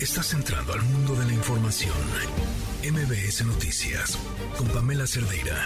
[0.00, 1.92] Estás entrando al mundo de la información.
[2.84, 4.16] MBS Noticias
[4.56, 5.56] con Pamela Cerdeira.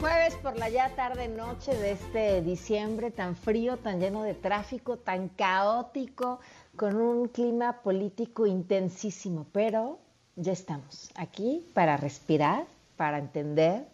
[0.00, 4.96] Jueves por la ya tarde noche de este diciembre tan frío, tan lleno de tráfico,
[4.96, 6.40] tan caótico,
[6.74, 9.98] con un clima político intensísimo, pero
[10.36, 12.64] ya estamos aquí para respirar,
[12.96, 13.84] para entender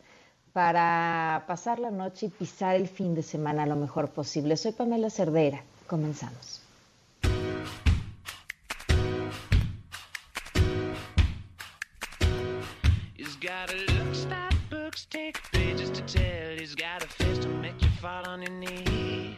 [0.57, 4.57] para pasar la noche y pisar el fin de semana lo mejor posible.
[4.57, 5.62] Soy Pamela Cerdera.
[5.86, 6.62] Comenzamos.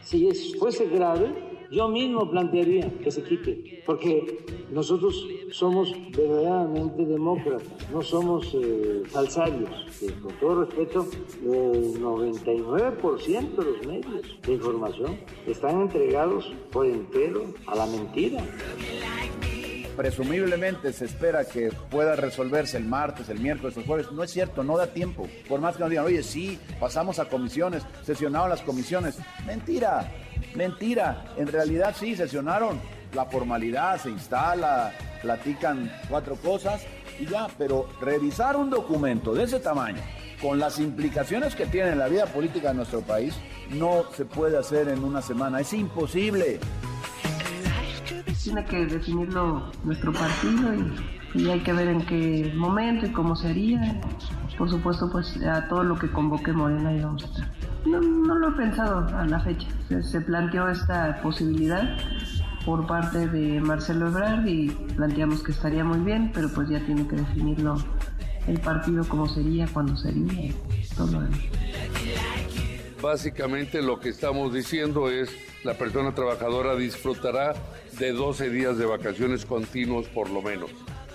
[0.09, 0.27] Si
[0.57, 1.27] fuese grave,
[1.69, 4.39] yo mismo plantearía que se quite, porque
[4.71, 9.69] nosotros somos verdaderamente demócratas, no somos eh, falsarios.
[10.23, 11.05] con todo respeto,
[11.43, 18.43] el 99% de los medios de información están entregados por entero a la mentira
[19.99, 24.09] presumiblemente se espera que pueda resolverse el martes, el miércoles, el jueves.
[24.13, 25.27] No es cierto, no da tiempo.
[25.49, 29.17] Por más que nos digan, oye, sí, pasamos a comisiones, sesionaron las comisiones.
[29.45, 30.09] Mentira,
[30.55, 32.79] Mentira, en realidad sí, sesionaron
[33.13, 36.81] la formalidad, se instala, platican cuatro cosas
[37.19, 40.01] y ya, pero revisar un documento de ese tamaño,
[40.41, 43.35] con las implicaciones que tiene en la vida política de nuestro país,
[43.69, 46.59] no se puede hacer en una semana, es imposible.
[48.43, 50.73] Tiene que definirlo nuestro partido
[51.35, 54.01] y, hay que ver en qué momento y cómo sería.
[54.57, 57.51] Por supuesto, pues a todo lo que convoque Morena y vamos estar.
[57.85, 57.99] No,
[58.35, 59.67] lo he pensado a la fecha.
[60.01, 61.97] Se, planteó esta posibilidad
[62.65, 67.07] por parte de Marcelo Ebrard y planteamos que estaría muy bien, pero pues ya tiene
[67.07, 67.77] que definirlo
[68.47, 70.53] el partido cómo sería, cuándo sería,
[70.97, 71.21] todo
[73.01, 75.29] Básicamente lo que estamos diciendo es
[75.63, 77.53] la persona trabajadora disfrutará
[77.97, 80.69] de 12 días de vacaciones continuos por lo menos.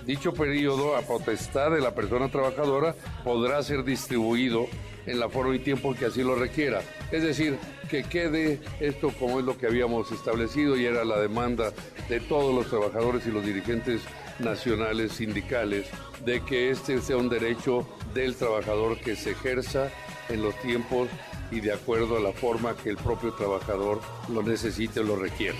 [0.05, 4.67] Dicho periodo, a potestad de la persona trabajadora, podrá ser distribuido
[5.07, 6.81] en la forma y tiempo que así lo requiera.
[7.11, 7.57] Es decir,
[7.89, 11.71] que quede esto como es lo que habíamos establecido y era la demanda
[12.09, 14.01] de todos los trabajadores y los dirigentes
[14.39, 15.87] nacionales sindicales
[16.23, 19.89] de que este sea un derecho del trabajador que se ejerza
[20.29, 21.07] en los tiempos
[21.51, 25.57] y de acuerdo a la forma que el propio trabajador lo necesite o lo requiera.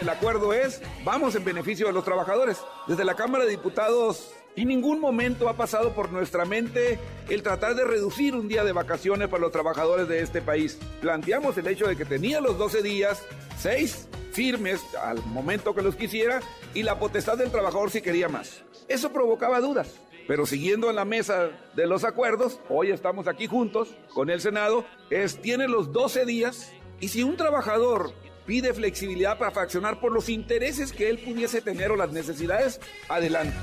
[0.00, 2.58] El acuerdo es, vamos en beneficio de los trabajadores.
[2.86, 6.98] Desde la Cámara de Diputados en ningún momento ha pasado por nuestra mente
[7.28, 10.78] el tratar de reducir un día de vacaciones para los trabajadores de este país.
[11.00, 13.22] Planteamos el hecho de que tenía los 12 días,
[13.58, 16.40] 6 firmes al momento que los quisiera
[16.74, 18.62] y la potestad del trabajador si quería más.
[18.88, 20.00] Eso provocaba dudas.
[20.30, 24.84] Pero siguiendo en la mesa de los acuerdos, hoy estamos aquí juntos con el Senado,
[25.10, 26.70] es tiene los 12 días
[27.00, 28.12] y si un trabajador
[28.46, 33.56] pide flexibilidad para fraccionar por los intereses que él pudiese tener o las necesidades, adelante.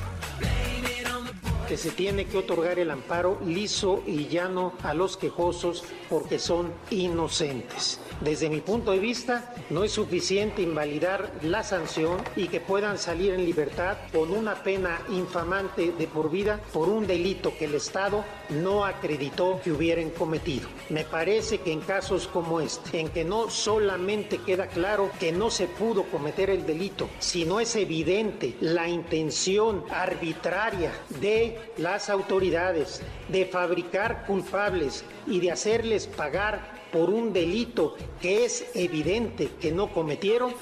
[1.69, 6.71] Que se tiene que otorgar el amparo liso y llano a los quejosos porque son
[6.89, 7.99] inocentes.
[8.21, 13.33] Desde mi punto de vista, no es suficiente invalidar la sanción y que puedan salir
[13.33, 18.25] en libertad con una pena infamante de por vida por un delito que el Estado
[18.49, 20.67] no acreditó que hubieran cometido.
[20.89, 25.51] Me parece que en casos como este, en que no solamente queda claro que no
[25.51, 30.91] se pudo cometer el delito, sino es evidente la intención arbitraria
[31.21, 38.65] de las autoridades de fabricar culpables y de hacerles pagar por un delito que es
[38.75, 40.53] evidente que no cometieron.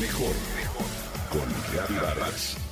[0.00, 0.86] Mejor, mejor.
[1.30, 2.67] Con Gaby Vargas.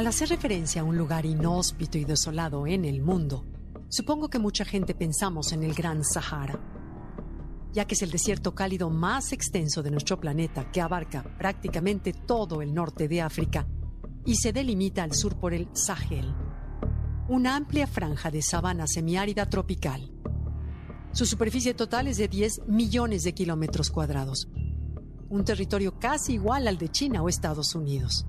[0.00, 3.44] Al hacer referencia a un lugar inhóspito y desolado en el mundo,
[3.90, 6.58] supongo que mucha gente pensamos en el Gran Sahara.
[7.74, 12.62] ya que es el desierto cálido más extenso de nuestro planeta que abarca prácticamente todo
[12.62, 13.66] el norte de África
[14.24, 16.34] y se delimita al sur por el Sahel,
[17.28, 20.10] una amplia franja de sabana semiárida tropical.
[21.12, 24.48] Su superficie total es de 10 millones de kilómetros cuadrados,
[25.28, 28.24] un territorio casi igual al de China o Estados Unidos.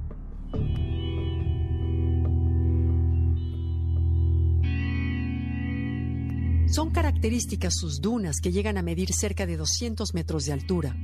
[6.72, 10.96] Son características sus dunas que llegan a medir cerca de 200 metros de altura,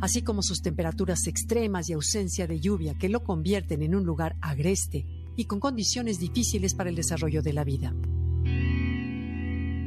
[0.00, 4.34] así como sus temperaturas extremas y ausencia de lluvia que lo convierten en un lugar
[4.40, 5.06] agreste
[5.36, 7.94] y con condiciones difíciles para el desarrollo de la vida.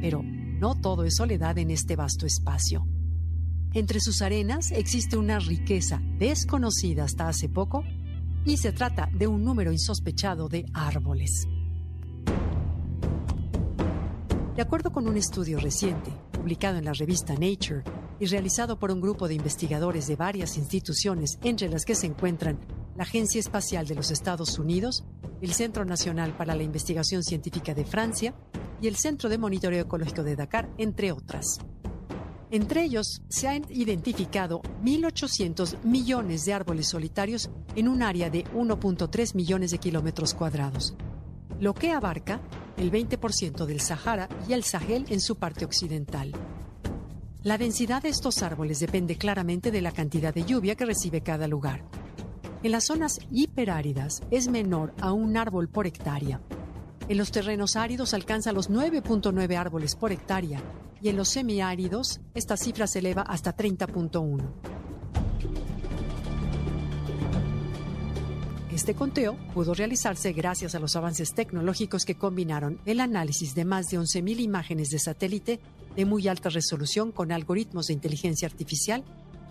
[0.00, 2.86] Pero no todo es soledad en este vasto espacio.
[3.74, 7.84] Entre sus arenas existe una riqueza desconocida hasta hace poco
[8.46, 11.46] y se trata de un número insospechado de árboles.
[14.56, 17.84] De acuerdo con un estudio reciente, publicado en la revista Nature
[18.18, 22.58] y realizado por un grupo de investigadores de varias instituciones, entre las que se encuentran
[22.96, 25.04] la Agencia Espacial de los Estados Unidos,
[25.42, 28.32] el Centro Nacional para la Investigación Científica de Francia
[28.80, 31.58] y el Centro de Monitoreo Ecológico de Dakar, entre otras.
[32.50, 39.34] Entre ellos, se han identificado 1.800 millones de árboles solitarios en un área de 1.3
[39.34, 40.96] millones de kilómetros cuadrados,
[41.60, 42.40] lo que abarca
[42.76, 46.32] el 20% del Sahara y el Sahel en su parte occidental.
[47.42, 51.46] La densidad de estos árboles depende claramente de la cantidad de lluvia que recibe cada
[51.46, 51.84] lugar.
[52.62, 56.40] En las zonas hiperáridas es menor a un árbol por hectárea.
[57.08, 60.60] En los terrenos áridos alcanza los 9.9 árboles por hectárea
[61.00, 64.75] y en los semiáridos esta cifra se eleva hasta 30.1.
[68.76, 73.86] Este conteo pudo realizarse gracias a los avances tecnológicos que combinaron el análisis de más
[73.86, 75.60] de 11.000 imágenes de satélite
[75.96, 79.02] de muy alta resolución con algoritmos de inteligencia artificial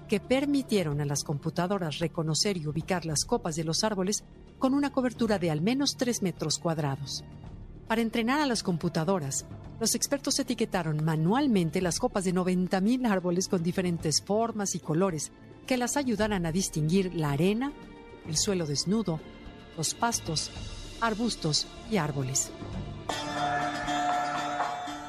[0.07, 4.23] que permitieron a las computadoras reconocer y ubicar las copas de los árboles
[4.59, 7.23] con una cobertura de al menos 3 metros cuadrados.
[7.87, 9.47] Para entrenar a las computadoras,
[9.79, 15.31] los expertos etiquetaron manualmente las copas de 90.000 árboles con diferentes formas y colores
[15.65, 17.73] que las ayudaran a distinguir la arena,
[18.27, 19.19] el suelo desnudo,
[19.77, 20.51] los pastos,
[21.01, 22.51] arbustos y árboles.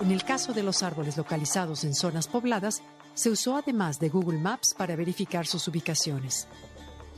[0.00, 2.82] En el caso de los árboles localizados en zonas pobladas,
[3.14, 6.46] se usó además de Google Maps para verificar sus ubicaciones.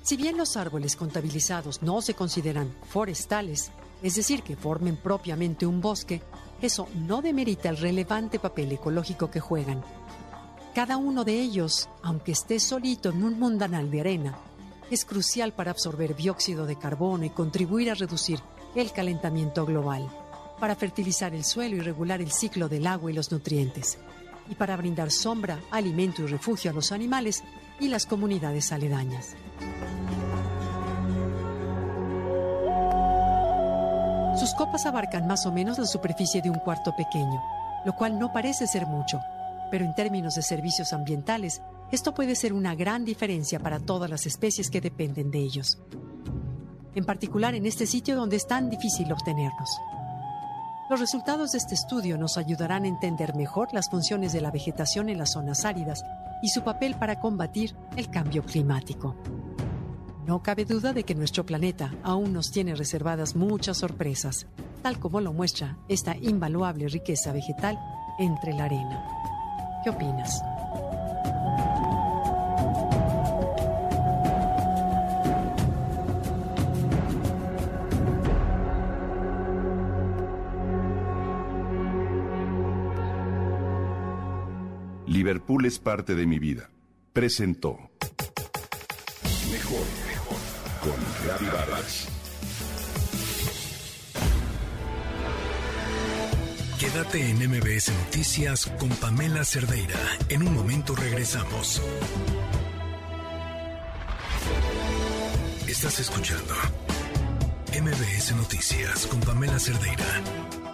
[0.03, 3.73] Si bien los árboles contabilizados no se consideran forestales,
[4.03, 6.23] es decir, que formen propiamente un bosque,
[6.63, 9.83] eso no demerita el relevante papel ecológico que juegan.
[10.75, 14.39] Cada uno de ellos, aunque esté solito en un mundanal de arena,
[14.91, 18.41] es crucial para absorber dióxido de carbono y contribuir a reducir
[18.75, 20.09] el calentamiento global,
[20.61, 23.99] para fertilizar el suelo y regular el ciclo del agua y los nutrientes,
[24.49, 27.43] y para brindar sombra, alimento y refugio a los animales
[27.81, 29.37] y las comunidades aledañas.
[34.39, 37.43] Sus copas abarcan más o menos la superficie de un cuarto pequeño,
[37.85, 39.21] lo cual no parece ser mucho,
[39.71, 44.27] pero en términos de servicios ambientales esto puede ser una gran diferencia para todas las
[44.27, 45.79] especies que dependen de ellos,
[46.95, 49.71] en particular en este sitio donde es tan difícil obtenerlos.
[50.91, 55.09] Los resultados de este estudio nos ayudarán a entender mejor las funciones de la vegetación
[55.09, 56.03] en las zonas áridas
[56.43, 59.15] y su papel para combatir el cambio climático.
[60.27, 64.47] No cabe duda de que nuestro planeta aún nos tiene reservadas muchas sorpresas,
[64.83, 67.79] tal como lo muestra esta invaluable riqueza vegetal
[68.19, 69.05] entre la arena.
[69.85, 70.43] ¿Qué opinas?
[85.19, 86.71] Liverpool es parte de mi vida.
[87.13, 87.91] Presentó.
[89.51, 90.39] Mejor, mejor.
[90.81, 92.07] Con Gaby Vargas.
[96.79, 99.99] Quédate en MBS Noticias con Pamela Cerdeira.
[100.29, 101.83] En un momento regresamos.
[105.67, 106.55] Estás escuchando
[107.73, 110.68] MBS Noticias con Pamela Cerdeira.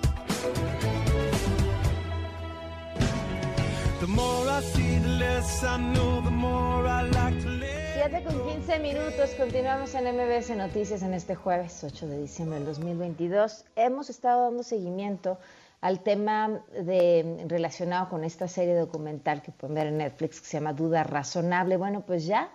[7.94, 12.66] 7 con 15 minutos, continuamos en MBS Noticias en este jueves 8 de diciembre del
[12.68, 13.66] 2022.
[13.76, 15.38] Hemos estado dando seguimiento
[15.82, 20.56] al tema de, relacionado con esta serie documental que pueden ver en Netflix que se
[20.56, 21.76] llama Duda Razonable.
[21.76, 22.50] Bueno, pues ya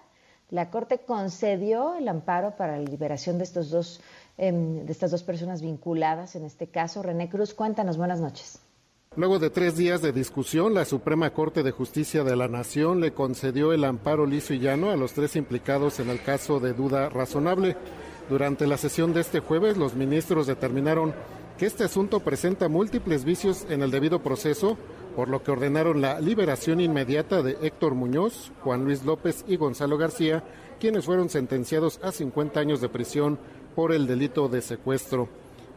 [0.49, 4.01] la Corte concedió el amparo para la liberación de, estos dos,
[4.37, 7.03] em, de estas dos personas vinculadas en este caso.
[7.03, 8.59] René Cruz, cuéntanos, buenas noches.
[9.15, 13.11] Luego de tres días de discusión, la Suprema Corte de Justicia de la Nación le
[13.11, 17.09] concedió el amparo liso y llano a los tres implicados en el caso de duda
[17.09, 17.75] razonable.
[18.29, 21.15] Durante la sesión de este jueves, los ministros determinaron
[21.57, 24.77] que este asunto presenta múltiples vicios en el debido proceso,
[25.15, 29.97] por lo que ordenaron la liberación inmediata de Héctor Muñoz, Juan Luis López y Gonzalo
[29.97, 30.43] García,
[30.79, 33.39] quienes fueron sentenciados a 50 años de prisión
[33.75, 35.29] por el delito de secuestro.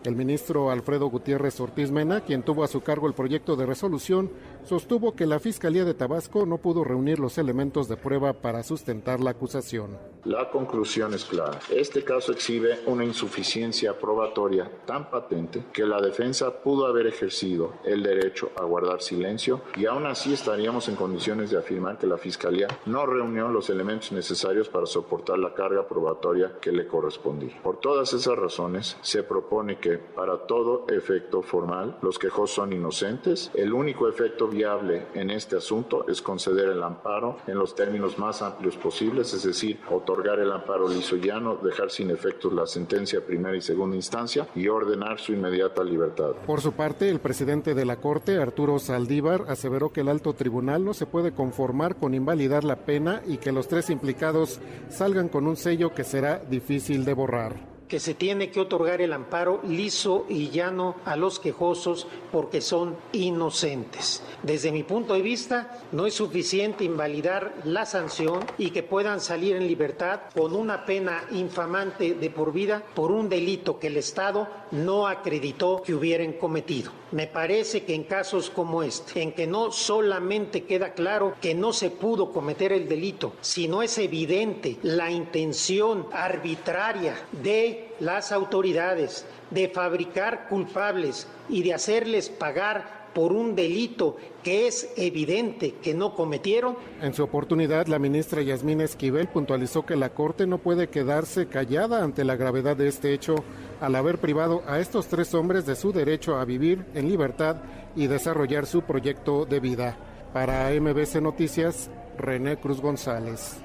[0.04, 4.32] El ministro Alfredo Gutiérrez Ortiz Mena, quien tuvo a su cargo el proyecto de resolución,
[4.64, 9.20] sostuvo que la Fiscalía de Tabasco no pudo reunir los elementos de prueba para sustentar
[9.20, 9.96] la acusación.
[10.24, 11.60] La conclusión es clara.
[11.70, 18.02] Este caso exhibe una insuficiencia probatoria tan patente que la defensa pudo haber ejercido el
[18.02, 22.68] derecho a guardar silencio y aún así estaríamos en condiciones de afirmar que la Fiscalía
[22.86, 27.60] no reunió los elementos necesarios para soportar la carga probatoria que le correspondía.
[27.62, 33.50] Por todas esas razones, se propone que para todo efecto formal los quejos son inocentes.
[33.54, 38.42] El único efecto viable en este asunto es conceder el amparo en los términos más
[38.42, 43.56] amplios posibles, es decir, otorgar el amparo liso llano, dejar sin efectos la sentencia primera
[43.56, 46.32] y segunda instancia y ordenar su inmediata libertad.
[46.46, 50.84] Por su parte, el presidente de la Corte, Arturo Saldívar, aseveró que el alto tribunal
[50.84, 55.46] no se puede conformar con invalidar la pena y que los tres implicados salgan con
[55.46, 60.24] un sello que será difícil de borrar que se tiene que otorgar el amparo liso
[60.26, 64.22] y llano a los quejosos porque son inocentes.
[64.42, 69.56] Desde mi punto de vista, no es suficiente invalidar la sanción y que puedan salir
[69.56, 74.48] en libertad con una pena infamante de por vida por un delito que el Estado
[74.70, 77.01] no acreditó que hubieran cometido.
[77.12, 81.74] Me parece que en casos como este, en que no solamente queda claro que no
[81.74, 89.68] se pudo cometer el delito, sino es evidente la intención arbitraria de las autoridades de
[89.68, 96.76] fabricar culpables y de hacerles pagar por un delito que es evidente que no cometieron.
[97.00, 102.02] En su oportunidad, la ministra Yasmín Esquivel puntualizó que la Corte no puede quedarse callada
[102.02, 103.36] ante la gravedad de este hecho
[103.80, 107.56] al haber privado a estos tres hombres de su derecho a vivir en libertad
[107.96, 109.96] y desarrollar su proyecto de vida.
[110.32, 113.60] Para MBC Noticias, René Cruz González.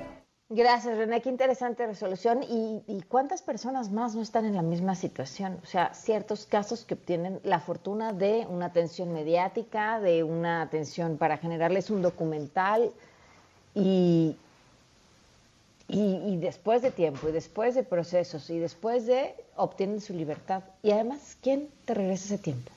[0.50, 1.22] Gracias, René.
[1.22, 2.42] Qué interesante resolución.
[2.42, 5.60] ¿Y, cuántas personas más no están en la misma situación?
[5.62, 11.18] O sea, ciertos casos que obtienen la fortuna de una atención mediática, de una atención
[11.18, 12.94] para generarles un documental
[13.76, 14.38] y,
[15.90, 20.64] y, después de tiempo, y después de procesos, y después de obtienen su libertad.
[20.82, 22.72] Y además, ¿quién te regresa ese tiempo?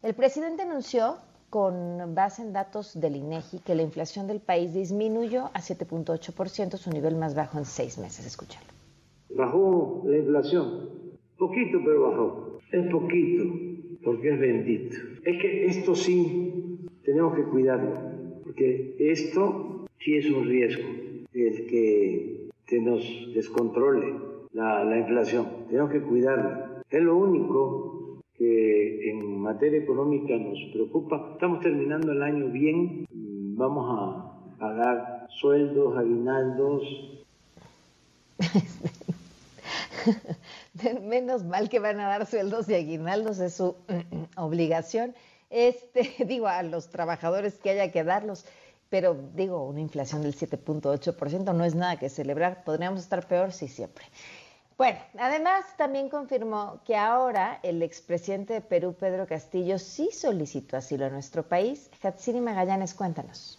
[0.00, 1.18] El presidente anunció
[1.50, 6.90] con base en datos del INEGI que la inflación del país disminuyó a 7.8%, su
[6.90, 8.26] nivel más bajo en seis meses.
[8.26, 8.66] Escúchalo.
[9.30, 10.88] Bajó la inflación,
[11.38, 12.58] poquito pero bajó.
[12.72, 13.44] Es poquito,
[14.04, 14.96] porque es bendito.
[15.24, 20.84] Es que esto sí tenemos que cuidarlo, porque esto sí es un riesgo,
[21.32, 23.02] el que se nos
[23.34, 24.14] descontrole
[24.52, 25.46] la, la inflación.
[25.68, 26.82] Tenemos que cuidarlo.
[26.90, 27.97] Es lo único
[28.38, 31.30] que en materia económica nos preocupa.
[31.32, 36.84] Estamos terminando el año bien, vamos a pagar sueldos, aguinaldos.
[41.02, 43.74] Menos mal que van a dar sueldos y aguinaldos, es su
[44.36, 45.14] obligación.
[45.50, 48.44] Este, digo, a los trabajadores que haya que darlos,
[48.88, 53.66] pero digo, una inflación del 7.8% no es nada que celebrar, podríamos estar peor, sí,
[53.68, 54.04] siempre.
[54.78, 61.06] Bueno, además también confirmó que ahora el expresidente de Perú, Pedro Castillo, sí solicitó asilo
[61.06, 61.90] a nuestro país.
[62.00, 63.57] Hatsini Magallanes, cuéntanos.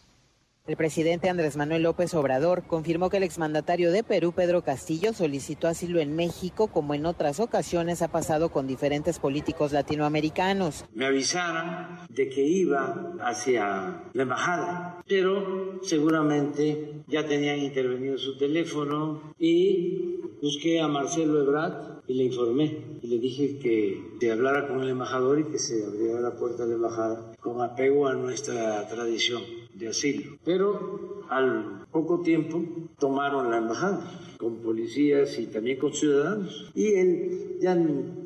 [0.70, 5.68] El presidente Andrés Manuel López Obrador confirmó que el exmandatario de Perú, Pedro Castillo, solicitó
[5.68, 10.86] asilo en México, como en otras ocasiones ha pasado con diferentes políticos latinoamericanos.
[10.94, 19.34] Me avisaron de que iba hacia la embajada, pero seguramente ya tenían intervenido su teléfono
[19.40, 24.82] y busqué a Marcelo Ebrard y le informé y le dije que se hablara con
[24.82, 28.88] el embajador y que se abriera la puerta de la embajada con apego a nuestra
[28.88, 29.44] tradición
[29.76, 30.38] de asilo.
[30.44, 32.62] Pero al poco tiempo
[32.98, 36.72] tomaron la embajada con policías y también con ciudadanos.
[36.74, 37.78] Y él ya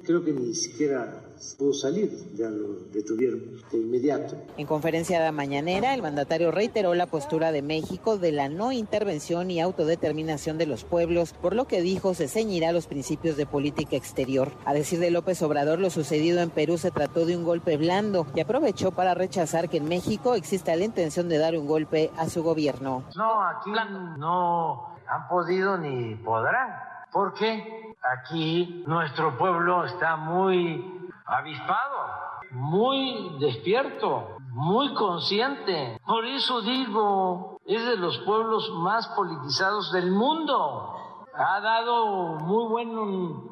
[0.04, 1.23] creo que ni siquiera
[1.58, 4.36] pudo salir, ya lo detuvieron de inmediato.
[4.58, 9.52] En conferencia de mañanera, el mandatario reiteró la postura de México de la no intervención
[9.52, 13.46] y autodeterminación de los pueblos, por lo que dijo se ceñirá a los principios de
[13.46, 14.52] política exterior.
[14.66, 18.28] A decir de López Obrador, lo sucedido en Perú se trató de un golpe blando
[18.36, 22.30] y aprovechó para rechazar que en México exista la intención de dar un golpe a
[22.30, 23.04] su gobierno.
[23.16, 23.72] No, aquí
[24.18, 26.70] no han podido ni podrán,
[27.12, 32.24] porque aquí nuestro pueblo está muy avispado.
[32.52, 36.00] muy despierto, muy consciente.
[36.06, 40.94] Por eso digo, es de los pueblos más politizados del mundo.
[41.34, 42.86] Ha dado muy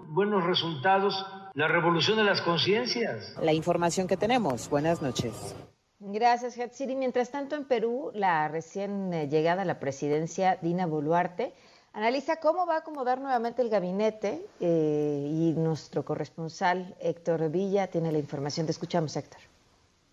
[0.08, 3.36] buenos resultados la revolución de las conciencias.
[3.42, 4.70] La información que tenemos.
[4.70, 5.56] Buenas noches.
[6.00, 6.96] Gracias, Hatsiri.
[6.96, 11.54] Mientras tanto, en Perú, la recién eh, llegada a la presidencia, Dina Boluarte,
[11.94, 18.12] analiza cómo va a acomodar nuevamente el gabinete eh, y nuestro corresponsal Héctor Villa tiene
[18.12, 18.66] la información.
[18.66, 19.40] Te escuchamos, Héctor.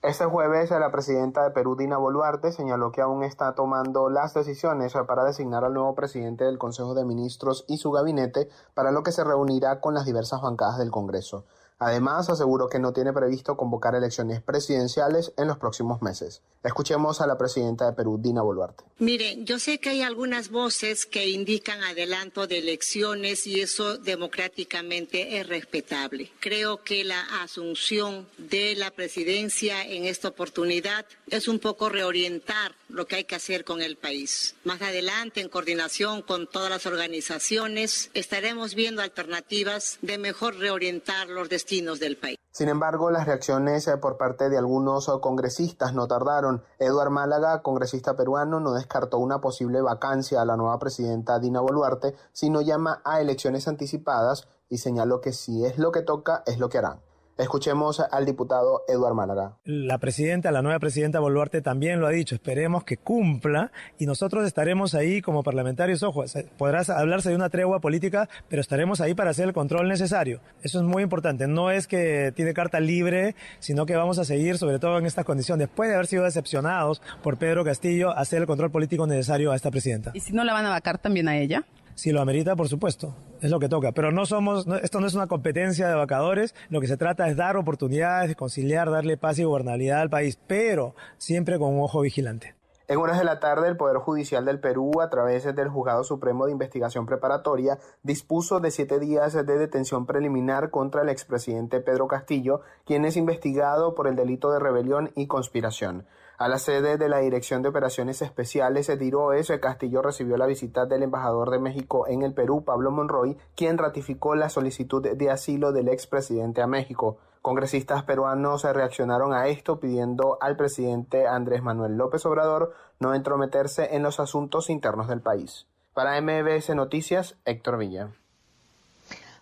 [0.00, 4.92] Este jueves, la presidenta de Perú, Dina Boluarte, señaló que aún está tomando las decisiones
[5.08, 9.10] para designar al nuevo presidente del Consejo de Ministros y su gabinete, para lo que
[9.10, 11.46] se reunirá con las diversas bancadas del Congreso.
[11.78, 16.42] Además, aseguró que no tiene previsto convocar elecciones presidenciales en los próximos meses.
[16.64, 18.84] Escuchemos a la presidenta de Perú, Dina Boluarte.
[18.98, 25.38] Mire, yo sé que hay algunas voces que indican adelanto de elecciones y eso democráticamente
[25.38, 26.32] es respetable.
[26.40, 33.06] Creo que la asunción de la presidencia en esta oportunidad es un poco reorientar lo
[33.06, 34.56] que hay que hacer con el país.
[34.64, 41.48] Más adelante, en coordinación con todas las organizaciones, estaremos viendo alternativas de mejor reorientar los
[41.48, 42.38] destinos del país.
[42.50, 46.64] Sin embargo, las reacciones eh, por parte de algunos eh, congresistas no tardaron.
[46.78, 52.14] Eduard Málaga, congresista peruano, no descartó una posible vacancia a la nueva presidenta Dina Boluarte,
[52.32, 56.68] sino llama a elecciones anticipadas y señaló que si es lo que toca, es lo
[56.68, 57.00] que harán.
[57.38, 59.52] Escuchemos al diputado Eduard Málaga.
[59.64, 62.34] La presidenta, la nueva presidenta Boluarte también lo ha dicho.
[62.34, 66.02] Esperemos que cumpla y nosotros estaremos ahí como parlamentarios.
[66.02, 66.24] Ojo,
[66.56, 70.40] podrá hablarse de una tregua política, pero estaremos ahí para hacer el control necesario.
[70.62, 71.46] Eso es muy importante.
[71.46, 75.22] No es que tiene carta libre, sino que vamos a seguir, sobre todo en esta
[75.22, 79.56] condición, después de haber sido decepcionados por Pedro Castillo, hacer el control político necesario a
[79.56, 80.10] esta presidenta.
[80.12, 81.64] ¿Y si no la van a vacar también a ella?
[81.98, 83.90] Si lo amerita, por supuesto, es lo que toca.
[83.90, 87.36] Pero no somos, esto no es una competencia de vacadores, lo que se trata es
[87.36, 92.02] dar oportunidades, de conciliar, darle paz y gobernabilidad al país, pero siempre con un ojo
[92.02, 92.54] vigilante.
[92.86, 96.46] En horas de la tarde, el Poder Judicial del Perú, a través del Juzgado Supremo
[96.46, 102.60] de Investigación Preparatoria, dispuso de siete días de detención preliminar contra el expresidente Pedro Castillo,
[102.86, 106.06] quien es investigado por el delito de rebelión y conspiración.
[106.38, 110.86] A la sede de la Dirección de Operaciones Especiales de Tiroes, Castillo recibió la visita
[110.86, 115.72] del embajador de México en el Perú, Pablo Monroy, quien ratificó la solicitud de asilo
[115.72, 117.18] del expresidente a México.
[117.42, 124.04] Congresistas peruanos reaccionaron a esto pidiendo al presidente Andrés Manuel López Obrador no entrometerse en
[124.04, 125.66] los asuntos internos del país.
[125.92, 128.12] Para MBS Noticias, Héctor Villa.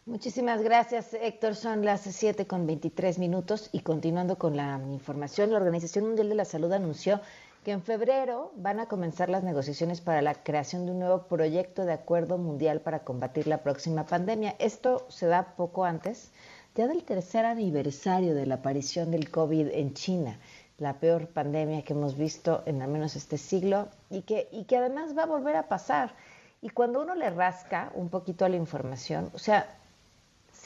[0.07, 1.57] Muchísimas gracias, Héctor.
[1.57, 6.37] Son las 7 con 23 minutos y continuando con la información, la Organización Mundial de
[6.37, 7.21] la Salud anunció
[7.64, 11.85] que en febrero van a comenzar las negociaciones para la creación de un nuevo proyecto
[11.85, 14.55] de acuerdo mundial para combatir la próxima pandemia.
[14.61, 16.31] Esto se da poco antes,
[16.77, 20.38] ya del tercer aniversario de la aparición del COVID en China,
[20.79, 24.77] la peor pandemia que hemos visto en al menos este siglo y que, y que
[24.77, 26.14] además va a volver a pasar.
[26.62, 29.66] Y cuando uno le rasca un poquito a la información, o sea,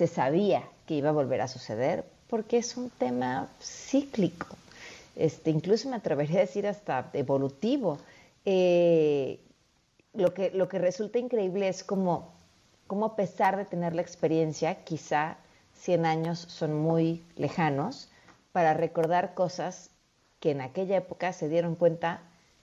[0.00, 4.46] se sabía que iba a volver a suceder porque es un tema cíclico,
[5.14, 7.98] este, incluso me atrevería a decir hasta evolutivo.
[8.46, 9.40] Eh,
[10.14, 12.32] lo, que, lo que resulta increíble es como,
[12.86, 15.36] como a pesar de tener la experiencia, quizá
[15.74, 18.08] 100 años son muy lejanos,
[18.52, 19.90] para recordar cosas
[20.38, 22.22] que en aquella época se dieron cuenta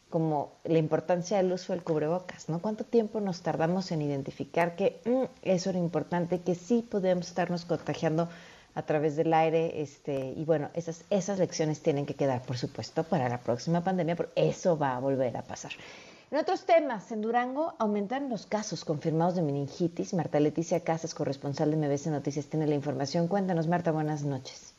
[0.09, 2.59] como la importancia del uso del cubrebocas, ¿no?
[2.59, 7.65] ¿Cuánto tiempo nos tardamos en identificar que mm, eso era importante, que sí podemos estarnos
[7.65, 8.29] contagiando
[8.75, 13.03] a través del aire, este, y bueno, esas, esas lecciones tienen que quedar, por supuesto,
[13.03, 15.71] para la próxima pandemia, porque eso va a volver a pasar.
[16.29, 20.13] En otros temas, en Durango aumentan los casos confirmados de meningitis.
[20.13, 23.27] Marta Leticia Casas, corresponsal de MBC Noticias, tiene la información.
[23.27, 24.76] Cuéntanos, Marta, buenas noches.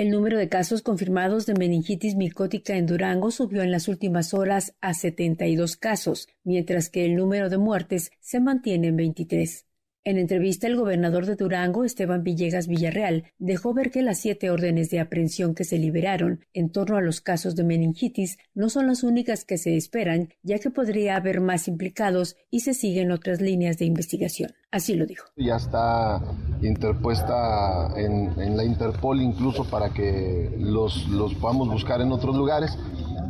[0.00, 4.74] El número de casos confirmados de meningitis micótica en Durango subió en las últimas horas
[4.80, 9.66] a 72 casos, mientras que el número de muertes se mantiene en 23.
[10.02, 14.88] En entrevista, el gobernador de Durango, Esteban Villegas Villarreal, dejó ver que las siete órdenes
[14.88, 19.02] de aprehensión que se liberaron en torno a los casos de meningitis no son las
[19.02, 23.76] únicas que se esperan, ya que podría haber más implicados y se siguen otras líneas
[23.76, 24.52] de investigación.
[24.70, 25.26] Así lo dijo.
[25.36, 26.22] Ya está
[26.62, 32.78] interpuesta en, la Interpol incluso para que los, los podamos buscar en otros lugares.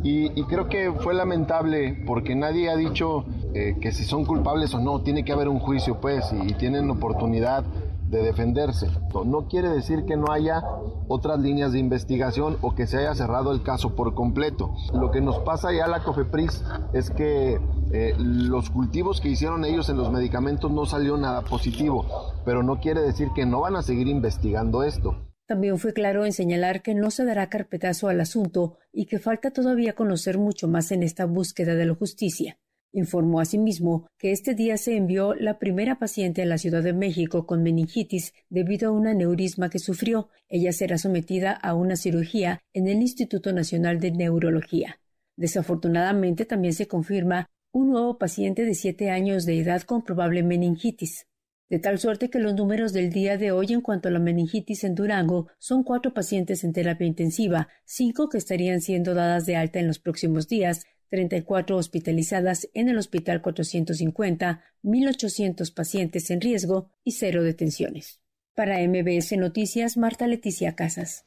[0.03, 4.79] Y, creo que fue lamentable porque nadie ha dicho eh, que si son culpables o
[4.79, 7.63] no, tiene que haber un juicio, pues, y, tienen oportunidad
[8.09, 8.89] de defenderse.
[9.25, 10.61] No, quiere decir que no haya
[11.07, 14.73] otras líneas de investigación o que se haya cerrado el caso por completo.
[14.93, 17.59] Lo que nos pasa ya a la COFEPRIS es que
[17.91, 22.05] eh, los cultivos que hicieron ellos en los medicamentos no salió nada positivo,
[22.43, 25.15] pero no quiere decir que no van a seguir investigando esto.
[25.51, 29.51] También fue claro en señalar que no se dará carpetazo al asunto y que falta
[29.51, 32.57] todavía conocer mucho más en esta búsqueda de la justicia.
[32.93, 37.45] Informó asimismo que este día se envió la primera paciente a la Ciudad de México
[37.45, 40.29] con meningitis debido a un aneurisma que sufrió.
[40.47, 45.01] Ella será sometida a una cirugía en el Instituto Nacional de Neurología.
[45.35, 51.27] Desafortunadamente también se confirma un nuevo paciente de siete años de edad con probable meningitis.
[51.71, 54.83] De tal suerte que los números del día de hoy en cuanto a la meningitis
[54.83, 59.79] en Durango son cuatro pacientes en terapia intensiva, cinco que estarían siendo dadas de alta
[59.79, 67.13] en los próximos días, 34 hospitalizadas en el Hospital 450, 1.800 pacientes en riesgo y
[67.13, 68.19] cero detenciones.
[68.53, 71.23] Para MBS Noticias, Marta Leticia Casas.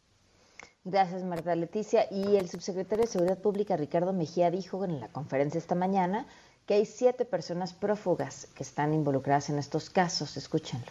[0.85, 2.05] Gracias, Marta Leticia.
[2.11, 6.27] Y el subsecretario de Seguridad Pública, Ricardo Mejía, dijo en la conferencia esta mañana
[6.67, 10.37] que hay siete personas prófugas que están involucradas en estos casos.
[10.37, 10.87] Escúchenlo.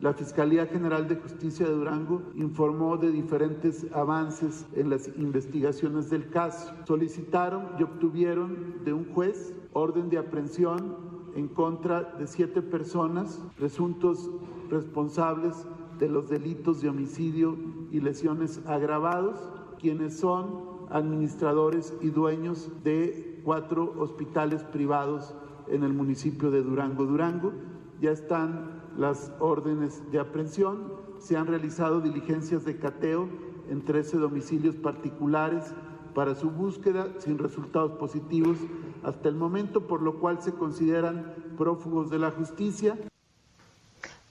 [0.00, 6.30] La Fiscalía General de Justicia de Durango informó de diferentes avances en las investigaciones del
[6.30, 6.72] caso.
[6.86, 10.96] Solicitaron y obtuvieron de un juez orden de aprehensión
[11.36, 14.30] en contra de siete personas presuntos
[14.70, 15.54] responsables
[15.98, 17.56] de los delitos de homicidio
[17.90, 19.38] y lesiones agravados,
[19.78, 25.34] quienes son administradores y dueños de cuatro hospitales privados
[25.68, 27.04] en el municipio de Durango.
[27.04, 27.52] Durango
[28.00, 33.28] ya están las órdenes de aprehensión, se han realizado diligencias de cateo
[33.70, 35.72] en 13 domicilios particulares
[36.14, 38.58] para su búsqueda sin resultados positivos
[39.02, 42.98] hasta el momento, por lo cual se consideran prófugos de la justicia.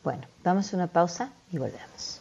[0.03, 2.20] Bueno, damos una pausa y volvemos.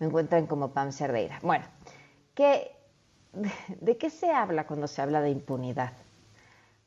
[0.00, 1.38] Me encuentran como Pam Cerdeira.
[1.40, 1.66] Bueno,
[2.34, 2.72] ¿qué,
[3.80, 5.92] ¿de qué se habla cuando se habla de impunidad?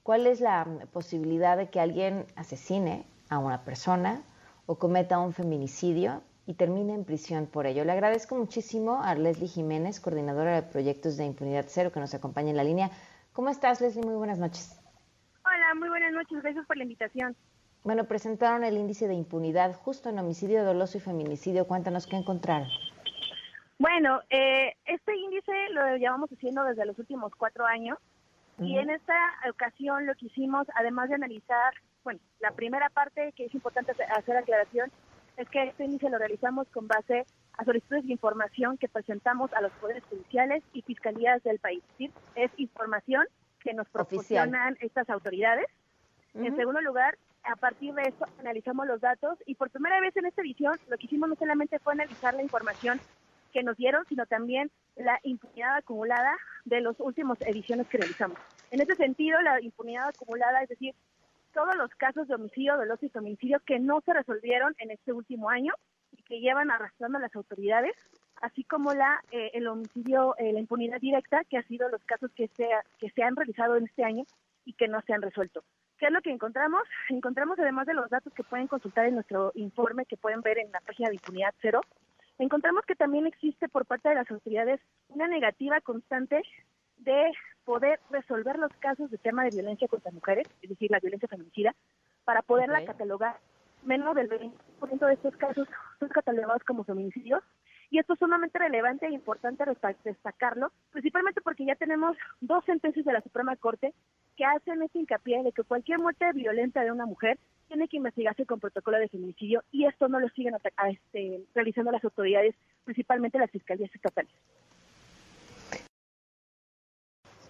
[0.04, 4.24] ¿Cuál es la posibilidad de que alguien asesine a una persona
[4.66, 6.22] o cometa un feminicidio
[6.52, 7.86] y termine en prisión por ello.
[7.86, 12.50] Le agradezco muchísimo a Leslie Jiménez, coordinadora de proyectos de Impunidad Cero, que nos acompaña
[12.50, 12.92] en la línea.
[13.32, 14.04] ¿Cómo estás, Leslie?
[14.04, 14.78] Muy buenas noches.
[15.46, 16.42] Hola, muy buenas noches.
[16.44, 17.38] Gracias por la invitación.
[17.86, 21.66] Bueno, presentaron el índice de impunidad justo en homicidio doloso y feminicidio.
[21.68, 22.68] Cuéntanos qué encontraron.
[23.80, 27.98] Bueno, eh, este índice lo llevamos haciendo desde los últimos cuatro años
[28.60, 29.16] y en esta
[29.50, 34.38] ocasión lo que hicimos, además de analizar, bueno, la primera parte que es importante hacer
[34.38, 34.92] aclaración,
[35.42, 37.26] es que este índice lo realizamos con base
[37.58, 41.84] a solicitudes de información que presentamos a los poderes judiciales y fiscalías del país.
[42.36, 43.26] Es información
[43.60, 45.66] que nos proporcionan estas autoridades.
[46.34, 50.26] En segundo lugar, a partir de esto analizamos los datos y por primera vez en
[50.26, 53.00] esta edición lo que hicimos no solamente fue analizar la información
[53.52, 58.38] que nos dieron, sino también la impunidad acumulada de las últimas ediciones que realizamos.
[58.70, 60.96] En ese sentido, la impunidad acumulada, es decir,
[61.52, 65.50] todos los casos de homicidio, doloso y feminicidio que no se resolvieron en este último
[65.50, 65.74] año
[66.12, 67.96] y que llevan arrastrando a las autoridades,
[68.42, 72.32] así como la eh, el homicidio, eh, la impunidad directa, que ha sido los casos
[72.36, 72.68] que se,
[73.00, 74.24] que se han realizado en este año
[74.66, 75.64] y que no se han resuelto.
[75.98, 76.82] ¿Qué es lo que encontramos?
[77.10, 80.72] Encontramos, además de los datos que pueden consultar en nuestro informe, que pueden ver en
[80.72, 81.82] la página de impunidad cero,
[82.40, 86.42] encontramos que también existe por parte de las autoridades una negativa constante
[86.98, 87.32] de
[87.66, 91.76] poder resolver los casos de tema de violencia contra mujeres, es decir, la violencia feminicida,
[92.24, 93.38] para poderla catalogar.
[93.84, 95.68] Menos del 20% de estos casos
[96.00, 97.44] son catalogados como feminicidios.
[97.90, 99.66] Y esto es sumamente relevante e importante
[100.06, 103.94] destacarlo, principalmente porque ya tenemos dos sentencias de la Suprema Corte
[104.38, 108.46] que hacen este hincapié de que cualquier muerte violenta de una mujer tiene que investigarse
[108.46, 110.56] con protocolo de feminicidio y esto no lo siguen
[110.90, 114.32] este, realizando las autoridades, principalmente las fiscalías estatales.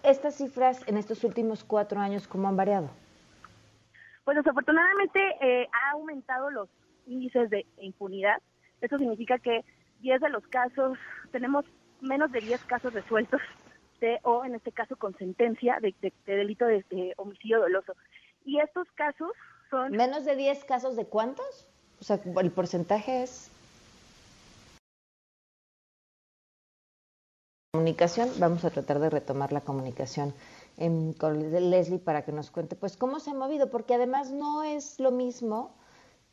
[0.02, 2.90] ¿Estas cifras en estos últimos cuatro años cómo han variado?
[4.24, 6.68] Pues desafortunadamente eh, ha aumentado los
[7.06, 8.40] índices de impunidad.
[8.80, 9.64] Eso significa que
[10.00, 10.98] 10 de los casos,
[11.30, 11.64] tenemos
[12.00, 13.40] menos de 10 casos resueltos
[14.00, 15.94] de, o en este caso con sentencia de,
[16.26, 17.94] delito de, de, homicidio doloso.
[18.44, 19.30] Y estos casos
[19.70, 19.92] son...
[19.92, 21.68] ¿Menos de 10 casos de cuántos?
[22.00, 23.50] O sea, el porcentaje es...
[27.74, 28.28] comunicación.
[28.38, 30.34] Vamos a tratar de retomar la comunicación
[31.16, 35.00] con Leslie para que nos cuente, pues, cómo se ha movido, porque además no es
[35.00, 35.70] lo mismo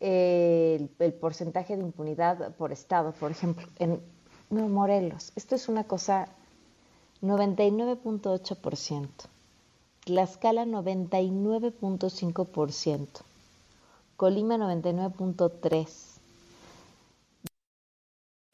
[0.02, 4.02] eh, el, porcentaje de impunidad por estado, por ejemplo, en
[4.50, 5.32] Morelos.
[5.38, 6.28] Esto es una cosa
[7.22, 9.08] 99.8%.
[10.04, 13.08] Tlaxcala 99.5%.
[14.18, 15.88] Colima 99.3%.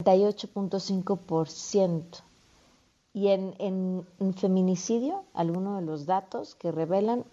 [0.03, 2.24] 98.5%.
[3.15, 7.23] Y en, en, feminicidio, algunos de los datos que revelan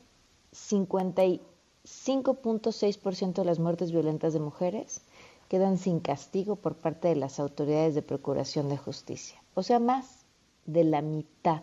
[0.53, 5.01] 55.6% de las muertes violentas de mujeres
[5.49, 9.43] quedan sin castigo por parte de las autoridades de procuración de justicia.
[9.55, 10.25] O sea, más
[10.67, 11.63] de la mitad.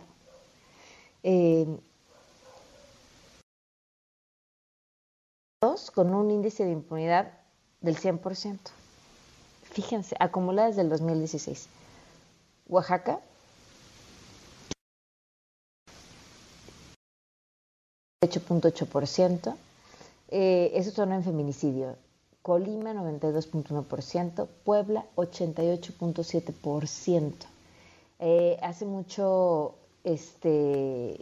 [1.23, 1.79] Eh,
[5.95, 7.31] con un índice de impunidad
[7.79, 8.59] del 100%.
[9.63, 11.69] Fíjense, acumulada desde el 2016.
[12.67, 13.21] Oaxaca,
[18.29, 19.55] 8.8%.
[20.29, 21.95] Eh, eso son en feminicidio.
[22.41, 27.33] Colima 92.1%, Puebla 88.7%.
[28.19, 31.19] Eh, hace mucho, este,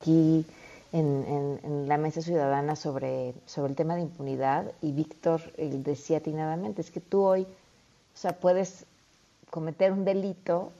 [0.00, 0.46] aquí
[0.92, 6.90] en, la mesa ciudadana sobre, sobre el tema de impunidad y Víctor decía atinadamente, es
[6.90, 8.86] que tú hoy, o sea, puedes
[9.50, 10.72] cometer un delito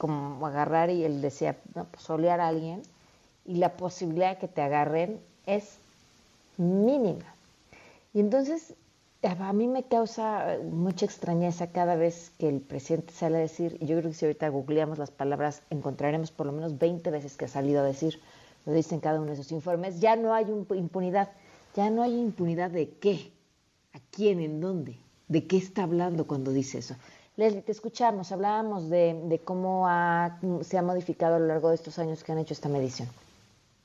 [0.00, 2.82] como agarrar y él decía, no, pues solear a alguien
[3.44, 5.76] y la posibilidad de que te agarren es
[6.56, 7.34] mínima.
[8.12, 8.74] Y entonces
[9.22, 13.86] a mí me causa mucha extrañeza cada vez que el presidente sale a decir, y
[13.86, 17.44] yo creo que si ahorita googleamos las palabras, encontraremos por lo menos 20 veces que
[17.44, 18.18] ha salido a decir,
[18.64, 21.28] lo dicen cada uno de sus informes, ya no hay impunidad.
[21.76, 23.30] ¿Ya no hay impunidad de qué?
[23.92, 24.40] ¿A quién?
[24.40, 24.96] ¿En dónde?
[25.28, 26.96] ¿De qué está hablando cuando dice eso?
[27.40, 29.88] Leslie, te escuchamos, hablábamos de, cómo
[30.60, 33.08] se ha modificado a lo largo de estos años que han hecho esta medición.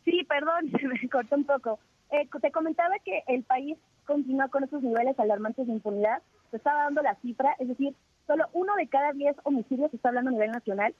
[0.04, 1.80] Sí, perdón, me cortó un poco.
[2.12, 6.22] Eh, te comentaba que el país continúa con esos niveles alarmantes de impunidad.
[6.52, 7.96] Se estaba dando la cifra, es decir,
[8.28, 10.94] solo uno de cada diez homicidios, se está hablando a nivel nacional,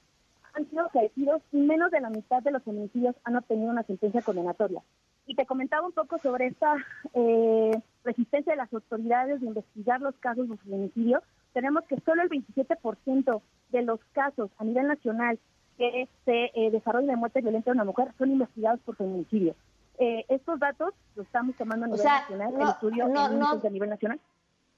[0.54, 4.22] han sido fallecidos y menos de la mitad de los homicidios han obtenido una sentencia
[4.22, 4.80] condenatoria.
[5.26, 6.74] Y te comentaba un poco sobre esta
[7.12, 11.22] eh, resistencia de las autoridades de investigar los casos de feminicidio.
[11.56, 13.40] Tenemos que solo el 27%
[13.70, 15.38] de los casos a nivel nacional
[15.78, 19.54] que se eh, desarrollan de muerte violenta de una mujer son investigados por feminicidio.
[19.98, 24.20] Eh, estos datos los estamos tomando a nivel nacional, el estudio no, a nivel nacional.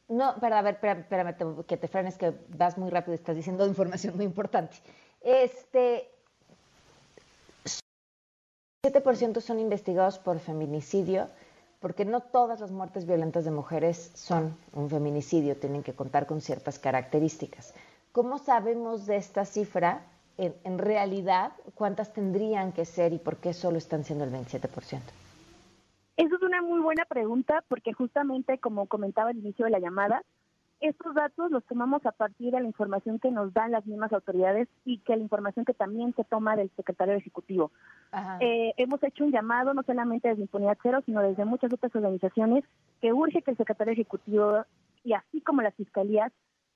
[0.07, 4.15] No, pero a ver, espérame, que te frenes, que vas muy rápido, estás diciendo información
[4.15, 4.77] muy importante.
[5.21, 6.09] Este,
[8.87, 11.29] 7% son investigados por feminicidio,
[11.81, 16.41] porque no todas las muertes violentas de mujeres son un feminicidio, tienen que contar con
[16.41, 17.75] ciertas características.
[18.13, 20.03] ¿Cómo sabemos de esta cifra?
[20.37, 25.01] En, en realidad, ¿cuántas tendrían que ser y por qué solo están siendo el 27%?
[26.17, 30.23] Eso es una muy buena pregunta porque justamente, como comentaba al inicio de la llamada,
[30.81, 34.69] estos datos los tomamos a partir de la información que nos dan las mismas autoridades
[34.85, 37.73] y que la información que también se toma del secretario ejecutivo.
[38.41, 42.65] Eh, hemos hecho un llamado no solamente desde Impunidad Cero, sino desde muchas otras organizaciones
[43.01, 44.65] que urge que el secretario ejecutivo
[45.05, 46.33] y así como las fiscalías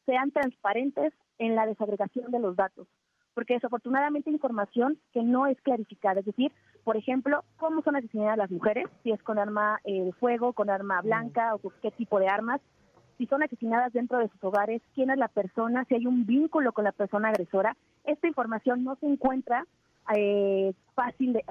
[0.06, 2.88] sean transparentes en la desagregación de los datos,
[3.34, 6.52] porque desafortunadamente hay información que no es clarificada, es decir,
[6.84, 10.70] por ejemplo, cómo son asesinadas las mujeres, si es con arma eh, de fuego, con
[10.70, 12.60] arma blanca o con qué tipo de armas,
[13.18, 16.72] si son asesinadas dentro de sus hogares, quién es la persona, si hay un vínculo
[16.72, 17.76] con la persona agresora.
[18.04, 19.66] Esta información no se encuentra
[20.14, 21.44] eh, fácil, de,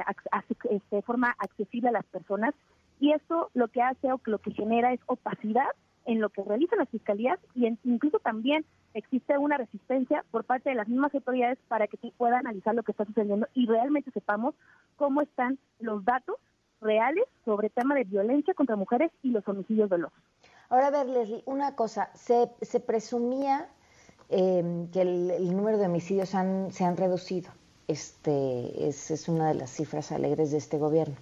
[0.69, 2.54] este, forma accesible a las personas
[3.00, 5.67] y esto lo que hace o lo que genera es opacidad
[6.06, 10.76] en lo que realizan las fiscalías y incluso también existe una resistencia por parte de
[10.76, 14.54] las mismas autoridades para que se pueda analizar lo que está sucediendo y realmente sepamos
[14.97, 16.36] cómo están los datos
[16.82, 20.19] reales sobre tema de violencia contra mujeres y los homicidios dolosos.
[20.71, 23.67] Ahora, a ver, Leslie, una cosa, se, se presumía
[24.29, 27.51] em, que el, número de homicidios se han reducido.
[27.89, 31.17] Este, es, es, una de las cifras alegres de este gobierno.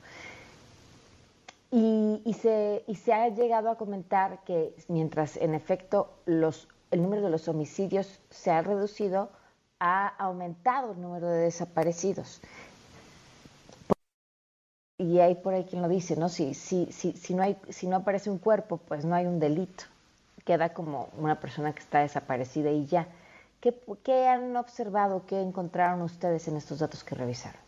[1.72, 7.02] Y, y, se, y se ha llegado a comentar que mientras en efecto los, el
[7.02, 9.32] número de los homicidios se ha reducido,
[9.80, 12.40] ha aumentado el número de desaparecidos
[15.00, 16.28] y hay por ahí quien lo dice, ¿no?
[16.28, 19.40] Si, si, si, si, no hay, si no aparece un cuerpo, pues no hay un
[19.40, 19.86] delito.
[20.46, 23.08] Queda como una persona que está desaparecida y ya.
[23.62, 27.62] ¿Qué, qué han observado, qué encontraron ustedes en estos datos que revisaron?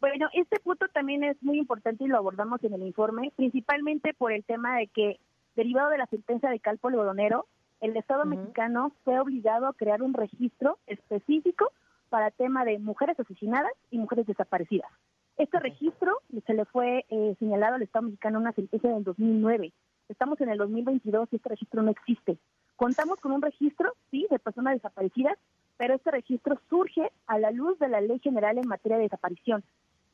[0.00, 4.32] Bueno, este punto también es muy importante y lo abordamos en el informe, principalmente por
[4.32, 5.20] el tema de que,
[5.56, 7.46] derivado de la sentencia de Calpo Algodonero,
[7.82, 11.70] el Estado mexicano fue obligado a crear un registro específico
[12.08, 14.90] para tema de mujeres asesinadas y mujeres desaparecidas.
[15.38, 19.72] Este registro se le fue eh, señalado al Estado mexicano una sentencia del 2009.
[20.08, 22.38] Estamos en el 2022 y este registro no existe.
[22.74, 25.38] Contamos con un registro, sí, de personas desaparecidas,
[25.76, 29.62] pero este registro surge a la luz de la Ley General en materia de desaparición.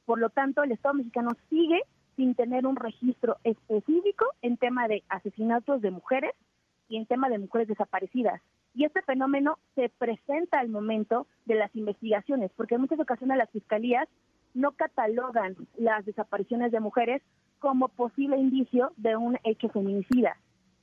[0.04, 1.80] Por lo tanto, el Estado mexicano sigue
[2.16, 6.32] sin tener un registro específico en tema de asesinatos de mujeres
[6.90, 8.42] y en tema de mujeres desaparecidas.
[8.74, 13.48] Y este fenómeno se presenta al momento de las investigaciones, porque en muchas ocasiones las
[13.48, 14.06] fiscalías
[14.54, 17.22] no catalogan las desapariciones de mujeres
[17.58, 20.36] como posible indicio de un hecho feminicida.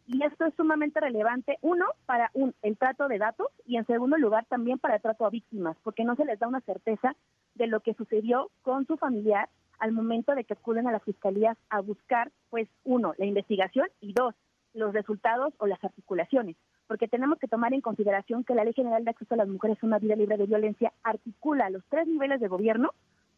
[0.07, 4.17] Y esto es sumamente relevante, uno, para un, el trato de datos y en segundo
[4.17, 7.15] lugar también para el trato a víctimas, porque no se les da una certeza
[7.55, 11.57] de lo que sucedió con su familiar al momento de que acuden a las fiscalías
[11.69, 14.35] a buscar, pues, uno, la investigación y dos,
[14.73, 16.55] los resultados o las articulaciones,
[16.87, 19.77] porque tenemos que tomar en consideración que la Ley General de Acceso a las Mujeres
[19.81, 22.91] a una vida libre de violencia articula los tres niveles de gobierno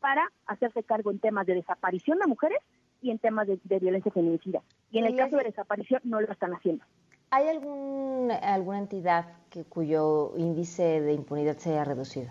[0.03, 2.59] para hacerse cargo en temas de desaparición de mujeres
[3.01, 4.61] y en temas de, violencia feminicida.
[4.91, 6.83] Y en el caso de desaparición no lo están haciendo.
[7.31, 12.29] ¿Hay algún, alguna entidad que, cuyo índice de impunidad se haya reducido?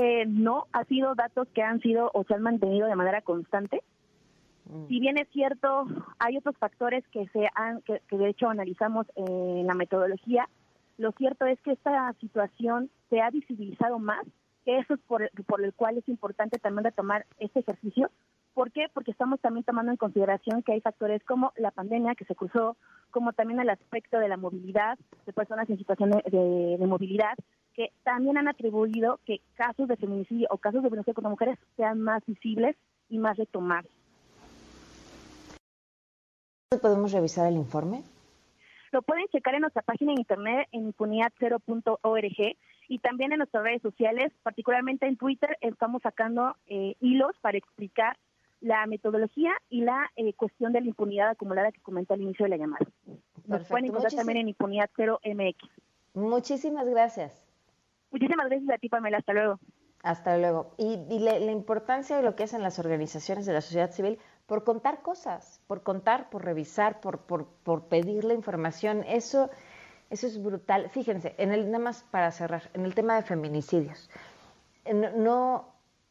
[0.00, 3.84] Eh, no, ha sido datos que han sido o se han mantenido de manera constante.
[4.64, 4.88] Mm.
[4.88, 5.86] Si bien es cierto,
[6.18, 10.48] hay otros factores que se han, que, de hecho analizamos en la metodología.
[10.98, 14.26] Lo cierto es que esta situación se ha visibilizado más,
[14.64, 18.10] que eso es por, por el cual es importante también retomar este ejercicio.
[18.54, 18.86] ¿Por qué?
[18.92, 22.76] Porque estamos también tomando en consideración que hay factores como la pandemia que se cruzó,
[23.10, 27.34] como también el aspecto de la movilidad de personas en situación de, de movilidad,
[27.74, 32.00] que también han atribuido que casos de feminicidio o casos de violencia contra mujeres sean
[32.00, 32.76] más visibles
[33.08, 33.90] y más retomados.
[36.80, 38.02] ¿Podemos revisar el informe?
[38.92, 42.56] Lo pueden checar en nuestra página de internet en impunidad0.org
[42.92, 48.18] y también en nuestras redes sociales, particularmente en Twitter, estamos sacando eh, hilos para explicar
[48.60, 52.50] la metodología y la eh, cuestión de la impunidad acumulada que comenté al inicio de
[52.50, 52.84] la llamada.
[53.46, 55.56] Nos pueden encontrar también en impunidad 0MX.
[56.12, 57.42] Muchísimas gracias.
[58.10, 59.16] Muchísimas gracias a ti, Pamela.
[59.16, 59.58] Hasta luego.
[60.02, 60.74] Hasta luego.
[60.76, 65.00] Y, la, importancia de lo que hacen las organizaciones de la sociedad civil por contar
[65.00, 69.02] cosas, por contar, por revisar, por, por, por pedir la información.
[69.06, 69.48] Eso,
[70.12, 70.88] eso es brutal.
[70.90, 74.08] Fíjense, en el, nada más para cerrar, en el tema de feminicidios.
[75.16, 75.68] No,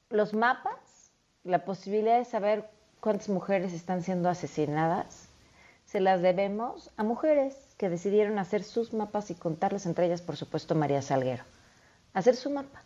[0.10, 1.12] los mapas,
[1.44, 5.30] la posibilidad de saber cuántas mujeres están siendo asesinadas,
[5.86, 10.36] se las debemos a mujeres que decidieron hacer sus mapas y contarlas entre ellas, por
[10.36, 11.44] supuesto, María Salguero
[12.14, 12.84] hacer su mapa.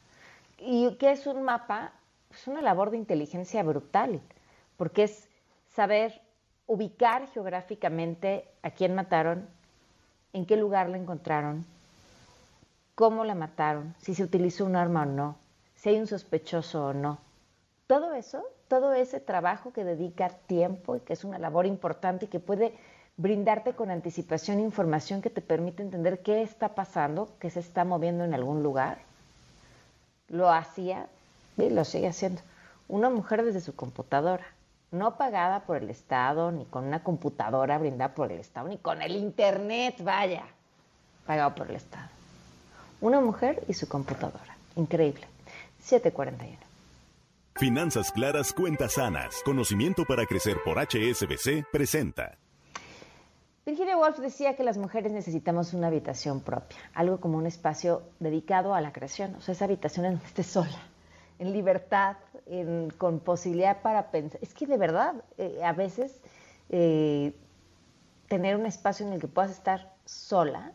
[0.58, 1.94] ¿Y qué es un mapa?
[2.32, 4.22] Es una labor de inteligencia brutal,
[4.78, 5.30] porque es
[5.70, 6.22] saber
[6.68, 9.48] ubicar geográficamente a quién mataron,
[10.36, 11.66] en qué lugar la encontraron,
[12.94, 15.38] cómo la mataron, si se utilizó un arma o no,
[15.78, 17.20] si hay un sospechoso o no.
[17.88, 22.28] Todo eso, todo ese trabajo que dedica tiempo y que es una labor importante y
[22.28, 22.74] que puede
[23.16, 28.26] brindarte con anticipación información que te permite entender qué está pasando, qué se está moviendo
[28.26, 28.98] en algún lugar,
[30.28, 31.08] lo hacía
[31.56, 32.42] y lo sigue haciendo.
[32.90, 34.46] Una mujer desde su computadora,
[34.98, 39.02] no pagada por el Estado, ni con una computadora brindada por el Estado, ni con
[39.02, 40.46] el Internet, vaya,
[41.26, 42.10] pagado por el Estado.
[43.02, 44.58] Una mujer y su computadora.
[44.76, 45.28] Increíble.
[45.80, 46.58] 741.
[47.58, 49.42] Finanzas claras, cuentas sanas.
[49.46, 52.38] Conocimiento para crecer por HSBC presenta.
[53.66, 58.76] Virginia Woolf decía que las mujeres necesitamos una habitación propia, algo como un espacio dedicado
[58.76, 60.80] a la creación, o sea, esa habitación en donde estés sola,
[61.40, 62.18] en libertad,
[62.98, 64.40] con posibilidad para pensar.
[64.42, 66.22] Es que de verdad, eh, a veces
[66.70, 67.34] eh,
[68.28, 70.74] tener un espacio en el que puedas estar sola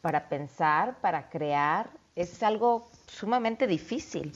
[0.00, 4.32] para pensar, para crear, es algo sumamente difícil.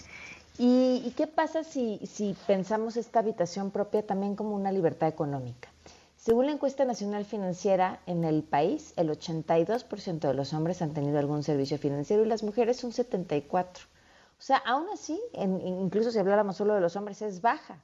[0.58, 5.68] ¿Y, qué pasa si pensamos esta habitación propia también como una libertad económica?
[6.22, 11.18] Según la encuesta nacional financiera en el país, el 82% de los hombres han tenido
[11.18, 13.64] algún servicio financiero y las mujeres un 74%.
[14.42, 17.78] O sea, aún así, incluso si habláramos solo de los hombres, es baja.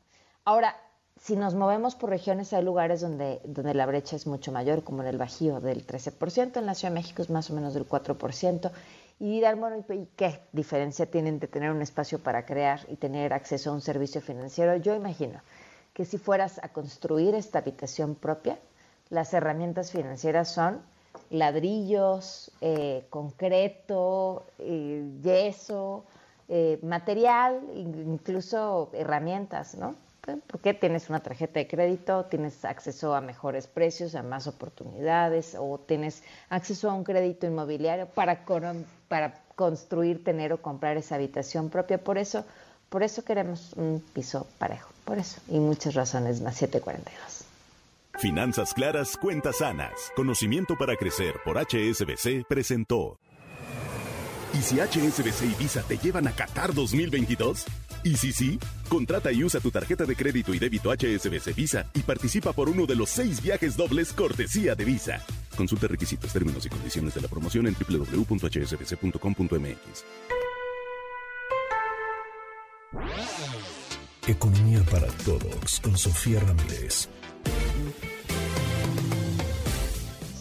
[0.45, 0.75] Ahora,
[1.17, 5.03] si nos movemos por regiones, hay lugares donde, donde la brecha es mucho mayor, como
[5.03, 7.89] en el Bajío del 13%, en la Ciudad de México es más o menos del
[7.89, 8.73] 4%.
[9.21, 13.71] Y bueno, ¿y qué diferencia tienen de tener un espacio para crear y tener acceso
[13.71, 14.75] a un servicio financiero?
[14.79, 15.41] Yo imagino
[15.95, 18.59] que si fueras a construir esta habitación propia,
[19.11, 20.83] las herramientas financieras son
[21.31, 26.05] ladrillos, eh, concreto, eh, yeso,
[26.49, 29.95] eh, material, incluso herramientas, ¿no?
[30.47, 35.79] porque tienes una tarjeta de crédito, tienes acceso a mejores precios, a más oportunidades, o
[35.79, 38.45] tienes acceso a un crédito inmobiliario para,
[39.09, 41.99] para construir, tener o comprar esa habitación propia.
[41.99, 42.45] Por eso,
[42.89, 47.45] por eso queremos un piso parejo, por eso, y muchas razones más, 742.
[48.19, 49.93] Finanzas claras, cuentas sanas.
[50.17, 53.17] Conocimiento para crecer por HSBC presentó.
[54.55, 57.67] ¿Y si HSBC y Visa te llevan a Qatar 2022?
[58.05, 58.59] ¿Y si sí?
[58.89, 62.85] Contrata y usa tu tarjeta de crédito y débito HSBC Visa y participa por uno
[62.87, 65.23] de los seis viajes dobles cortesía de Visa.
[65.57, 70.05] Consulta requisitos, términos y condiciones de la promoción en www.hsbc.com.mx.
[74.27, 77.09] Economía para todos con Sofía Ramírez.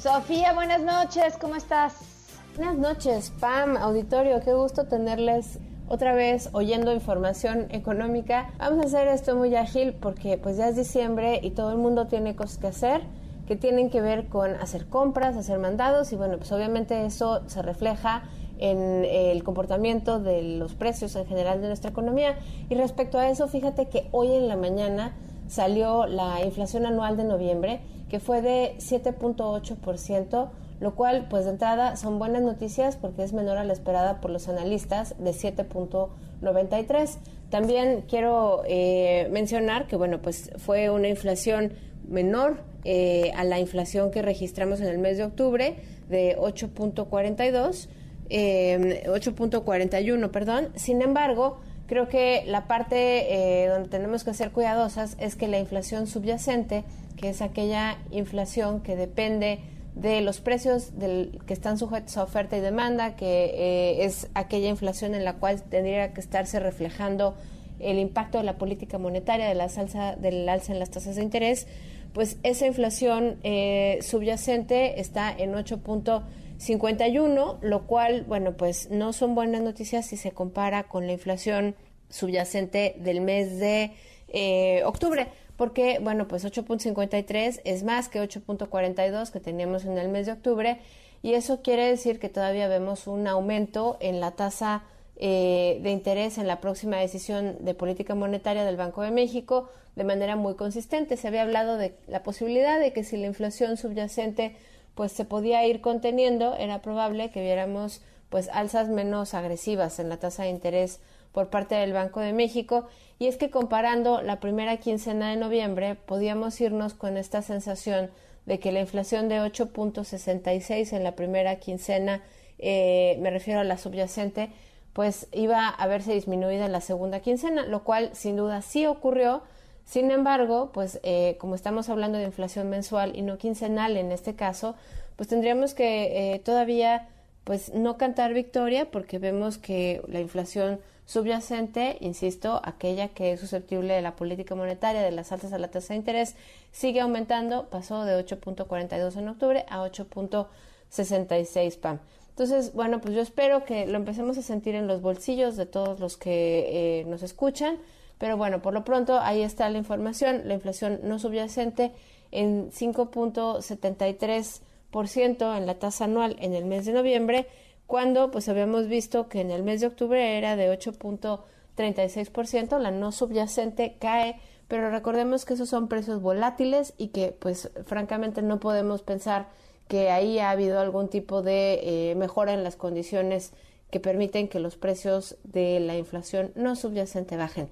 [0.01, 2.16] Sofía, buenas noches, ¿cómo estás?
[2.57, 8.49] Buenas noches, Pam, auditorio, qué gusto tenerles otra vez oyendo información económica.
[8.57, 12.07] Vamos a hacer esto muy ágil porque pues ya es diciembre y todo el mundo
[12.07, 13.01] tiene cosas que hacer
[13.47, 17.61] que tienen que ver con hacer compras, hacer mandados y bueno, pues obviamente eso se
[17.61, 18.23] refleja
[18.57, 22.39] en el comportamiento de los precios en general de nuestra economía.
[22.71, 25.15] Y respecto a eso, fíjate que hoy en la mañana
[25.47, 30.49] salió la inflación anual de noviembre, que fue de 7.8%,
[30.79, 34.31] lo cual pues de entrada son buenas noticias porque es menor a la esperada por
[34.31, 37.17] los analistas de 7.93.
[37.49, 41.73] También quiero eh, mencionar que bueno pues fue una inflación
[42.07, 45.75] menor eh, a la inflación que registramos en el mes de octubre
[46.09, 47.89] de 8.42,
[48.29, 50.69] 8.41, em, perdón.
[50.75, 51.57] Sin embargo,
[51.87, 56.85] creo que la parte eh, donde tenemos que ser cuidadosas es que la inflación subyacente,
[57.17, 59.59] que es aquella inflación que depende
[60.01, 64.69] de los precios del, que están sujetos a oferta y demanda, que eh, es aquella
[64.69, 67.35] inflación en la cual tendría que estarse reflejando
[67.79, 71.23] el impacto de la política monetaria, de la alza, del alza en las tasas de
[71.23, 71.67] interés,
[72.13, 79.61] pues esa inflación eh, subyacente está en 8.51, lo cual, bueno, pues no son buenas
[79.61, 81.75] noticias si se compara con la inflación
[82.09, 83.91] subyacente del mes de
[84.29, 85.27] eh, octubre
[85.57, 90.79] porque, bueno, pues 8.53 es más que 8.42 que teníamos en el mes de octubre
[91.23, 94.83] y eso quiere decir que todavía vemos un aumento en la tasa
[95.17, 100.03] eh, de interés en la próxima decisión de política monetaria del Banco de México de
[100.03, 101.17] manera muy consistente.
[101.17, 104.55] Se había hablado de la posibilidad de que si la inflación subyacente
[104.93, 110.17] pues se podía ir conteniendo, era probable que viéramos pues alzas menos agresivas en la
[110.17, 110.99] tasa de interés
[111.31, 112.87] por parte del Banco de México
[113.19, 118.11] y es que comparando la primera quincena de noviembre podíamos irnos con esta sensación
[118.45, 122.23] de que la inflación de 8.66 en la primera quincena,
[122.59, 124.49] eh, me refiero a la subyacente,
[124.93, 129.43] pues iba a verse disminuida en la segunda quincena, lo cual sin duda sí ocurrió.
[129.85, 134.35] Sin embargo, pues eh, como estamos hablando de inflación mensual y no quincenal en este
[134.35, 134.75] caso,
[135.17, 137.09] pues tendríamos que eh, todavía
[137.43, 143.93] pues no cantar victoria porque vemos que la inflación subyacente, insisto, aquella que es susceptible
[143.93, 146.35] de la política monetaria, de las altas a la tasa de interés,
[146.71, 151.99] sigue aumentando, pasó de 8.42 en octubre a 8.66 PAM.
[152.29, 156.01] Entonces, bueno, pues yo espero que lo empecemos a sentir en los bolsillos de todos
[156.01, 157.77] los que eh, nos escuchan,
[158.17, 161.93] pero bueno, por lo pronto ahí está la información, la inflación no subyacente
[162.31, 167.47] en 5.73% en la tasa anual en el mes de noviembre,
[167.87, 173.11] cuando pues habíamos visto que en el mes de octubre era de 8.36%, la no
[173.11, 179.01] subyacente cae, pero recordemos que esos son precios volátiles y que pues francamente no podemos
[179.01, 179.47] pensar
[179.87, 183.53] que ahí ha habido algún tipo de eh, mejora en las condiciones
[183.89, 187.69] que permiten que los precios de la inflación no subyacente bajen.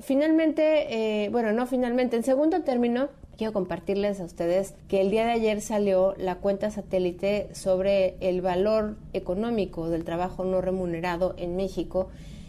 [0.00, 5.26] Finalmente, eh, bueno, no finalmente, en segundo término, quiero compartirles a ustedes que el día
[5.26, 11.56] de ayer salió la cuenta satélite sobre el valor económico del trabajo no remunerado en
[11.56, 12.08] México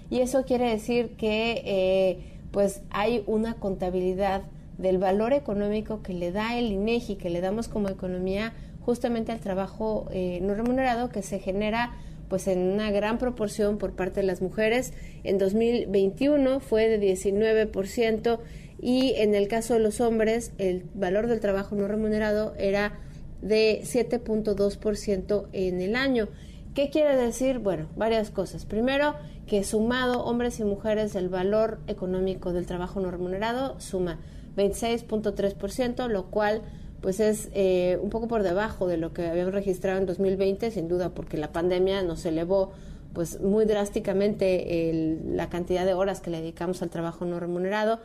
[0.09, 2.19] y eso quiere decir que eh,
[2.51, 4.43] pues hay una contabilidad
[4.77, 9.39] del valor económico que le da el INEGI, que le damos como economía justamente al
[9.39, 11.95] trabajo eh, no remunerado que se genera
[12.29, 14.93] pues en una gran proporción por parte de las mujeres.
[15.23, 18.39] En 2021 fue de 19%
[18.80, 22.99] y en el caso de los hombres el valor del trabajo no remunerado era
[23.41, 26.28] de 7.2% en el año.
[26.73, 27.59] ¿Qué quiere decir?
[27.59, 28.65] Bueno, varias cosas.
[28.65, 29.15] Primero,
[29.47, 34.19] que sumado hombres y mujeres el valor económico del trabajo no remunerado suma
[34.55, 36.61] 26.3%, lo cual
[37.01, 40.88] pues es eh, un poco por debajo de lo que habíamos registrado en 2020, sin
[40.88, 42.71] duda porque la pandemia nos elevó
[43.13, 47.99] pues muy drásticamente la cantidad de horas que le dedicamos al trabajo no remunerado.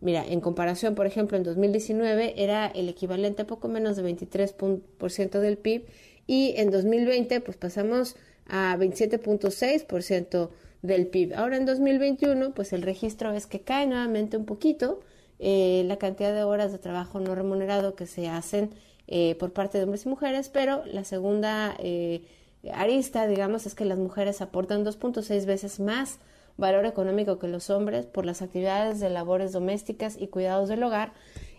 [0.00, 5.40] Mira, en comparación, por ejemplo, en 2019 era el equivalente a poco menos de 23%
[5.40, 5.86] del PIB
[6.26, 8.16] y en 2020 pues pasamos
[8.46, 10.50] a 27.6%
[10.82, 11.34] del PIB.
[11.34, 15.00] Ahora en 2021 pues el registro es que cae nuevamente un poquito
[15.38, 18.70] eh, la cantidad de horas de trabajo no remunerado que se hacen
[19.06, 22.22] eh, por parte de hombres y mujeres, pero la segunda eh,
[22.72, 26.18] arista, digamos, es que las mujeres aportan 2.6 veces más
[26.56, 31.12] valor económico que los hombres por las actividades de labores domésticas y cuidados del hogar.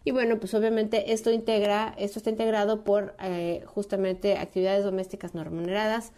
[0.04, 5.43] Y bueno, pues obviamente esto integra, esto está integrado por eh, justamente actividades domésticas no
[5.43, 6.14] remuneradas,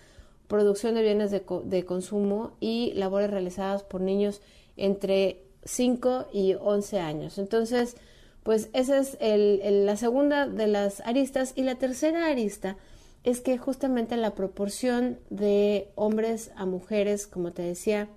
[0.47, 4.41] producción de bienes de, de, consumo y labores realizadas por niños
[4.77, 7.37] entre 5 y 11 años.
[7.37, 7.95] Entonces,
[8.43, 11.53] pues esa es el, la segunda de las aristas.
[11.55, 12.77] Y la tercera arista
[13.23, 18.07] es que justamente la proporción de hombres a mujeres, como te decía,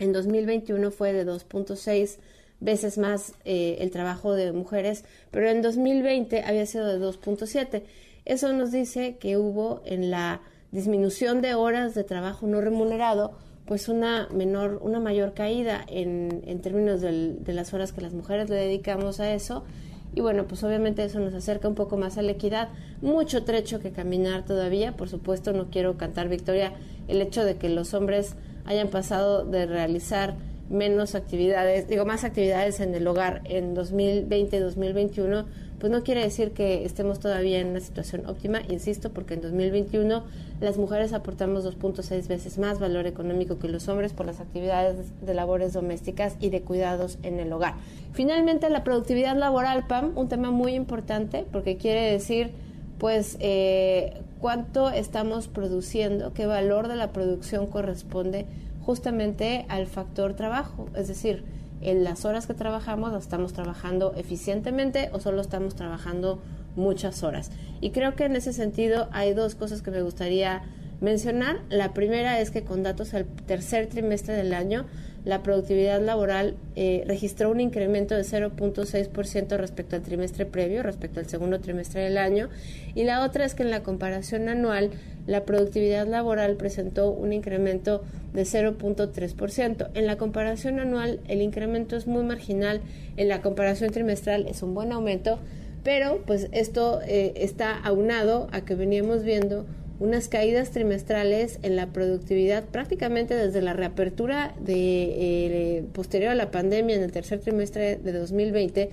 [0.00, 2.16] en 2021 fue de 2.6
[2.58, 7.82] veces más eh, el trabajo de mujeres, pero en 2020 había sido de 2.7.
[8.24, 10.40] Eso nos dice que hubo en la
[10.72, 13.32] disminución de horas de trabajo no remunerado,
[13.66, 18.50] pues una menor, una mayor caída en, en términos de las horas que las mujeres
[18.50, 19.64] le dedicamos a eso.
[20.12, 22.68] Y bueno, pues obviamente eso nos acerca un poco más a la equidad.
[23.00, 24.96] Mucho trecho que caminar todavía.
[24.96, 26.72] Por supuesto, no quiero cantar victoria
[27.06, 28.34] el hecho de que los hombres
[28.64, 30.34] hayan pasado de realizar
[30.70, 35.44] menos actividades, digo, más actividades en el hogar en 2020-2021,
[35.80, 40.22] pues no quiere decir que estemos todavía en una situación óptima, insisto, porque en 2021
[40.60, 45.34] las mujeres aportamos 2.6 veces más valor económico que los hombres por las actividades de
[45.34, 47.74] labores domésticas y de cuidados en el hogar.
[48.12, 52.50] Finalmente, la productividad laboral, PAM, un tema muy importante, porque quiere decir,
[52.98, 58.46] pues, eh, cuánto estamos produciendo, qué valor de la producción corresponde
[58.82, 61.44] justamente al factor trabajo, es decir,
[61.82, 66.42] en las horas que trabajamos, estamos trabajando eficientemente o solo estamos trabajando
[66.76, 67.50] muchas horas.
[67.80, 70.62] Y creo que en ese sentido hay dos cosas que me gustaría
[71.00, 71.60] mencionar.
[71.70, 74.86] La primera es que con datos al tercer trimestre del año,
[75.24, 81.26] la productividad laboral eh, registró un incremento de 0.6% respecto al trimestre previo, respecto al
[81.26, 82.48] segundo trimestre del año.
[82.94, 84.90] Y la otra es que en la comparación anual,
[85.26, 88.02] la productividad laboral presentó un incremento
[88.32, 89.90] de 0.3%.
[89.94, 92.80] En la comparación anual, el incremento es muy marginal.
[93.16, 95.38] En la comparación trimestral es un buen aumento.
[95.82, 99.64] Pero pues esto eh, está aunado a que veníamos viendo
[100.00, 106.50] unas caídas trimestrales en la productividad prácticamente desde la reapertura de, eh, posterior a la
[106.50, 108.90] pandemia en el tercer trimestre de 2020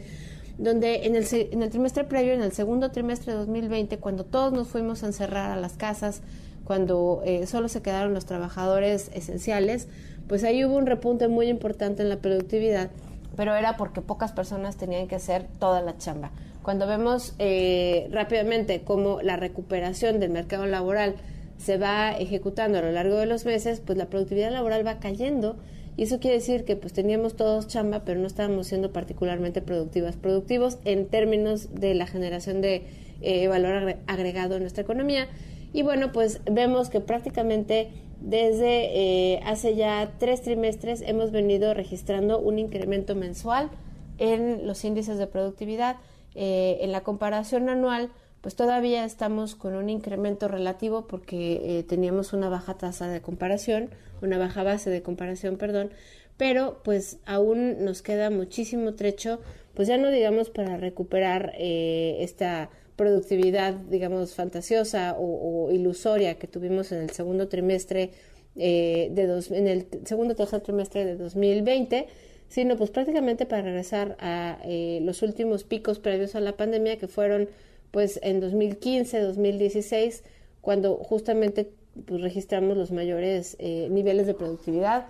[0.58, 4.52] donde en el, en el trimestre previo, en el segundo trimestre de 2020, cuando todos
[4.52, 6.22] nos fuimos a encerrar a las casas,
[6.64, 9.88] cuando eh, solo se quedaron los trabajadores esenciales,
[10.28, 12.90] pues ahí hubo un repunte muy importante en la productividad,
[13.36, 16.32] pero era porque pocas personas tenían que hacer toda la chamba.
[16.68, 21.16] Cuando vemos eh, rápidamente cómo la recuperación del mercado laboral
[21.58, 25.56] se va ejecutando a lo largo de los meses, pues la productividad laboral va cayendo
[25.96, 30.18] y eso quiere decir que pues teníamos todos chamba, pero no estábamos siendo particularmente productivas,
[30.18, 32.84] productivos en términos de la generación de
[33.22, 35.30] eh, valor agregado en nuestra economía.
[35.72, 42.40] Y bueno, pues vemos que prácticamente desde eh, hace ya tres trimestres hemos venido registrando
[42.40, 43.70] un incremento mensual
[44.18, 45.96] en los índices de productividad
[46.40, 48.12] eh, en la comparación anual,
[48.42, 53.90] pues todavía estamos con un incremento relativo porque eh, teníamos una baja tasa de comparación,
[54.22, 55.90] una baja base de comparación, perdón,
[56.38, 59.40] pero pues aún nos queda muchísimo trecho,
[59.74, 66.92] pues ya no digamos para recuperar eh, esta productividad, digamos, fantasiosa o, ilusoria que tuvimos
[66.92, 68.12] en el segundo trimestre
[68.54, 72.08] de dos, en el segundo tercer trimestre de 2020,
[72.50, 77.08] sino pues prácticamente para regresar a eh, los últimos picos previos a la pandemia que
[77.08, 77.50] fueron
[77.92, 80.24] pues en 2015, 2016,
[80.62, 81.72] cuando justamente
[82.06, 85.08] pues, registramos los mayores eh, niveles de productividad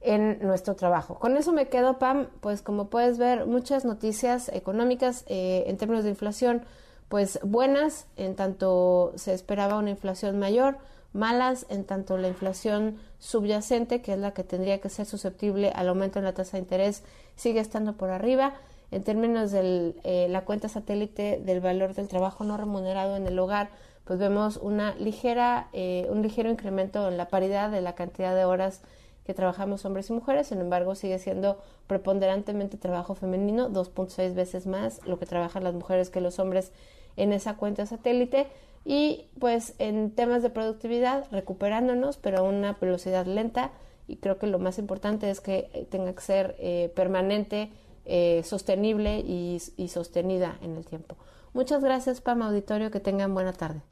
[0.00, 1.18] en nuestro trabajo.
[1.18, 6.04] Con eso me quedo, Pam, pues como puedes ver, muchas noticias económicas eh, en términos
[6.04, 6.62] de inflación,
[7.08, 10.78] pues buenas, en tanto se esperaba una inflación mayor,
[11.12, 15.88] malas en tanto la inflación subyacente, que es la que tendría que ser susceptible al
[15.88, 17.02] aumento en la tasa de interés,
[17.36, 18.54] sigue estando por arriba.
[18.90, 23.38] En términos de eh, la cuenta satélite del valor del trabajo no remunerado en el
[23.38, 23.70] hogar,
[24.04, 28.44] pues vemos una ligera, eh, un ligero incremento en la paridad de la cantidad de
[28.44, 28.82] horas
[29.24, 35.06] que trabajamos hombres y mujeres, sin embargo sigue siendo preponderantemente trabajo femenino, 2.6 veces más
[35.06, 36.72] lo que trabajan las mujeres que los hombres
[37.16, 38.48] en esa cuenta satélite
[38.84, 43.72] y pues en temas de productividad recuperándonos, pero a una velocidad lenta
[44.06, 47.70] y creo que lo más importante es que eh, tenga que ser eh, permanente
[48.04, 51.16] eh, sostenible y, y sostenida en el tiempo.
[51.52, 53.82] Muchas gracias, Pam Auditorio, que tengan buena tarde.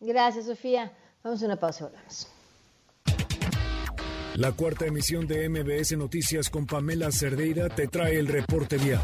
[0.00, 0.92] Gracias, Sofía.
[1.22, 2.28] Vamos a una pausa y volvemos.
[4.34, 9.00] La cuarta emisión de MBS Noticias con Pamela Cerdeira te trae el reporte vial.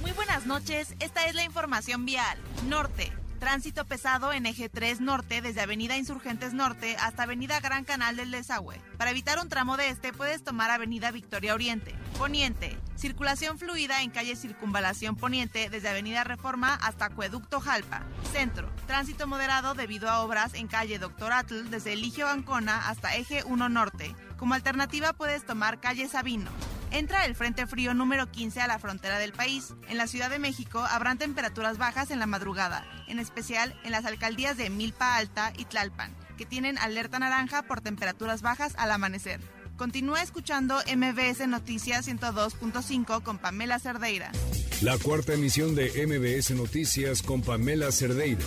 [0.00, 2.38] Muy buenas noches, esta es la información vial.
[2.68, 3.21] Norte.
[3.42, 8.30] Tránsito pesado en eje 3 norte desde Avenida Insurgentes Norte hasta Avenida Gran Canal del
[8.30, 8.80] Desagüe.
[8.96, 11.92] Para evitar un tramo de este puedes tomar Avenida Victoria Oriente.
[12.16, 12.78] Poniente.
[12.94, 18.06] Circulación fluida en calle Circunvalación Poniente desde Avenida Reforma hasta Acueducto Jalpa.
[18.30, 18.70] Centro.
[18.86, 23.68] Tránsito moderado debido a obras en calle Doctor Atl desde Eligio Ancona hasta eje 1
[23.68, 24.14] norte.
[24.42, 26.50] Como alternativa puedes tomar calle Sabino.
[26.90, 29.72] Entra el Frente Frío número 15 a la frontera del país.
[29.88, 34.04] En la Ciudad de México habrán temperaturas bajas en la madrugada, en especial en las
[34.04, 39.40] alcaldías de Milpa Alta y Tlalpan, que tienen alerta naranja por temperaturas bajas al amanecer.
[39.76, 44.32] Continúa escuchando MBS Noticias 102.5 con Pamela Cerdeira.
[44.80, 48.42] La cuarta emisión de MBS Noticias con Pamela Cerdeira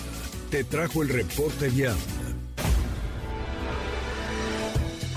[0.50, 1.96] te trajo el reporte vial.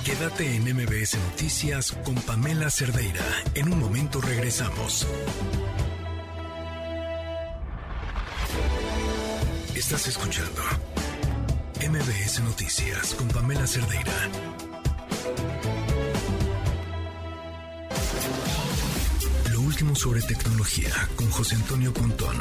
[0.10, 3.24] Quédate en MBS Noticias con Pamela Cerdeira.
[3.53, 5.05] En un momento regresamos.
[9.76, 10.64] Estás escuchando
[11.88, 14.12] MBS Noticias con Pamela Cerdeira.
[19.51, 22.36] Lo último sobre tecnología con José Antonio Pontón.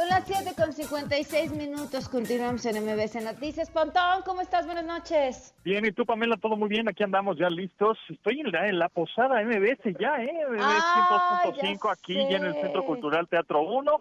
[0.00, 2.08] Son las 7 con 56 minutos.
[2.08, 3.70] Continuamos en MBS Noticias.
[3.70, 4.64] Pontón, ¿cómo estás?
[4.64, 5.54] Buenas noches.
[5.62, 6.88] Bien, y tú, Pamela, todo muy bien.
[6.88, 7.98] Aquí andamos ya listos.
[8.08, 10.46] Estoy en la, en la posada MBS ya, ¿eh?
[10.48, 12.54] MBS Ah, 102.5 ya aquí, ya en el.
[12.54, 13.92] Centro Cultural Teatro 1.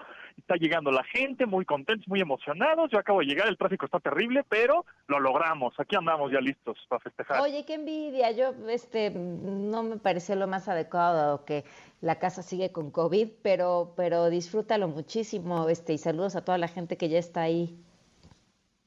[0.49, 2.89] Está llegando la gente, muy contentos, muy emocionados.
[2.89, 5.79] Yo acabo de llegar, el tráfico está terrible, pero lo logramos.
[5.79, 7.39] Aquí andamos ya listos para festejar.
[7.41, 8.31] Oye, qué envidia.
[8.31, 11.65] Yo, este, no me pareció lo más adecuado dado que
[12.01, 16.67] la casa sigue con COVID, pero, pero disfrútalo muchísimo, este, y saludos a toda la
[16.67, 17.77] gente que ya está ahí.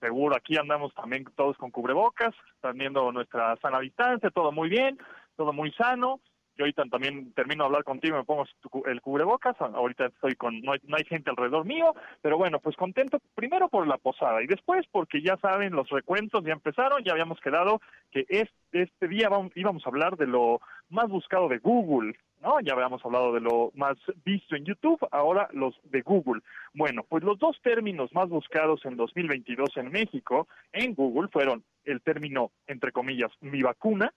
[0.01, 4.99] Seguro, aquí andamos también todos con cubrebocas, teniendo nuestra sana distancia, todo muy bien,
[5.37, 6.19] todo muy sano.
[6.57, 8.45] Yo ahorita también termino de hablar contigo, me pongo
[8.87, 12.77] el cubrebocas, ahorita estoy con, no hay, no hay gente alrededor mío, pero bueno, pues
[12.77, 17.13] contento primero por la posada y después porque ya saben, los recuentos ya empezaron, ya
[17.13, 17.81] habíamos quedado
[18.11, 22.61] que este, este día vam- íbamos a hablar de lo más buscado de Google, ¿no?
[22.61, 26.43] Ya habíamos hablado de lo más visto en YouTube, ahora los de Google.
[26.75, 32.03] Bueno, pues los dos términos más buscados en 2022 en México en Google fueron el
[32.03, 34.13] término, entre comillas, mi vacuna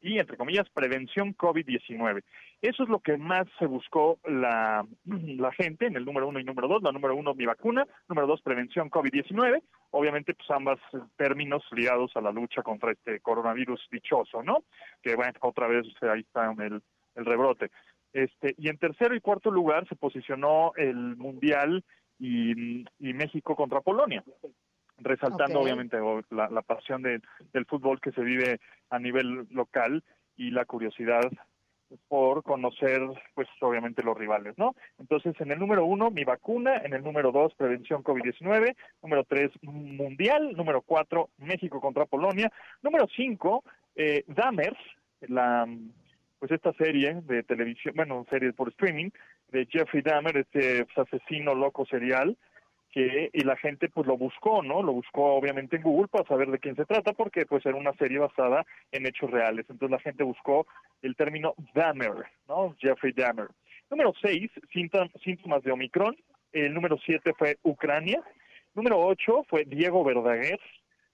[0.00, 2.22] y, entre comillas, prevención COVID-19.
[2.62, 4.86] Eso es lo que más se buscó la,
[5.56, 6.82] gente en el número uno y número dos.
[6.82, 7.86] La número uno, mi vacuna.
[8.08, 9.62] Número dos, prevención COVID-19.
[9.90, 10.78] Obviamente, pues ambas
[11.16, 14.64] términos ligados a la lucha contra este coronavirus dichoso, ¿no?
[15.02, 16.82] Que, bueno, otra vez ahí está el,
[17.14, 17.70] el rebrote.
[18.12, 21.84] Este, y en tercero y cuarto lugar se posicionó el Mundial
[22.18, 24.24] y, y México contra Polonia
[24.98, 25.98] resaltando obviamente
[26.30, 27.20] la, la pasión de-
[27.52, 30.02] del fútbol que se vive a nivel local
[30.36, 31.22] y la curiosidad
[32.08, 33.00] por conocer,
[33.34, 34.74] pues obviamente los rivales, ¿no?
[34.98, 39.50] Entonces, en el número uno, mi vacuna, en el número dos, prevención COVID-19, número tres,
[39.62, 43.64] mundial, número cuatro, México contra Polonia, número cinco,
[43.96, 44.76] eh, Dahmer,
[45.22, 45.66] la,
[46.38, 49.08] pues esta serie de televisión, bueno, serie por streaming,
[49.50, 52.36] de Jeffrey Dahmer, este pues, asesino loco serial,
[52.90, 54.82] que y la gente pues lo buscó, ¿no?
[54.82, 57.92] Lo buscó obviamente en Google para saber de quién se trata porque pues era una
[57.94, 59.66] serie basada en hechos reales.
[59.68, 60.66] Entonces la gente buscó
[61.02, 62.74] el término Dahmer, ¿no?
[62.78, 63.48] Jeffrey Dahmer.
[63.90, 66.16] Número 6, síntomas de Omicron.
[66.52, 68.22] El número 7 fue Ucrania.
[68.74, 70.60] Número 8 fue Diego Verdaguer.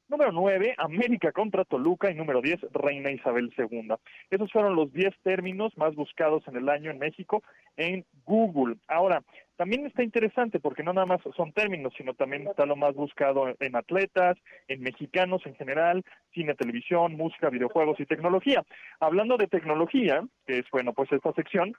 [0.07, 2.11] Número 9, América contra Toluca.
[2.11, 3.95] Y número 10, Reina Isabel II.
[4.31, 7.43] Esos fueron los 10 términos más buscados en el año en México
[7.77, 8.77] en Google.
[8.87, 9.23] Ahora,
[9.57, 13.55] también está interesante porque no nada más son términos, sino también está lo más buscado
[13.59, 14.37] en atletas,
[14.69, 18.63] en mexicanos en general, cine, televisión, música, videojuegos y tecnología.
[19.01, 21.75] Hablando de tecnología, que es, bueno, pues esta sección,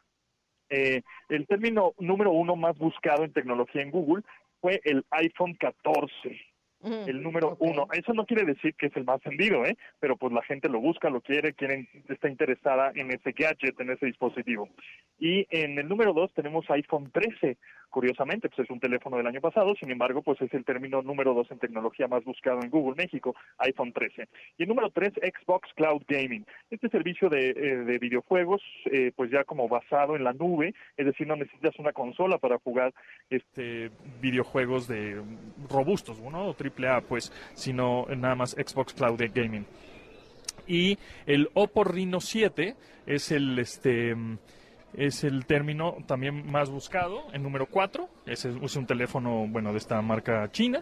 [0.70, 4.24] eh, el término número uno más buscado en tecnología en Google
[4.62, 6.55] fue el iPhone 14
[6.86, 7.88] el número uno.
[7.94, 9.78] Eso no quiere decir que es el más vendido, ¿eh?
[10.00, 13.92] Pero pues la gente lo busca, lo quiere, quieren, está interesada en ese gadget, en
[13.92, 14.70] ese dispositivo.
[15.20, 17.58] Y en el número dos tenemos iPhone 13.
[17.90, 21.34] Curiosamente, pues es un teléfono del año pasado, sin embargo, pues es el término número
[21.34, 24.28] dos en tecnología más buscado en Google México, iPhone 13.
[24.58, 26.46] Y el número tres, Xbox Cloud Gaming.
[26.70, 28.62] Este servicio de, eh, de videojuegos,
[28.92, 32.60] eh, pues ya como basado en la nube, es decir, no necesitas una consola para
[32.60, 32.94] jugar
[33.30, 35.22] este videojuegos de
[35.70, 36.54] robustos, ¿no?
[36.54, 39.66] Triple A, pues, sino nada más Xbox Cloud Gaming.
[40.68, 44.16] Y el Oppo Reno 7 es el este
[44.98, 49.78] es el término también más buscado, el número 4, es, es un teléfono, bueno, de
[49.78, 50.82] esta marca china.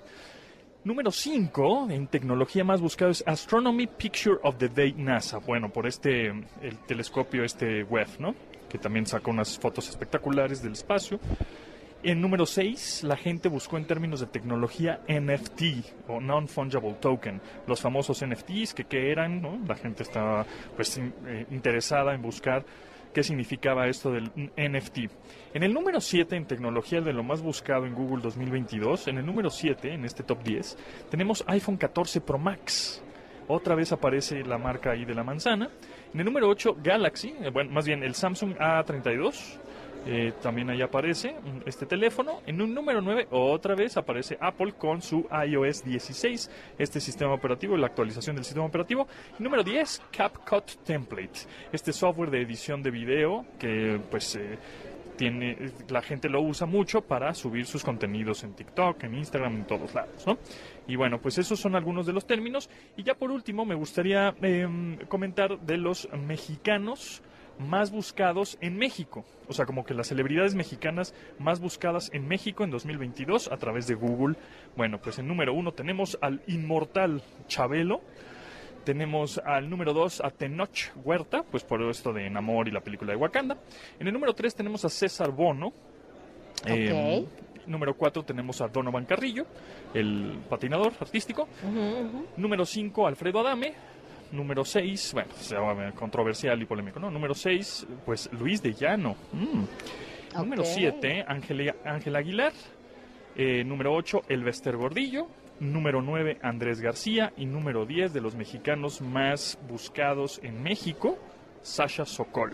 [0.84, 5.38] Número 5 en tecnología más buscado es Astronomy Picture of the Day NASA.
[5.38, 8.36] Bueno, por este, el telescopio este web, ¿no?
[8.68, 11.22] Que también saca unas fotos espectaculares del espacio.
[12.06, 17.80] En número 6, la gente buscó en términos de tecnología NFT o Non-Fungible Token, los
[17.80, 19.58] famosos NFTs, que eran, ¿no?
[19.66, 20.46] La gente estaba
[20.76, 22.66] pues eh, interesada en buscar
[23.14, 24.98] qué significaba esto del NFT.
[25.54, 29.26] En el número 7 en tecnología de lo más buscado en Google 2022, en el
[29.26, 30.78] número 7, en este top 10,
[31.10, 33.02] tenemos iPhone 14 Pro Max.
[33.48, 35.70] Otra vez aparece la marca ahí de la manzana.
[36.14, 39.62] En el número 8, Galaxy, eh, bueno, más bien el Samsung A32.
[40.06, 41.36] Eh, también ahí aparece
[41.66, 42.42] este teléfono.
[42.46, 47.78] En un número 9, otra vez aparece Apple con su iOS 16, este sistema operativo,
[47.78, 49.08] la actualización del sistema operativo.
[49.40, 51.40] Número 10, CapCut Template,
[51.72, 54.58] este software de edición de video que pues eh,
[55.16, 59.66] tiene, la gente lo usa mucho para subir sus contenidos en TikTok, en Instagram, en
[59.66, 60.38] todos lados, ¿no?
[60.88, 62.70] Y bueno, pues esos son algunos de los términos.
[62.98, 67.22] Y ya por último me gustaría em, comentar de los mexicanos
[67.60, 69.26] más buscados en México.
[69.48, 73.88] O sea, como que las celebridades mexicanas más buscadas en México en 2022 a través
[73.88, 74.36] de Google.
[74.76, 78.02] Bueno, pues en número uno tenemos al inmortal Chabelo.
[78.86, 83.14] Tenemos al número dos a Tenoch Huerta, pues por esto de Enamor y la película
[83.14, 83.58] de Wakanda.
[83.98, 85.72] En el número tres tenemos a César Bono.
[86.66, 87.26] Eh,
[87.66, 89.46] número cuatro tenemos a Donovan Carrillo,
[89.94, 91.48] el patinador artístico.
[92.36, 93.74] Número cinco, Alfredo Adame.
[94.34, 97.12] Número 6, bueno, controversial y polémico, ¿no?
[97.12, 99.16] Número 6, pues Luis de Llano.
[99.32, 100.40] Mm.
[100.40, 102.52] Número 7, Ángel Aguilar.
[103.36, 105.28] Eh, número 8, Elvester Gordillo.
[105.60, 107.32] Número 9, Andrés García.
[107.38, 111.20] Y número 10 de los mexicanos más buscados en México,
[111.62, 112.54] Sasha Sokol.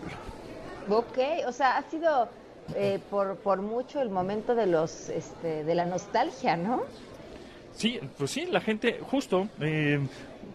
[0.86, 2.28] Ok, o sea, ha sido
[2.76, 6.82] eh, por, por mucho el momento de los este, de la nostalgia, ¿no?
[7.72, 10.00] Sí, pues sí, la gente, justo, eh,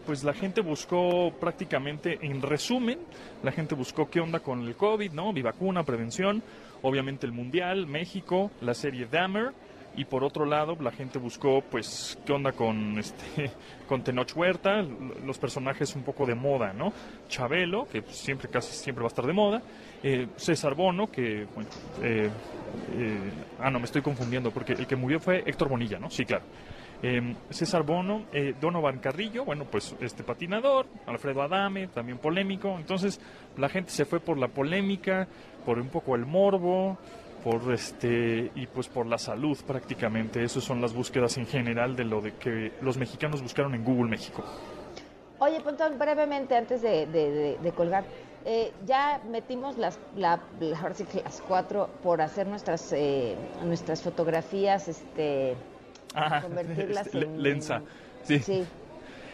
[0.06, 3.00] pues la gente buscó prácticamente, en resumen,
[3.44, 5.34] la gente buscó qué onda con el COVID, ¿no?
[5.34, 6.44] Mi vacuna, prevención,
[6.82, 9.54] obviamente el Mundial, México, la serie Dahmer,
[9.98, 13.52] y por otro lado la gente buscó pues qué onda con este
[13.88, 14.82] con Tenoch Huerta
[15.26, 16.92] los personajes un poco de moda no
[17.30, 19.62] Chabelo que siempre casi siempre va a estar de moda
[20.04, 21.70] eh, César Bono que bueno
[22.04, 22.30] eh,
[22.94, 23.20] eh,
[23.60, 26.44] ah no me estoy confundiendo porque el que murió fue Héctor Bonilla no sí claro
[27.04, 32.76] eh, César Bono, eh, Donovan Carrillo, bueno, pues este patinador, Alfredo Adame, también polémico.
[32.78, 33.20] Entonces
[33.58, 35.28] la gente se fue por la polémica,
[35.66, 36.98] por un poco el morbo,
[37.44, 40.44] por este y pues por la salud prácticamente.
[40.44, 44.10] Esas son las búsquedas en general de lo de que los mexicanos buscaron en Google
[44.10, 44.44] México.
[45.38, 48.06] Oye, Pontón, brevemente antes de, colgar,
[48.46, 50.40] eh, ya metimos las, las
[51.48, 55.56] cuatro por hacer nuestras eh, nuestras fotografías, este
[56.42, 57.82] convertirlas en Lensa.
[58.24, 58.40] Sí.
[58.40, 58.66] sí.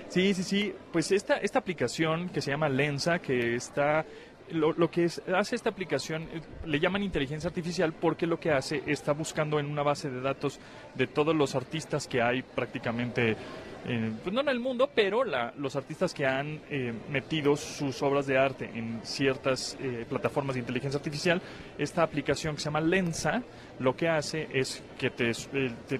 [0.09, 4.05] Sí, sí, Pues esta, esta aplicación que se llama Lensa, que está
[4.51, 8.83] lo, lo, que hace esta aplicación eh, le llaman inteligencia artificial porque lo que hace
[8.87, 10.59] está buscando en una base de datos
[10.95, 13.37] de todos los artistas que hay prácticamente
[13.83, 18.27] eh, pues no en el mundo, pero los artistas que han eh, metido sus obras
[18.27, 21.41] de arte en ciertas eh, plataformas de inteligencia artificial,
[21.79, 23.41] esta aplicación que se llama Lensa,
[23.81, 25.31] lo que hace es que te,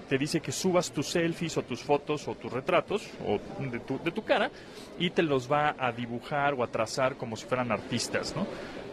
[0.08, 3.98] te, dice que subas tus selfies o tus fotos o tus retratos o de, tu,
[4.02, 4.50] de tu cara
[4.98, 8.46] y te los va a dibujar o a trazar como si fueran artistas, ¿no?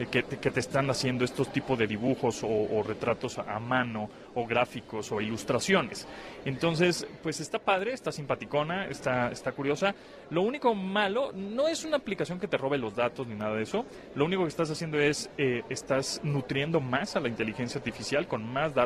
[0.06, 4.46] que, que, te están haciendo estos tipos de dibujos o, o retratos a mano o
[4.48, 6.08] gráficos o ilustraciones.
[6.46, 9.94] Entonces, pues está padre, está simpaticona, está, está curiosa.
[10.30, 13.64] Lo único malo no es una aplicación que te robe los datos ni nada de
[13.64, 13.86] eso.
[14.16, 18.46] Lo único que estás haciendo es, eh, estás nutriendo más a la inteligencia artificial con
[18.52, 18.79] más datos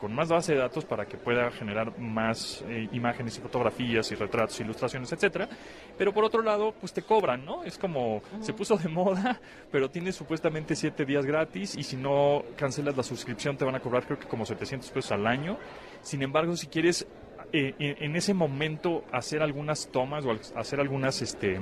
[0.00, 4.14] con más base de datos para que pueda generar más eh, imágenes y fotografías y
[4.14, 5.48] retratos, ilustraciones, etcétera.
[5.96, 7.64] Pero por otro lado, pues te cobran, ¿no?
[7.64, 9.40] Es como se puso de moda,
[9.70, 13.80] pero tienes supuestamente siete días gratis y si no cancelas la suscripción te van a
[13.80, 15.58] cobrar creo que como 700 pesos al año.
[16.02, 17.06] Sin embargo, si quieres
[17.52, 21.58] eh, en ese momento hacer algunas tomas o hacer algunas este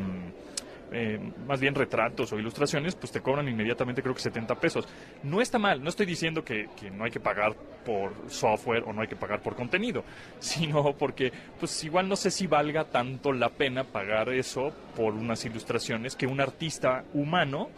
[0.93, 4.89] eh, más bien retratos o ilustraciones, pues te cobran inmediatamente creo que 70 pesos.
[5.23, 9.03] No está mal, no estoy diciendo que, no hay que pagar por software o no
[9.03, 10.05] hay que pagar por contenido,
[10.39, 15.45] sino porque pues igual no sé si valga tanto la pena pagar eso por unas
[15.45, 17.69] ilustraciones que un artista humano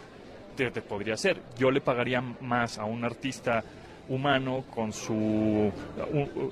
[0.56, 1.40] te, podría hacer.
[1.56, 3.62] Yo le pagaría más a un artista
[4.08, 5.70] humano con su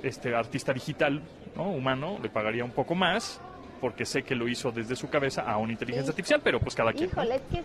[0.03, 1.23] este artista digital
[1.57, 1.71] ¿no?
[1.71, 3.41] humano le pagaría un poco más
[3.81, 6.93] porque sé que lo hizo desde su cabeza a una inteligencia artificial, pero pues cada
[6.93, 7.11] quien.
[7.11, 7.63] Híjole, es que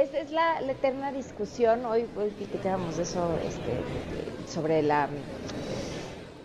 [0.00, 5.08] es, es la, la, eterna discusión, hoy, hoy platicábamos eso, este, sobre la,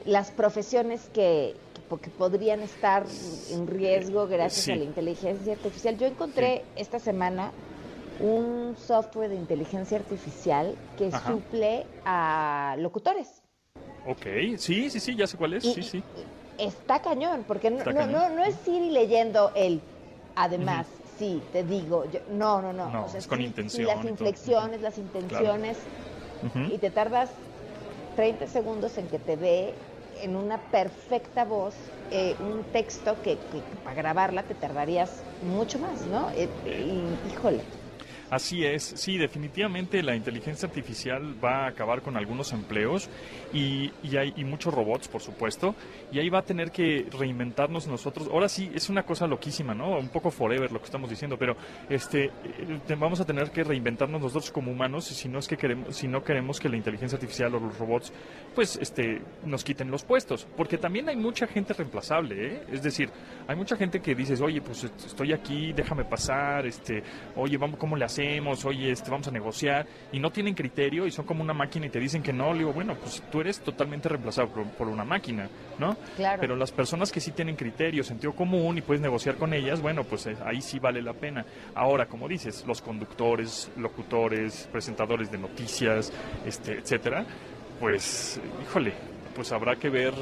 [0.05, 1.55] las profesiones que,
[2.01, 3.05] que podrían estar
[3.51, 4.71] en riesgo gracias Sí.
[4.71, 5.97] a la inteligencia artificial.
[5.97, 7.51] Yo encontré esta semana
[8.19, 11.31] un software de inteligencia artificial que Ajá.
[11.31, 13.41] suple a locutores.
[14.07, 14.25] Ok,
[14.57, 16.03] sí, sí, sí, ya sé cuál es, Y- sí, sí.
[16.59, 18.07] Está cañón, porque no, Está no, cañón.
[18.07, 19.89] no, no es ir leyendo el,
[20.35, 22.95] además, sí, te digo, yo- no, no, no.
[22.95, 25.89] No, o sea, es con sí, intención las inflexiones, las intenciones,
[26.65, 27.41] y te tardas
[28.13, 33.63] 30 segundos en que te dé en una perfecta voz eh, un texto que, que
[33.83, 36.31] para grabarla te tardarías mucho más, ¿no?
[36.31, 37.69] Eh, y, híjole.
[38.29, 43.09] Así es, sí, definitivamente la inteligencia artificial va a acabar con algunos empleos
[43.51, 45.73] y, y hay y muchos robots, por supuesto,
[46.11, 48.27] y ahí va a tener que reinventarnos nosotros.
[48.31, 49.97] Ahora sí, es una cosa loquísima, ¿no?
[49.97, 51.55] Un poco forever lo que estamos diciendo, pero
[51.89, 52.31] este eh,
[52.99, 56.23] vamos a tener que reinventarnos nosotros como humanos si no es que queremos, si no
[56.23, 58.13] queremos que la inteligencia artificial o los robots,
[58.53, 62.63] pues, este, nos quiten los puestos, porque también hay mucha gente reemplazable, ¿eh?
[62.71, 63.09] Es decir,
[63.47, 67.01] hay mucha gente que dices, oye, pues est- estoy aquí, déjame pasar, este,
[67.35, 68.18] oye, vamos, ¿cómo le hacemos?
[68.65, 71.89] Oye, este, vamos a negociar, y no tienen criterio y son como una máquina y
[71.89, 75.05] te dicen que no, le digo, bueno, pues tú eres totalmente reemplazado por, por una
[75.05, 75.47] máquina,
[75.77, 75.95] ¿no?
[76.17, 76.41] Claro.
[76.41, 80.03] Pero las personas que sí tienen criterio, sentido común y puedes negociar con ellas, bueno,
[80.03, 81.45] pues eh, ahí sí vale la pena.
[81.75, 86.11] Ahora, como dices, los conductores, locutores, presentadores de noticias,
[86.45, 87.25] este, etcétera,
[87.79, 88.93] pues, híjole,
[89.33, 90.13] pues habrá que ver.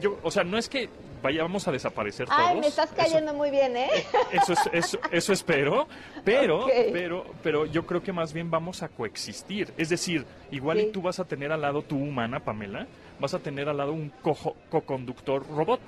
[0.00, 0.88] Yo, o sea, no es que
[1.22, 2.40] vayamos a desaparecer todos.
[2.40, 3.88] Ay, me estás eso- cayendo muy bien, ¿eh?
[4.32, 5.86] eso, es, eso, eso espero,
[6.24, 9.72] pero, pero, pero yo creo que más bien vamos a coexistir.
[9.76, 10.86] Es decir, igual Sí.
[10.88, 12.86] y tú vas a tener al lado tu humana, Pamela,
[13.20, 15.80] vas a tener al lado un co-conductor robot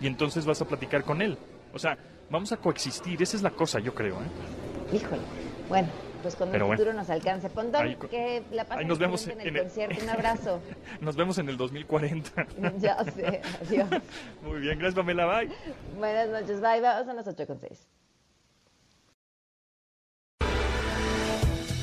[0.00, 1.36] y entonces vas a platicar con él.
[1.74, 1.98] O sea,
[2.30, 4.14] vamos a coexistir, esa es la cosa, yo creo.
[4.16, 4.96] ¿eh?
[4.96, 5.22] Híjole.
[5.68, 5.88] Bueno,
[6.22, 6.78] pues cuando Pero el bueno.
[6.82, 7.48] futuro nos alcance.
[7.50, 10.02] Pontón, Ahí que la pasen ahí nos vemos en el el- concierto.
[10.04, 10.60] Un abrazo.
[11.00, 12.46] Nos vemos en el 2040.
[12.78, 13.88] ya sé, adiós.
[14.42, 15.50] Muy bien, gracias Pamela, bye.
[15.96, 16.80] Buenas noches, bye.
[16.80, 17.88] Vamos a las 8 con 6.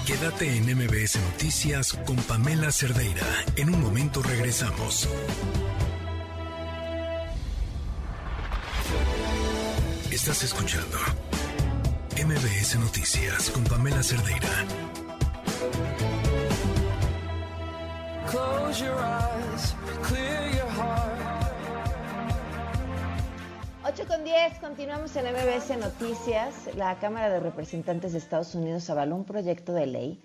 [0.05, 3.25] Quédate en MBS Noticias con Pamela Cerdeira.
[3.55, 5.09] En un momento regresamos.
[10.11, 10.97] Estás escuchando
[12.15, 14.47] MBS Noticias con Pamela Cerdeira.
[18.31, 19.75] Close your eyes,
[20.07, 21.11] clear your heart.
[23.83, 26.73] 8 con 10, continuamos en MBS Noticias.
[26.77, 30.23] La Cámara de Representantes de Estados Unidos avaló un proyecto de ley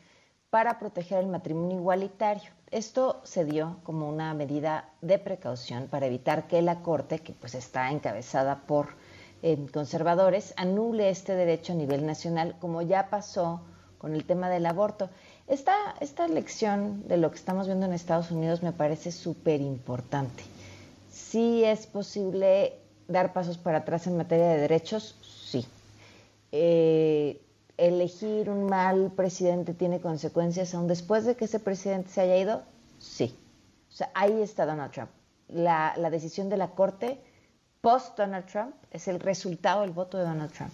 [0.49, 2.51] para proteger el matrimonio igualitario.
[2.71, 7.57] Esto se dio como una medida de precaución para evitar que la Corte, que pues
[7.57, 8.95] está encabezada por
[9.73, 13.63] conservadores, anule este derecho a nivel nacional, como ya pasó
[13.99, 15.11] con el tema del aborto.
[15.47, 20.43] Esta, esta lección de lo que estamos viendo en Estados Unidos me parece súper importante.
[21.11, 22.79] Sí es posible
[23.09, 25.67] dar pasos para atrás en materia de derechos, sí.
[26.53, 27.41] Eh,
[27.77, 32.63] elegir un mal presidente tiene consecuencias aún después de que ese presidente se haya ido,
[32.99, 33.37] sí.
[33.89, 35.11] O sea, ahí está Donald Trump.
[35.49, 37.19] La, la decisión de la Corte
[37.81, 40.73] post Donald Trump es el resultado del voto de Donald Trump,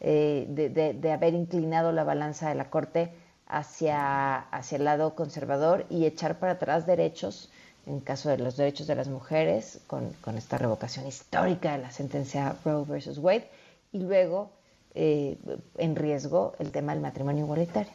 [0.00, 3.12] eh, de, haber inclinado la balanza de la Corte
[3.46, 7.50] hacia, hacia el lado conservador y echar para atrás derechos,
[7.86, 11.90] en caso de los derechos de las mujeres, con, con esta revocación histórica de la
[11.90, 13.48] sentencia Roe versus Wade,
[13.92, 14.50] y luego
[14.94, 15.38] eh,
[15.76, 17.92] en riesgo el tema del matrimonio igualitario.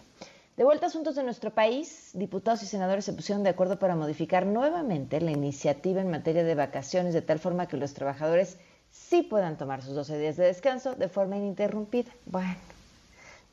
[0.56, 3.96] De vuelta a asuntos de nuestro país, diputados y senadores se pusieron de acuerdo para
[3.96, 8.58] modificar nuevamente la iniciativa en materia de vacaciones de tal forma que los trabajadores
[8.92, 12.12] sí puedan tomar sus 12 días de descanso de forma ininterrumpida.
[12.28, 12.56] Bueno,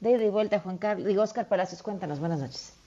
[0.01, 2.80] de ida y vuelta, Juan Carlos, digo, Oscar Palacios, cuéntanos, buenas noches.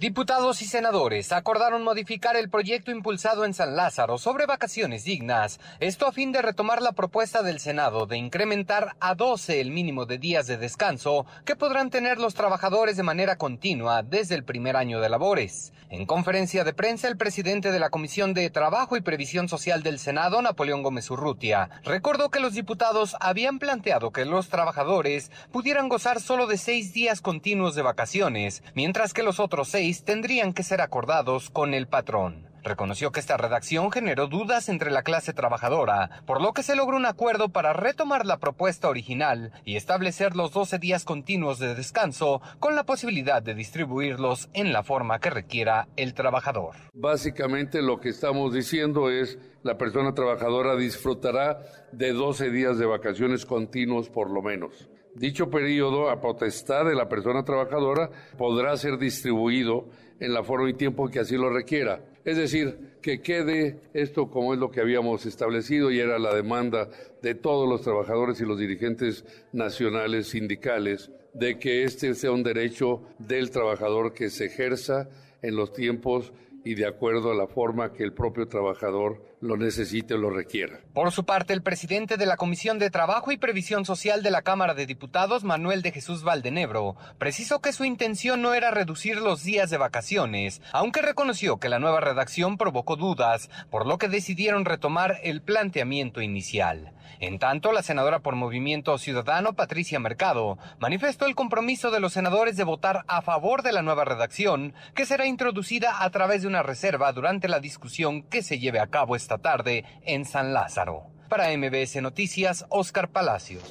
[0.00, 6.08] Diputados y senadores acordaron modificar el proyecto impulsado en San Lázaro sobre vacaciones dignas, esto
[6.08, 10.18] a fin de retomar la propuesta del Senado de incrementar a 12 el mínimo de
[10.18, 15.00] días de descanso que podrán tener los trabajadores de manera continua desde el primer año
[15.00, 15.72] de labores.
[15.90, 20.00] En conferencia de prensa, el presidente de la Comisión de Trabajo y Previsión Social del
[20.00, 26.20] Senado, Napoleón Gómez Urrutia, recordó que los diputados habían planteado que los trabajadores pudieran gozar
[26.20, 30.80] solo de seis días continuos de vacaciones, mientras que los otros seis tendrían que ser
[30.80, 32.48] acordados con el patrón.
[32.62, 36.96] Reconoció que esta redacción generó dudas entre la clase trabajadora, por lo que se logró
[36.96, 42.40] un acuerdo para retomar la propuesta original y establecer los 12 días continuos de descanso
[42.60, 46.76] con la posibilidad de distribuirlos en la forma que requiera el trabajador.
[46.94, 51.60] Básicamente lo que estamos diciendo es la persona trabajadora disfrutará
[51.92, 54.88] de 12 días de vacaciones continuos por lo menos.
[55.14, 59.86] Dicho periodo, a potestad de la persona trabajadora, podrá ser distribuido
[60.18, 62.00] en la forma y tiempo que así lo requiera.
[62.24, 66.88] Es decir, que quede esto como es lo que habíamos establecido y era la demanda
[67.22, 73.02] de todos los trabajadores y los dirigentes nacionales sindicales de que este sea un derecho
[73.18, 75.08] del trabajador que se ejerza
[75.42, 76.32] en los tiempos
[76.64, 80.80] y de acuerdo a la forma que el propio trabajador lo necesite o lo requiera.
[80.94, 84.40] Por su parte, el presidente de la Comisión de Trabajo y Previsión Social de la
[84.40, 89.44] Cámara de Diputados, Manuel de Jesús Valdenebro, precisó que su intención no era reducir los
[89.44, 94.64] días de vacaciones, aunque reconoció que la nueva redacción provocó dudas, por lo que decidieron
[94.64, 96.93] retomar el planteamiento inicial.
[97.20, 102.56] En tanto, la senadora por Movimiento Ciudadano, Patricia Mercado, manifestó el compromiso de los senadores
[102.56, 106.62] de votar a favor de la nueva redacción, que será introducida a través de una
[106.62, 111.04] reserva durante la discusión que se lleve a cabo esta tarde en San Lázaro.
[111.28, 113.62] Para MBS Noticias, Oscar Palacios.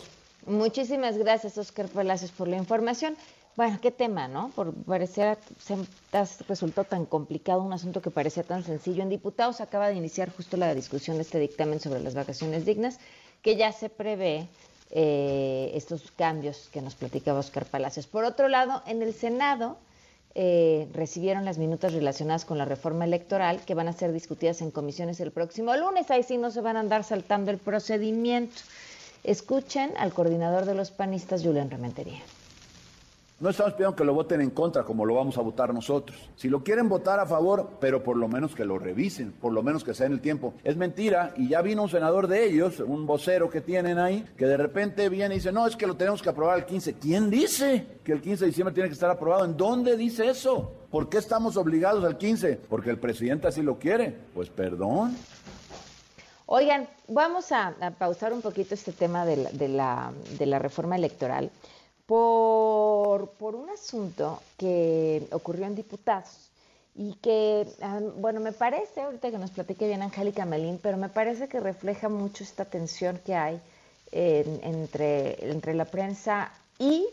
[0.45, 3.15] Muchísimas gracias, Oscar Palacios, por la información.
[3.55, 4.49] Bueno, qué tema, ¿no?
[4.55, 5.37] Por parecer
[6.47, 9.03] resultó tan complicado un asunto que parecía tan sencillo.
[9.03, 12.99] En diputados acaba de iniciar justo la discusión de este dictamen sobre las vacaciones dignas,
[13.43, 14.47] que ya se prevé
[14.89, 18.07] eh, estos cambios que nos platicaba Oscar Palacios.
[18.07, 19.77] Por otro lado, en el Senado
[20.33, 24.71] eh, recibieron las minutas relacionadas con la reforma electoral que van a ser discutidas en
[24.71, 26.09] comisiones el próximo lunes.
[26.09, 28.61] Ahí sí no se van a andar saltando el procedimiento.
[29.23, 32.21] Escuchen al coordinador de los panistas, Julián Rementería.
[33.39, 36.29] No estamos pidiendo que lo voten en contra como lo vamos a votar nosotros.
[36.35, 39.63] Si lo quieren votar a favor, pero por lo menos que lo revisen, por lo
[39.63, 40.53] menos que sea en el tiempo.
[40.63, 44.45] Es mentira y ya vino un senador de ellos, un vocero que tienen ahí, que
[44.45, 46.93] de repente viene y dice, no, es que lo tenemos que aprobar el 15.
[46.93, 49.45] ¿Quién dice que el 15 de diciembre tiene que estar aprobado?
[49.45, 50.71] ¿En dónde dice eso?
[50.91, 52.61] ¿Por qué estamos obligados al 15?
[52.69, 54.15] Porque el presidente así lo quiere.
[54.33, 55.17] Pues perdón.
[56.45, 61.51] Oigan, vamos a, pausar un poquito este tema de la, de la reforma electoral
[62.05, 66.49] por, por un asunto que ocurrió en diputados
[66.95, 67.67] y que,
[68.17, 72.07] bueno, me parece, ahorita que nos platique bien Angélica Melín, pero me parece que refleja
[72.07, 73.59] mucho esta tensión que hay
[74.11, 77.07] entre, entre la prensa y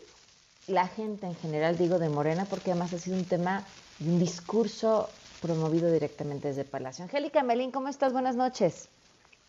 [0.67, 3.65] la gente en general, digo, de Morena, porque además ha sido un tema,
[3.99, 5.09] un discurso
[5.41, 7.03] promovido directamente desde Palacio.
[7.03, 8.13] Angélica Melín, ¿cómo estás?
[8.13, 8.87] Buenas noches.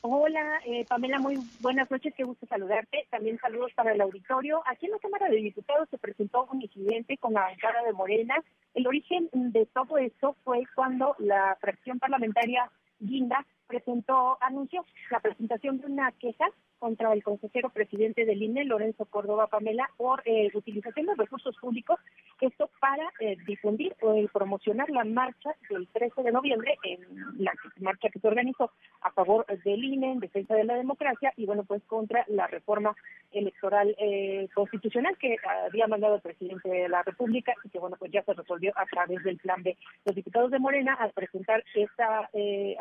[0.05, 3.07] Hola, eh, Pamela, muy buenas noches, qué gusto saludarte.
[3.09, 4.61] También saludos para el auditorio.
[4.67, 8.35] Aquí en la Cámara de Diputados se presentó un incidente con la bancada de Morena.
[8.75, 15.81] El origen de todo esto fue cuando la fracción parlamentaria Guinda presentó, anunció la presentación
[15.81, 16.45] de una queja
[16.83, 21.97] contra el consejero presidente del INE, Lorenzo Córdoba Pamela, por eh, utilización de recursos públicos,
[22.41, 26.99] esto para eh, difundir o promocionar la marcha del 13 de noviembre, en
[27.39, 31.47] la marcha que se organizó a favor del INE, en defensa de la democracia y,
[31.47, 32.97] bueno, pues contra la reforma
[33.31, 35.37] electoral eh, constitucional que
[35.69, 38.87] había mandado el presidente de la República y que, bueno, pues ya se resolvió a
[38.87, 42.29] través del plan de los diputados de Morena al presentar esta,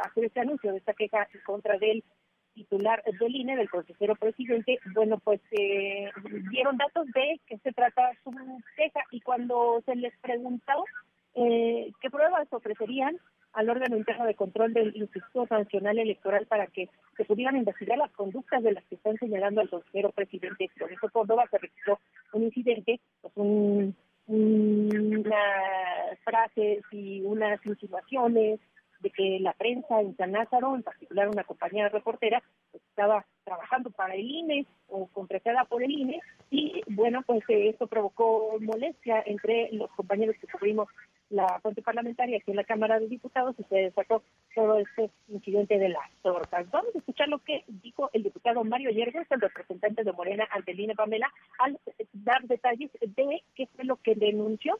[0.04, 2.04] hacer este anuncio de esta queja en contra del
[2.54, 6.10] titular del INE, del consejero presidente, bueno, pues eh,
[6.52, 8.32] dieron datos de que se trata su
[8.76, 10.84] queja y cuando se les preguntó
[11.36, 13.18] eh, qué pruebas ofrecerían
[13.54, 18.12] al órgano interno de control del Instituto Nacional Electoral para que se pudieran investigar las
[18.12, 20.70] conductas de las que están señalando al consejero presidente.
[20.78, 22.00] Lorenzo Córdoba, se registró
[22.34, 23.96] un incidente, pues un,
[24.28, 28.60] unas frases y unas insinuaciones
[29.02, 32.42] de que la prensa en San Lázaro, en particular una compañía reportera,
[32.74, 37.88] estaba trabajando para el INE o contratada por el INE y bueno, pues eh, esto
[37.88, 40.88] provocó molestia entre los compañeros que cubrimos
[41.30, 44.22] la fuente parlamentaria aquí en la Cámara de Diputados y se desató
[44.54, 46.70] todo este incidente de las tortas.
[46.72, 50.72] Vamos a escuchar lo que dijo el diputado Mario Yerges, el representante de Morena ante
[50.72, 51.80] el INE Pamela, al
[52.12, 54.78] dar detalles de qué fue lo que denunció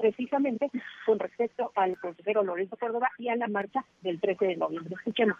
[0.00, 0.70] precisamente
[1.06, 4.94] con respecto al consejero Lorenzo Córdoba y a la marcha del 13 de noviembre.
[4.96, 5.36] Escuchemos.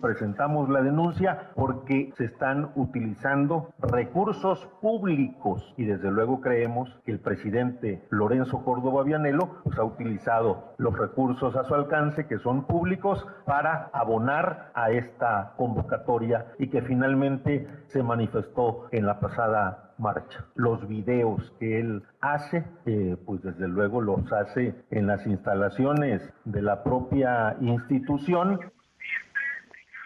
[0.00, 7.18] Presentamos la denuncia porque se están utilizando recursos públicos y desde luego creemos que el
[7.18, 13.26] presidente Lorenzo Córdoba Vianelo pues, ha utilizado los recursos a su alcance que son públicos
[13.46, 20.46] para abonar a esta convocatoria y que finalmente se manifestó en la pasada marcha.
[20.54, 26.62] Los videos que él hace, eh, pues desde luego los hace en las instalaciones de
[26.62, 28.60] la propia institución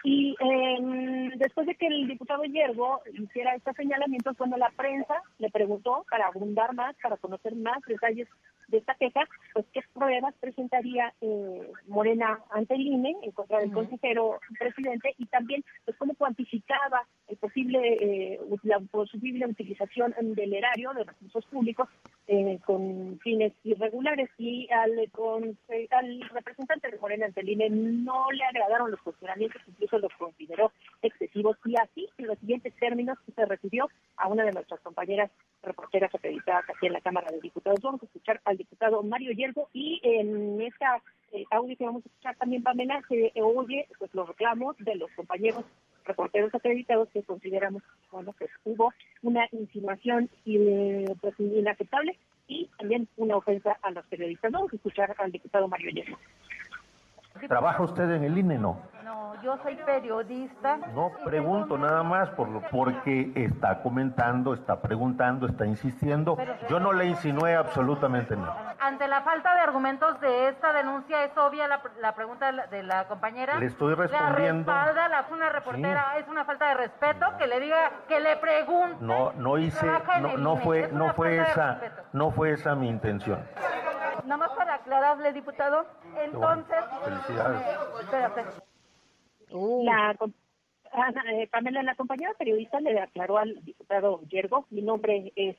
[0.03, 5.49] y eh, después de que el diputado Yergo hiciera estos señalamientos, cuando la prensa le
[5.51, 8.27] preguntó para abundar más, para conocer más detalles
[8.71, 9.21] de esta queja,
[9.53, 15.25] pues qué pruebas presentaría eh, Morena ante el INE en contra del consejero presidente y
[15.25, 21.87] también pues cómo cuantificaba el posible eh, la posible utilización del erario de recursos públicos
[22.27, 25.57] eh, con fines irregulares y al, con,
[25.89, 30.71] al representante de Morena ante el INE no le agradaron los cuestionamientos, incluso los consideró
[31.01, 31.57] excesivos.
[31.65, 35.29] Y así en los siguientes términos se refirió a una de nuestras compañeras
[35.61, 37.81] reporteras acreditadas aquí en la Cámara de Diputados.
[37.81, 41.01] Vamos a escuchar al diputado Mario Yergo y en esta
[41.31, 45.11] eh, audio que vamos a escuchar también Pamela se oye pues los reclamos de los
[45.11, 45.65] compañeros
[46.05, 52.17] reporteros acreditados que consideramos bueno pues hubo una insinuación y, pues, inaceptable
[52.51, 54.51] y también una ofensa a los periodistas.
[54.51, 56.17] Vamos a escuchar al diputado Mario Yergo.
[57.47, 58.57] ¿Trabaja usted en el INE?
[58.57, 58.81] No.
[59.11, 60.77] No, yo soy periodista.
[60.93, 66.37] No pregunto nada más por lo, porque está comentando, está preguntando, está insistiendo.
[66.69, 68.73] Yo no le insinué absolutamente nada.
[68.79, 72.67] Ante la falta de argumentos de esta denuncia, ¿es obvia la, la pregunta de la,
[72.67, 73.59] de la compañera?
[73.59, 74.71] Le estoy respondiendo.
[74.71, 78.37] La respalda, la, una reportera, es una falta de respeto que le diga, que le
[78.37, 78.95] pregunte.
[79.01, 79.91] No, no hice,
[80.21, 81.81] no, no fue, no fue esa,
[82.13, 83.45] no fue esa mi intención.
[84.23, 85.85] Nada más para aclararle, diputado,
[86.15, 86.77] entonces...
[87.03, 87.61] Felicidades.
[88.13, 88.70] Eh,
[89.51, 90.33] espérate.
[90.93, 95.55] La, eh, Pamela, la compañera periodista le aclaró al diputado Yergo, mi nombre es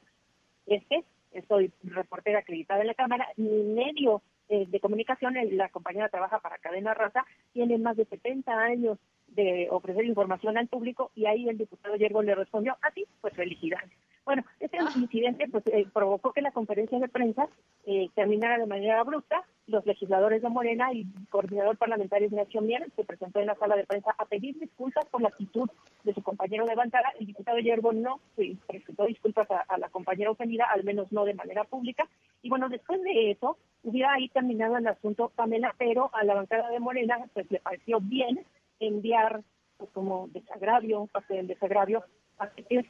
[0.66, 1.04] este,
[1.48, 6.58] soy reportera acreditada en la Cámara, mi medio eh, de comunicación, la compañera trabaja para
[6.58, 11.56] Cadena Raza, tiene más de 70 años de ofrecer información al público y ahí el
[11.56, 13.90] diputado Yergo le respondió, así, pues felicidades.
[14.24, 17.48] Bueno, este incidente pues eh, provocó que la conferencia de prensa
[17.84, 19.42] eh, terminara de manera abrupta.
[19.66, 23.76] Los legisladores de Morena y el coordinador parlamentario Ignacio Mier se presentó en la sala
[23.76, 25.68] de prensa a pedir disculpas por la actitud
[26.04, 27.12] de su compañero de bancada.
[27.18, 31.24] El diputado Yergo no sí, presentó disculpas a, a la compañera ofendida, al menos no
[31.24, 32.08] de manera pública.
[32.42, 36.70] Y bueno, después de eso, hubiera ahí terminado el asunto Pamela, pero a la bancada
[36.70, 38.44] de Morena pues le pareció bien
[38.78, 39.42] enviar
[39.78, 42.04] pues, como desagravio, parte del desagravio,
[42.36, 42.86] paquetes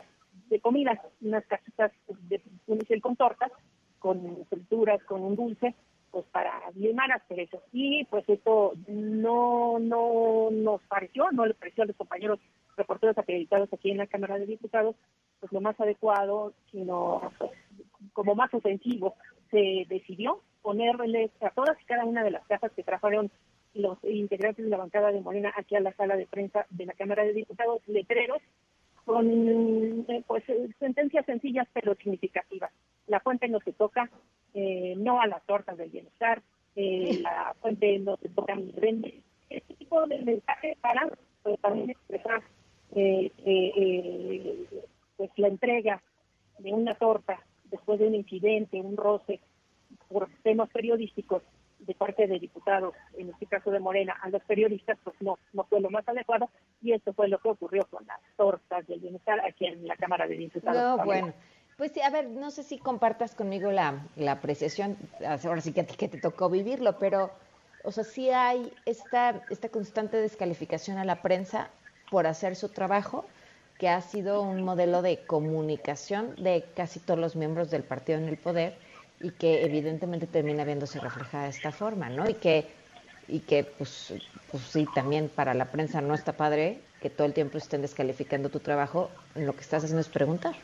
[0.52, 1.90] de comidas, unas casitas
[2.28, 3.50] de unicel con tortas,
[3.98, 5.74] con frituras, con un dulce,
[6.10, 7.62] pues para limar asperezas.
[7.72, 12.38] Y pues esto no, no nos pareció, no le pareció a los compañeros
[12.76, 14.94] reporteros acreditados aquí en la Cámara de Diputados,
[15.40, 17.50] pues lo más adecuado, sino pues,
[18.12, 19.14] como más ofensivo,
[19.50, 23.30] se decidió ponerles a todas y cada una de las cajas que trajeron
[23.74, 26.92] los integrantes de la bancada de Morena aquí a la sala de prensa de la
[26.92, 28.42] Cámara de Diputados, letreros
[29.04, 29.28] con
[30.08, 30.44] eh, pues
[30.78, 32.72] sentencias sencillas pero significativas.
[33.06, 34.10] La fuente no se toca,
[34.54, 36.42] eh, no a las tortas del bienestar,
[36.76, 39.20] eh, la fuente no se toca ni vende.
[39.50, 41.08] Este tipo de mensajes para
[41.42, 42.42] pues, también expresar
[45.16, 46.02] pues la entrega
[46.58, 49.40] de una torta después de un incidente, un roce
[50.08, 51.42] por temas periodísticos
[51.86, 55.64] de parte de diputados, en este caso de Morena, a los periodistas, pues no, no
[55.64, 56.48] fue lo más adecuado
[56.80, 60.26] y esto fue lo que ocurrió con las tortas del bienestar aquí en la Cámara
[60.26, 60.98] de Diputados.
[60.98, 61.32] No, bueno.
[61.76, 65.80] Pues sí, a ver, no sé si compartas conmigo la, la apreciación, ahora sí que
[65.80, 67.30] a ti que te tocó vivirlo, pero,
[67.82, 71.70] o sea, sí hay esta, esta constante descalificación a la prensa
[72.10, 73.24] por hacer su trabajo,
[73.78, 78.28] que ha sido un modelo de comunicación de casi todos los miembros del partido en
[78.28, 78.76] el poder,
[79.22, 82.28] y que evidentemente termina viéndose reflejada de esta forma, ¿no?
[82.28, 82.66] Y que,
[83.28, 84.14] y que pues,
[84.50, 88.48] pues sí, también para la prensa no está padre que todo el tiempo estén descalificando
[88.48, 90.54] tu trabajo, lo que estás haciendo es preguntar.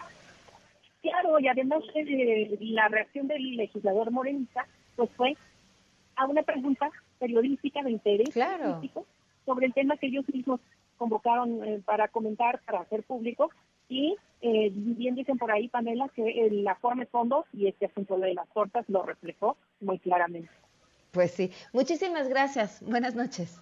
[1.02, 5.36] Claro, y además eh, la reacción del legislador morenista pues fue
[6.16, 8.80] a una pregunta periodística de interés claro.
[9.46, 10.60] sobre el tema que ellos mismos
[10.96, 13.50] convocaron eh, para comentar, para hacer público,
[13.88, 18.18] y eh, bien dicen por ahí, Pamela, que la forma es fondo y este asunto
[18.18, 20.50] de las tortas lo reflejó muy claramente.
[21.10, 21.52] Pues sí.
[21.72, 22.82] Muchísimas gracias.
[22.82, 23.60] Buenas noches.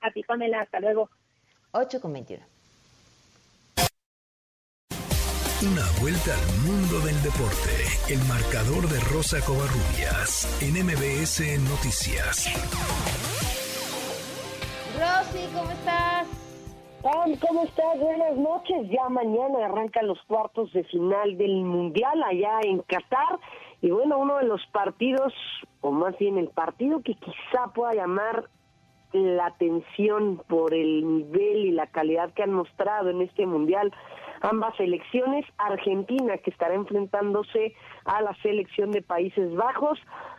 [0.00, 0.60] A ti, Pamela.
[0.60, 1.10] Hasta luego.
[1.72, 2.44] 8 con 21.
[5.62, 7.72] Una vuelta al mundo del deporte.
[8.10, 12.46] El marcador de Rosa Covarrubias en MBS Noticias.
[14.98, 16.43] Rosy, ¿cómo estás?
[17.04, 18.00] Pam, ¿cómo estás?
[18.00, 18.88] Buenas noches.
[18.88, 23.38] Ya mañana arrancan los cuartos de final del Mundial allá en Qatar.
[23.82, 25.34] Y bueno, uno de los partidos,
[25.82, 28.48] o más bien el partido que quizá pueda llamar
[29.12, 33.92] la atención por el nivel y la calidad que han mostrado en este Mundial
[34.44, 35.44] ambas selecciones.
[35.58, 39.98] Argentina, que estará enfrentándose a la selección de Países Bajos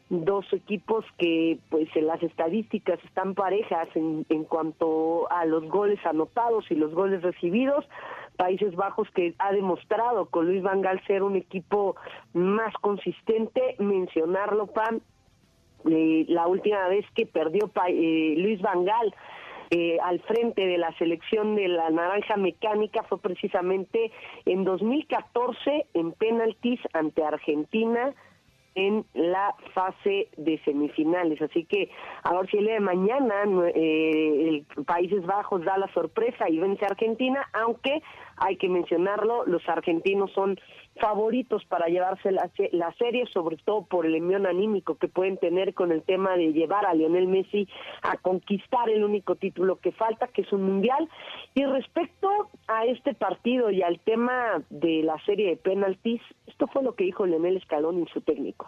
[0.10, 6.00] dos equipos que pues en las estadísticas están parejas en, en cuanto a los goles
[6.06, 7.86] anotados y los goles recibidos.
[8.38, 11.96] Países Bajos que ha demostrado con Luis Van Gaal ser un equipo
[12.34, 15.00] más consistente, mencionarlo, Pam,
[15.90, 19.14] eh, la última vez que perdió eh, Luis Van Gaal
[19.72, 24.12] eh, al frente de la selección de la naranja mecánica fue precisamente
[24.46, 28.14] en 2014 en penaltis ante Argentina
[28.76, 31.42] en la fase de semifinales.
[31.42, 31.90] Así que
[32.24, 33.44] a ver si el día de mañana
[33.74, 38.04] eh, el Países Bajos da la sorpresa y vence a Argentina, aunque
[38.38, 40.60] hay que mencionarlo, los argentinos son
[41.00, 45.92] favoritos para llevarse la, serie, sobre todo por el envión anímico que pueden tener con
[45.92, 47.68] el tema de llevar a Lionel Messi
[48.02, 51.10] a conquistar el único título que falta, que es un mundial.
[51.54, 52.30] Y respecto
[52.68, 57.04] a este partido y al tema de la serie de penaltis, esto fue lo que
[57.04, 58.68] dijo Lionel Scaloni, su técnico.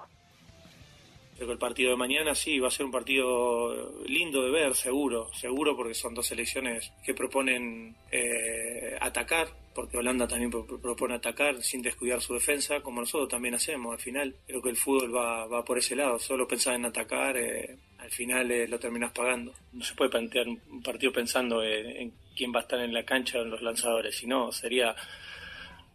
[1.38, 4.74] Creo que el partido de mañana sí va a ser un partido lindo de ver,
[4.74, 11.62] seguro, seguro, porque son dos selecciones que proponen eh, atacar, porque Holanda también propone atacar
[11.62, 14.36] sin descuidar su defensa, como nosotros también hacemos al final.
[14.48, 18.10] Creo que el fútbol va, va por ese lado, solo pensar en atacar, eh, al
[18.10, 19.54] final eh, lo terminas pagando.
[19.74, 23.38] No se puede plantear un partido pensando en quién va a estar en la cancha
[23.38, 24.96] o en los lanzadores, sino sería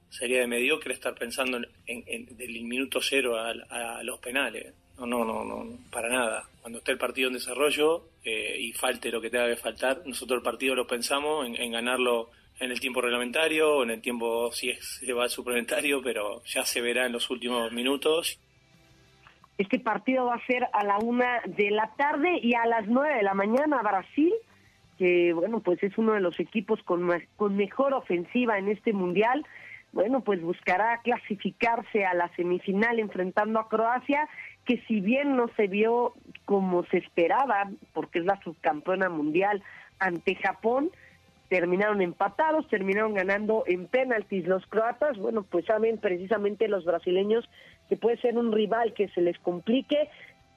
[0.08, 4.74] sería de mediocre estar pensando en, del minuto cero a los penales.
[5.06, 6.44] No, no, no, para nada.
[6.60, 10.38] Cuando esté el partido en desarrollo eh, y falte lo que tenga que faltar, nosotros
[10.38, 12.30] el partido lo pensamos en, ganarlo
[12.60, 16.42] en el tiempo reglamentario o en el tiempo si es, se va al suplementario, pero
[16.44, 18.38] ya se verá en los últimos minutos.
[19.58, 23.16] Este partido va a ser a la una de la tarde y a las nueve
[23.16, 24.32] de la mañana Brasil,
[24.98, 29.44] que bueno, pues es uno de los equipos con, con mejor ofensiva en este mundial
[29.92, 34.26] bueno, pues buscará clasificarse a la semifinal enfrentando a Croacia,
[34.64, 36.14] que si bien no se vio
[36.44, 39.62] como se esperaba, porque es la subcampeona mundial
[39.98, 40.90] ante Japón,
[41.48, 47.48] terminaron empatados, terminaron ganando en penaltis los croatas, bueno, pues saben precisamente los brasileños
[47.88, 50.08] que puede ser un rival que se les complique.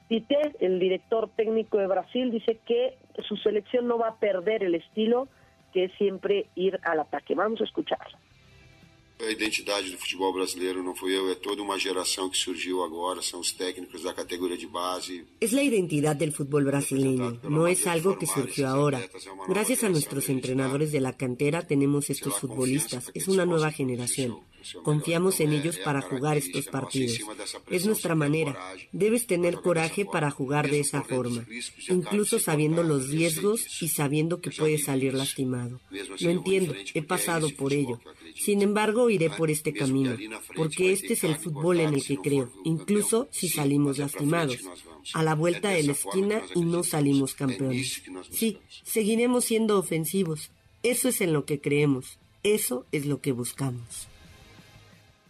[0.08, 4.76] Tite, el director técnico de Brasil, dice que su selección no va a perder el
[4.76, 5.28] estilo,
[5.74, 7.36] que es siempre ir al ataque.
[7.36, 8.18] Vamos a escucharlo.
[9.18, 13.22] A identidade do futebol brasileiro não fui eu, é toda uma geração que surgiu agora,
[13.22, 15.24] são os técnicos da categoría de base.
[15.40, 19.00] Es la identidad del fútbol brasileño, no es algo que surgió ahora.
[19.48, 24.38] Gracias a nuestros entrenadores de la cantera tenemos estos futbolistas, es una nueva generación.
[24.84, 27.20] Confiamos en ellos para jugar estos partidos.
[27.70, 28.58] Es nuestra manera.
[28.92, 31.46] Debes tener coraje para jugar de esa forma,
[31.88, 35.80] incluso sabiendo los riesgos y sabiendo que puedes salir lastimado.
[36.20, 38.00] Lo entiendo, he pasado por ello.
[38.36, 40.16] Sin embargo, iré por este camino,
[40.56, 44.60] porque este es el fútbol en el que creo, incluso si salimos lastimados,
[45.14, 48.04] a la vuelta de la esquina y no salimos campeones.
[48.30, 50.52] Sí, seguiremos siendo ofensivos.
[50.84, 52.20] Eso es en lo que creemos.
[52.44, 54.08] Eso es lo que buscamos.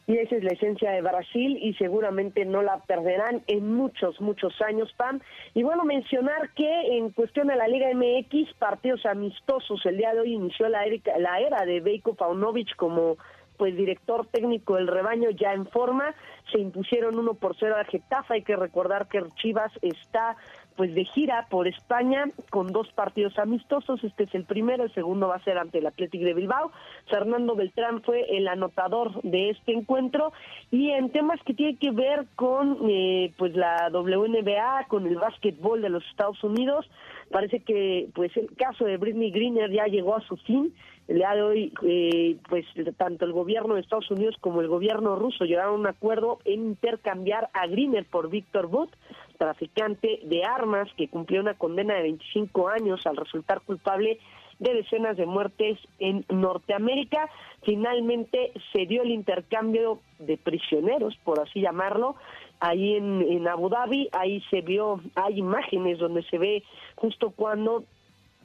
[0.08, 4.54] Y esa es la esencia de Brasil y seguramente no la perderán en muchos, muchos
[4.62, 5.20] años, Pam.
[5.56, 10.20] Y bueno, mencionar que en cuestión de la Liga MX, partidos amistosos, el día de
[10.20, 10.84] hoy inició la,
[11.18, 13.18] la era de Beiko Paunovic como
[13.58, 16.14] pues director técnico del rebaño ya en forma,
[16.52, 20.36] se impusieron uno por cero a Getafe, hay que recordar que Chivas está
[20.76, 24.04] pues de gira por España con dos partidos amistosos.
[24.04, 26.72] Este es el primero, el segundo va a ser ante el Athletic de Bilbao.
[27.10, 30.34] Fernando Beltrán fue el anotador de este encuentro
[30.72, 35.82] y en temas que tienen que ver con eh, pues la WNBA, con el básquetbol
[35.82, 36.90] de los Estados Unidos,
[37.32, 40.74] parece que pues el caso de Britney Greener ya llegó a su fin.
[41.08, 42.66] El día de hoy, eh, pues
[42.98, 46.66] tanto el gobierno de Estados Unidos como el gobierno ruso llegaron a un acuerdo en
[46.66, 48.90] intercambiar a Greener por Víctor Butt
[49.36, 54.20] traficante de armas que cumplió una condena de 25 años al resultar culpable
[54.60, 57.30] de decenas de muertes en Norteamérica.
[57.64, 62.16] Finalmente se dio el intercambio de prisioneros, por así llamarlo,
[62.60, 64.10] ahí en, en Abu Dhabi.
[64.14, 66.64] Ahí se vio, hay imágenes donde se ve
[66.96, 67.84] justo cuando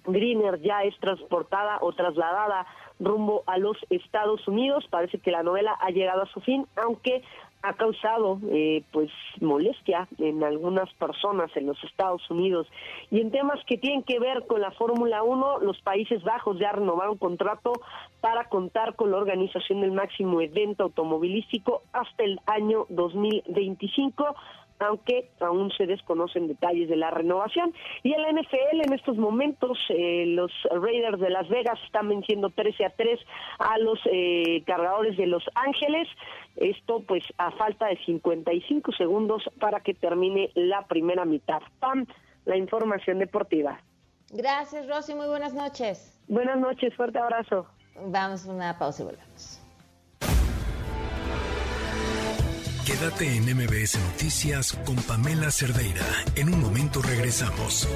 [0.06, 2.66] Greener ya es transportada o trasladada
[2.98, 4.86] rumbo a los Estados Unidos.
[4.90, 7.22] Parece que la novela ha llegado a su fin, aunque
[7.62, 9.10] ha causado eh, pues
[9.40, 12.66] molestia en algunas personas en los Estados Unidos.
[13.10, 16.72] Y en temas que tienen que ver con la Fórmula 1 los Países Bajos ya
[16.72, 17.72] renovaron contrato
[18.20, 24.34] para contar con la organización del máximo evento automovilístico hasta el año 2025
[24.80, 27.72] aunque aún se desconocen detalles de la renovación.
[28.02, 32.50] Y en la NFL en estos momentos eh, los Raiders de Las Vegas están venciendo
[32.50, 33.20] 13 a 3
[33.58, 36.08] a los eh, cargadores de Los Ángeles.
[36.56, 41.60] Esto pues a falta de 55 segundos para que termine la primera mitad.
[41.78, 42.06] Pam,
[42.44, 43.80] la información deportiva.
[44.30, 45.14] Gracias, Rosy.
[45.14, 46.18] Muy buenas noches.
[46.28, 47.66] Buenas noches, fuerte abrazo.
[48.06, 49.59] Vamos a una pausa y volvemos.
[52.90, 56.04] Quédate en MBS Noticias con Pamela Cerdeira.
[56.34, 57.86] En un momento regresamos.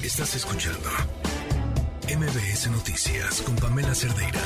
[0.00, 0.88] Estás escuchando
[2.06, 4.40] MBS Noticias con Pamela Cerdeira.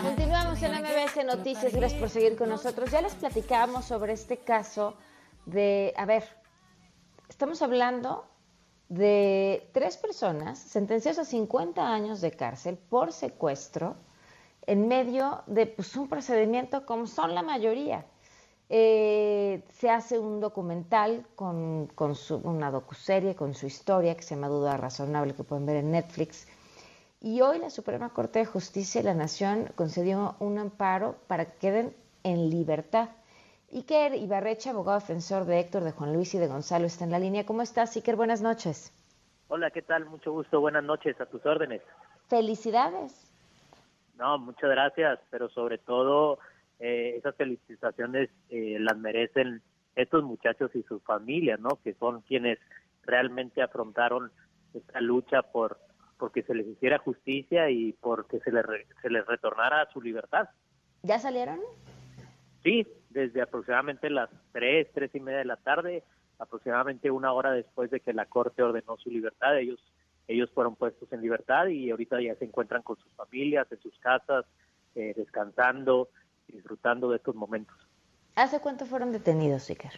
[0.00, 1.72] Continuamos en MBS Noticias.
[1.72, 2.88] Gracias por seguir con nosotros.
[2.92, 4.96] Ya les platicábamos sobre este caso
[5.44, 6.22] de, a ver,
[7.28, 8.32] estamos hablando
[8.88, 13.96] de tres personas sentenciadas a 50 años de cárcel por secuestro
[14.66, 18.06] en medio de pues, un procedimiento como son la mayoría.
[18.70, 24.34] Eh, se hace un documental con, con su, una docuserie con su historia que se
[24.34, 26.46] llama Duda Razonable que pueden ver en Netflix.
[27.20, 31.58] Y hoy la Suprema Corte de Justicia de la Nación concedió un amparo para que
[31.58, 33.10] queden en libertad.
[33.74, 37.18] Iker Ibarreche, abogado defensor de Héctor, de Juan Luis y de Gonzalo, está en la
[37.18, 37.44] línea.
[37.44, 38.14] ¿Cómo estás, Iker?
[38.14, 38.92] Buenas noches.
[39.48, 40.04] Hola, ¿qué tal?
[40.06, 40.60] Mucho gusto.
[40.60, 41.20] Buenas noches.
[41.20, 41.82] A tus órdenes.
[42.28, 43.28] Felicidades.
[44.16, 46.38] No, muchas gracias, pero sobre todo
[46.78, 49.60] eh, esas felicitaciones eh, las merecen
[49.96, 51.70] estos muchachos y sus familias, ¿no?
[51.82, 52.60] Que son quienes
[53.02, 54.30] realmente afrontaron
[54.72, 55.80] esta lucha por
[56.16, 58.64] porque se les hiciera justicia y porque se les,
[59.02, 60.48] se les retornara su libertad.
[61.02, 61.58] ¿Ya salieron?
[62.62, 66.02] Sí, desde aproximadamente las tres, tres y media de la tarde,
[66.38, 69.80] aproximadamente una hora después de que la Corte ordenó su libertad, ellos,
[70.28, 73.96] ellos fueron puestos en libertad y ahorita ya se encuentran con sus familias, en sus
[74.00, 74.44] casas,
[74.96, 76.08] eh, descansando,
[76.48, 77.76] disfrutando de estos momentos.
[78.34, 79.92] ¿Hace cuánto fueron detenidos, Iker?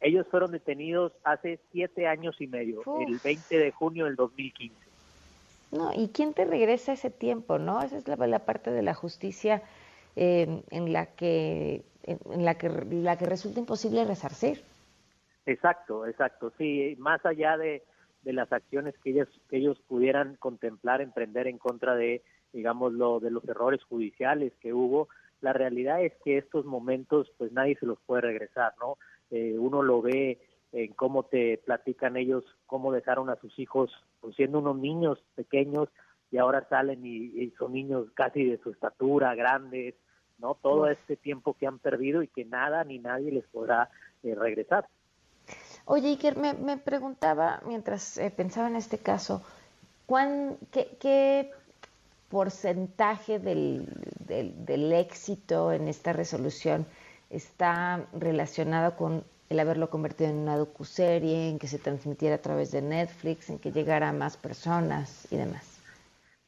[0.00, 4.74] Ellos fueron detenidos hace siete años y medio, el 20 de junio del 2015.
[5.70, 7.80] No, ¿y quién te regresa ese tiempo, no?
[7.80, 9.62] Esa es la, parte de la justicia
[10.16, 14.62] eh, en la que en la que la que resulta imposible resarcir.
[15.46, 16.52] Exacto, exacto.
[16.58, 17.82] Sí, más allá de,
[18.22, 22.22] de las acciones que ellos que ellos pudieran contemplar, emprender en contra de,
[22.52, 25.08] digamos, lo, de los errores judiciales que hubo,
[25.40, 28.96] la realidad es que estos momentos, pues nadie se los puede regresar, ¿no?
[29.30, 30.38] Eh, uno lo ve
[30.72, 33.90] en cómo te platican ellos, cómo dejaron a sus hijos
[34.20, 35.88] pues, siendo unos niños pequeños
[36.32, 39.94] y ahora salen y, son niños casi de su estatura, grandes,
[40.38, 40.54] ¿no?
[40.54, 43.90] Todo este tiempo que han perdido y que nada ni nadie les podrá
[44.22, 44.88] eh, regresar.
[45.84, 49.42] Oye, Iker, me, me preguntaba mientras eh, pensaba en este caso,
[50.06, 51.50] ¿cuán, qué, qué
[52.30, 53.86] porcentaje del,
[54.26, 56.86] del, del, éxito en esta resolución
[57.28, 62.70] está relacionado con el haberlo convertido en una docuserie, en que se transmitiera a través
[62.70, 65.71] de Netflix, en que llegara a más personas y demás?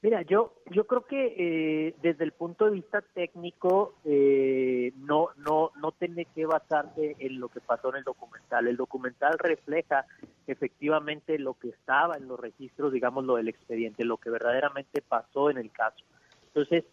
[0.05, 5.70] Mira, yo yo creo que eh, desde el punto de vista técnico eh, no no
[5.81, 8.68] no tiene que basarse en lo que pasó en el documental.
[8.68, 10.05] El documental refleja
[10.47, 15.48] efectivamente lo que estaba en los registros, digamos, lo del expediente, lo que verdaderamente pasó
[15.48, 16.05] en el caso.
[16.48, 16.85] Entonces,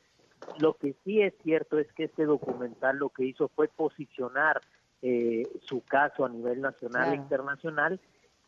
[0.59, 4.61] lo que sí es cierto es que este documental lo que hizo fue posicionar
[5.01, 7.99] eh, su caso a nivel nacional e internacional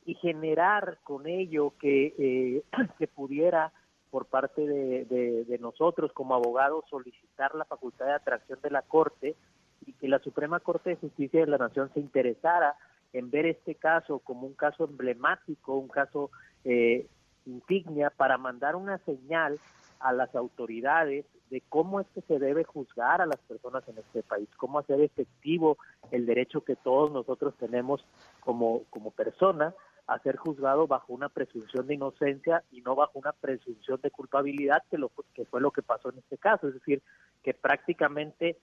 [0.05, 2.63] y generar con ello que, eh,
[2.97, 3.73] que pudiera
[4.13, 9.35] por parte de, de, nosotros como abogados solicitar la facultad de atracción de la Corte
[9.87, 12.75] y que la Suprema Corte de Justicia de la Nación se interesara
[13.11, 16.29] en ver este caso como un caso emblemático, un caso
[16.63, 17.07] eh,
[17.47, 19.57] insignia para mandar una señal
[19.99, 24.21] a las autoridades de cómo es que se debe juzgar a las personas en este
[24.21, 25.79] país, cómo hacer efectivo
[26.11, 28.05] el derecho que todos nosotros tenemos
[28.41, 29.73] como, como personas
[30.07, 34.83] a ser juzgado bajo una presunción de inocencia y no bajo una presunción de culpabilidad,
[34.89, 36.67] que, lo, que fue lo que pasó en este caso.
[36.67, 37.01] Es decir,
[37.41, 38.57] que prácticamente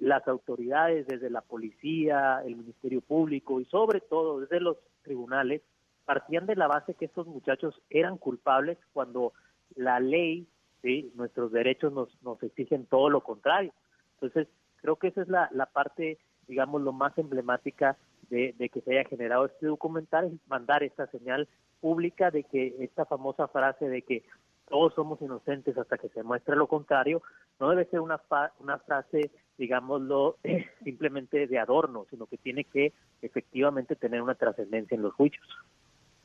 [0.00, 5.62] las autoridades, desde la policía, el Ministerio Público y sobre todo desde los tribunales,
[6.04, 9.32] partían de la base que estos muchachos eran culpables cuando
[9.74, 10.46] la ley
[10.82, 11.12] ¿sí?
[11.14, 13.72] nuestros derechos nos, nos exigen todo lo contrario.
[14.14, 17.96] Entonces, creo que esa es la, la parte, digamos, lo más emblemática
[18.32, 21.48] de, que se haya generado este documental, es mandar esta señal
[21.80, 24.24] pública de que esta famosa frase de que
[24.68, 27.22] todos somos inocentes hasta que se muestre lo contrario,
[27.60, 28.20] no debe ser una,
[28.60, 30.38] una frase, digámoslo,
[30.84, 35.46] simplemente de adorno, sino que tiene que efectivamente tener una trascendencia en los juicios.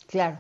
[0.08, 0.40] Claro.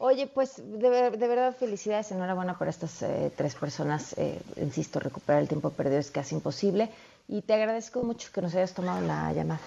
[0.00, 4.16] Oye, pues de, de, verdad felicidades, enhorabuena por estas eh, tres personas.
[4.16, 6.88] Eh, insisto, recuperar el tiempo perdido es casi imposible
[7.26, 9.60] y te agradezco mucho que nos hayas tomado la llamada.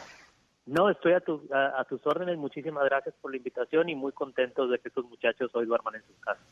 [0.66, 2.38] No, estoy a, tu, a, tus órdenes.
[2.38, 6.04] Muchísimas gracias por la invitación y muy contentos de que estos muchachos hoy duerman en
[6.04, 6.44] sus casas.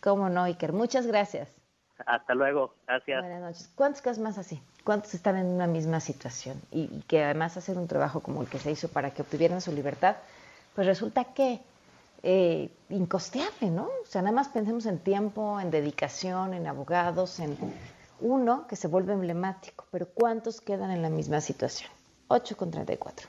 [0.00, 0.72] Cómo no, Iker.
[0.72, 1.52] Muchas gracias.
[2.04, 2.74] Hasta luego.
[2.86, 3.22] Gracias.
[3.22, 3.72] Buenas noches.
[3.74, 4.60] ¿Cuántos casos más así?
[4.82, 6.60] ¿Cuántos están en una misma situación?
[6.72, 9.60] Y, y que además hacen un trabajo como el que se hizo para que obtuvieran
[9.60, 10.16] su libertad,
[10.74, 11.60] pues resulta que
[12.24, 13.86] eh, incosteable, ¿no?
[13.86, 17.56] O sea, nada más pensemos en tiempo, en dedicación, en abogados, en
[18.20, 21.90] uno que se vuelve emblemático, pero ¿cuántos quedan en la misma situación?
[22.28, 23.28] 8 con 34.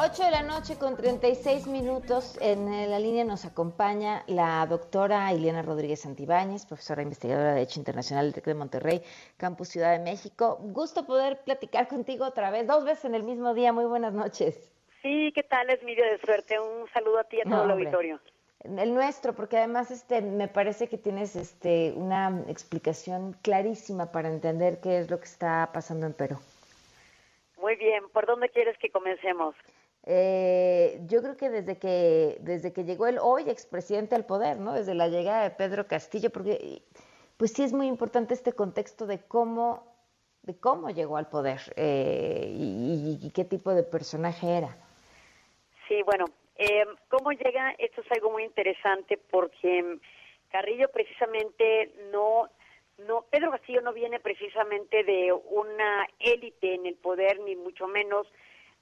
[0.00, 2.38] 8 de la noche con 36 minutos.
[2.40, 8.26] En la línea nos acompaña la doctora Ileana Rodríguez Santibáñez, profesora investigadora de Derecho Internacional
[8.26, 9.02] del TEC de Monterrey,
[9.36, 10.58] Campus Ciudad de México.
[10.60, 13.72] Gusto poder platicar contigo otra vez, dos veces en el mismo día.
[13.72, 14.70] Muy buenas noches.
[15.02, 15.68] Sí, ¿qué tal?
[15.68, 16.60] Es mi día de suerte.
[16.60, 18.20] Un saludo a ti y a todo el auditorio
[18.60, 24.80] el nuestro, porque además este me parece que tienes este una explicación clarísima para entender
[24.80, 26.38] qué es lo que está pasando en Perú.
[27.60, 29.54] Muy bien, ¿por dónde quieres que comencemos?
[30.10, 34.72] Eh, yo creo que desde que desde que llegó el hoy expresidente al poder, ¿no?
[34.72, 36.80] Desde la llegada de Pedro Castillo, porque
[37.36, 39.86] pues sí es muy importante este contexto de cómo
[40.44, 44.78] de cómo llegó al poder eh, y, qué tipo de personaje era.
[45.86, 46.24] Sí, bueno,
[46.56, 47.72] eh, ¿Cómo llega?
[47.78, 49.98] Esto es algo muy interesante porque
[50.50, 52.48] Carrillo precisamente no,
[53.06, 58.26] no, Pedro Castillo no viene precisamente de una élite en el poder, ni mucho menos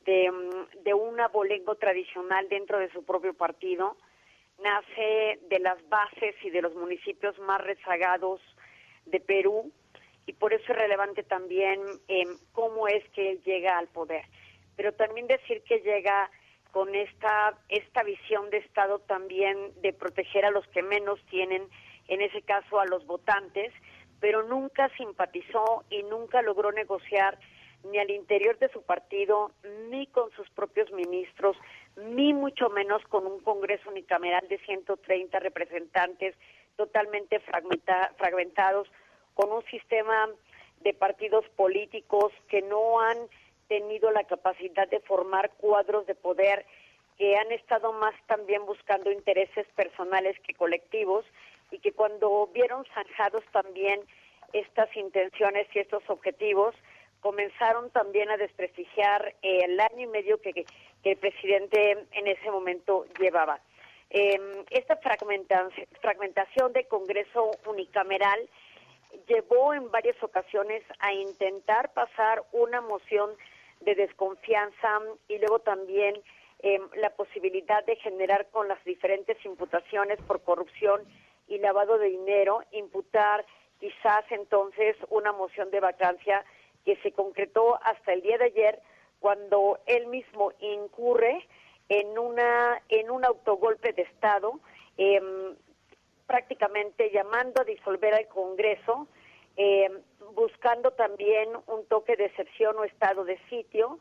[0.06, 3.96] de, mm, de un abolengo tradicional dentro de su propio partido.
[4.62, 8.40] Nace de las bases y de los municipios más rezagados
[9.04, 9.70] de Perú
[10.26, 14.24] y por eso es relevante también eh, cómo es que él llega al poder.
[14.76, 16.30] Pero también decir que llega
[16.72, 21.62] con esta, esta visión de Estado también de proteger a los que menos tienen,
[22.08, 23.72] en ese caso a los votantes,
[24.20, 27.38] pero nunca simpatizó y nunca logró negociar
[27.90, 29.52] ni al interior de su partido,
[29.90, 31.56] ni con sus propios ministros,
[31.96, 36.34] ni mucho menos con un Congreso unicameral de 130 representantes
[36.76, 38.88] totalmente fragmentados,
[39.34, 40.28] con un sistema
[40.80, 43.18] de partidos políticos que no han
[43.68, 46.64] tenido la capacidad de formar cuadros de poder
[47.18, 51.24] que han estado más también buscando intereses personales que colectivos
[51.70, 54.00] y que cuando vieron zanjados también
[54.52, 56.74] estas intenciones y estos objetivos,
[57.20, 60.66] comenzaron también a desprestigiar el año y medio que, que,
[61.04, 63.60] el presidente en ese momento llevaba.
[64.10, 68.48] Eh, esta fragmentación, del Congreso unicameral
[69.28, 73.30] llevó en varias ocasiones a intentar pasar una moción
[73.80, 76.20] de desconfianza y luego también
[76.60, 81.02] eh, la posibilidad de generar con las diferentes imputaciones por corrupción
[81.48, 83.44] y lavado de dinero, imputar
[83.78, 86.44] quizás entonces una moción de vacancia
[86.86, 88.80] que se concretó hasta el día de ayer
[89.20, 91.46] cuando él mismo incurre
[91.88, 94.60] en una en un autogolpe de estado
[94.96, 95.56] em,
[96.26, 99.08] prácticamente llamando a disolver al Congreso
[99.56, 99.90] eh,
[100.34, 103.98] buscando también un toque de excepción o estado de sitio,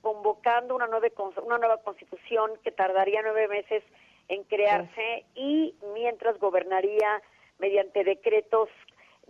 [0.00, 1.08] convocando una nueva,
[1.44, 3.84] una nueva constitución que tardaría nueve meses
[4.28, 7.22] en crearse y mientras gobernaría
[7.58, 8.68] mediante decretos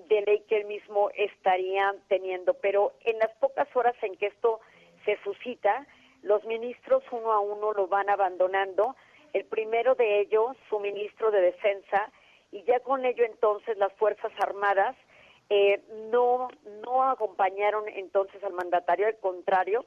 [0.08, 2.54] de ley que él mismo estaría teniendo.
[2.54, 4.60] Pero en las pocas horas en que esto
[5.04, 5.86] se suscita,
[6.22, 8.96] los ministros uno a uno lo van abandonando.
[9.32, 12.10] El primero de ellos, su ministro de Defensa,
[12.52, 14.96] y ya con ello entonces las Fuerzas Armadas
[15.48, 16.48] eh, no,
[16.84, 19.84] no acompañaron entonces al mandatario, al contrario,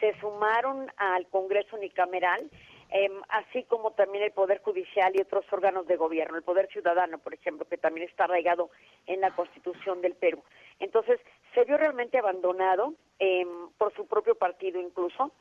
[0.00, 2.50] se sumaron al Congreso unicameral,
[2.90, 7.18] eh, así como también el Poder Judicial y otros órganos de gobierno, el Poder Ciudadano,
[7.18, 8.70] por ejemplo, que también está arraigado
[9.06, 10.42] en la Constitución del Perú.
[10.78, 11.20] Entonces,
[11.54, 13.46] se vio realmente abandonado eh,
[13.76, 15.32] por su propio partido incluso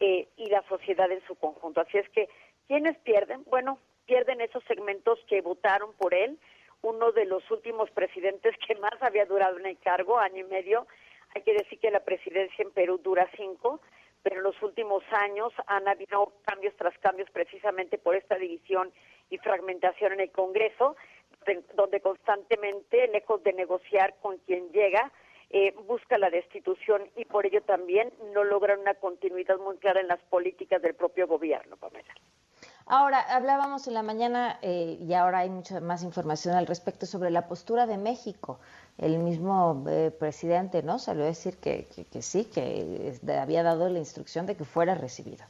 [0.00, 1.80] eh, y la sociedad en su conjunto.
[1.80, 2.28] Así es que,
[2.68, 3.44] ¿quiénes pierden?
[3.44, 6.38] Bueno, pierden esos segmentos que votaron por él,
[6.82, 10.86] uno de los últimos presidentes que más había durado en el cargo, año y medio.
[11.34, 13.80] Hay que decir que la presidencia en Perú dura cinco,
[14.22, 18.92] pero en los últimos años han habido cambios tras cambios precisamente por esta división
[19.30, 20.96] y fragmentación en el Congreso,
[21.74, 25.10] donde constantemente, lejos de negociar con quien llega,
[25.50, 30.08] eh, busca la destitución y por ello también no logran una continuidad muy clara en
[30.08, 32.14] las políticas del propio gobierno, Pamela.
[32.86, 37.30] Ahora, hablábamos en la mañana eh, y ahora hay mucha más información al respecto sobre
[37.30, 38.60] la postura de México.
[38.98, 40.98] El mismo eh, presidente, ¿no?
[40.98, 45.44] Salió a decir que, que, sí, que había dado la instrucción de que fuera recibido.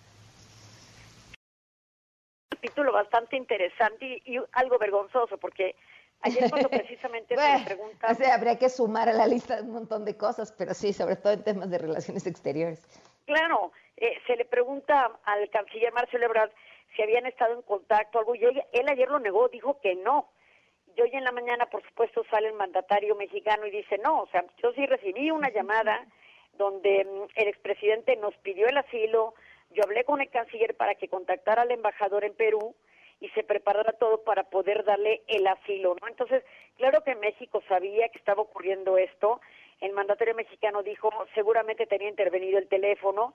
[2.52, 5.74] Un título bastante interesante y, algo vergonzoso, porque
[6.22, 8.08] ayer cuando precisamente se le pregunta...
[8.10, 11.16] O sea, habría que sumar a la lista un montón de cosas, pero sí, sobre
[11.16, 12.86] todo en temas de relaciones exteriores.
[13.26, 16.50] Claro, eh, se le pregunta al canciller Marcelo Ebrard
[16.94, 20.28] si habían estado en contacto, algo, y él, ayer lo negó, dijo que no.
[20.96, 24.26] Y hoy en la mañana, por supuesto, sale el mandatario mexicano y dice, no, o
[24.28, 26.06] sea, yo sí recibí una llamada
[26.58, 29.34] donde mm, el expresidente nos pidió el asilo,
[29.70, 32.74] yo hablé con el canciller para que contactara al embajador en Perú
[33.20, 36.08] y se preparara todo para poder darle el asilo, ¿no?
[36.08, 36.42] Entonces,
[36.76, 39.40] claro que México sabía que estaba ocurriendo esto,
[39.80, 43.32] el mandatario mexicano dijo seguramente tenía intervenido el teléfono,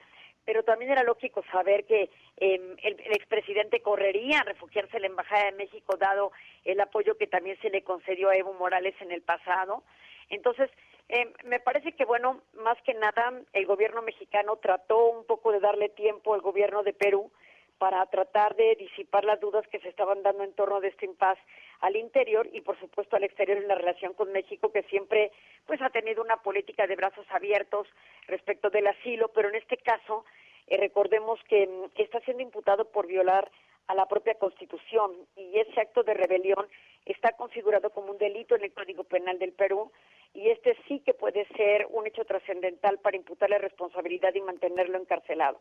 [0.48, 5.44] pero también era lógico saber que em, el, expresidente correría a refugiarse en la Embajada
[5.44, 6.32] de México, dado
[6.64, 9.84] el apoyo que también se le concedió a Evo Morales en el pasado.
[10.30, 10.72] Entonces,
[11.10, 15.60] em, me parece que, bueno, más que nada, el gobierno mexicano trató un poco de
[15.60, 17.30] darle tiempo al gobierno de Perú
[17.78, 21.38] para tratar de disipar las dudas que se estaban dando en torno de este impas
[21.82, 25.32] al interior y por supuesto al exterior en la relación con México que siempre
[25.66, 27.88] pues ha tenido una política de brazos abiertos
[28.28, 30.26] respecto del asilo, pero en este caso
[30.68, 33.49] eh, recordemos que mm, está siendo imputado por violar
[33.88, 36.68] a la propia Constitución y ese acto de rebelión
[37.06, 39.91] está configurado como un delito en el Código Penal del Perú
[40.34, 45.60] y este sí que puede ser un hecho trascendental para imputarle responsabilidad y mantenerlo encarcelado.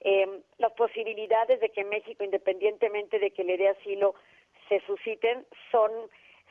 [0.00, 4.14] Eh, las posibilidades de que México, independientemente de que le dé asilo,
[4.68, 5.90] se susciten son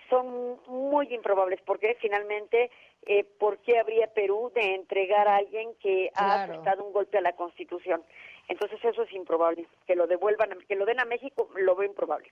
[0.10, 2.72] son muy improbables porque finalmente
[3.06, 7.22] eh, ¿por qué habría Perú de entregar a alguien que ha dado un golpe a
[7.22, 8.04] la Constitución?
[8.50, 9.68] Entonces eso es improbable.
[9.86, 12.32] Que lo devuelvan, que lo den a México, lo veo improbable.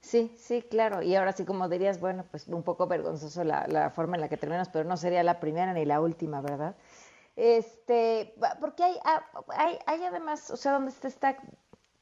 [0.00, 1.02] Sí, sí, claro.
[1.02, 4.28] Y ahora sí, como dirías, bueno, pues un poco vergonzoso la, la forma en la
[4.28, 6.76] que terminas, pero no sería la primera ni la última, ¿verdad?
[7.36, 11.36] Este, porque hay, ah, hay, hay además, o sea, donde está esta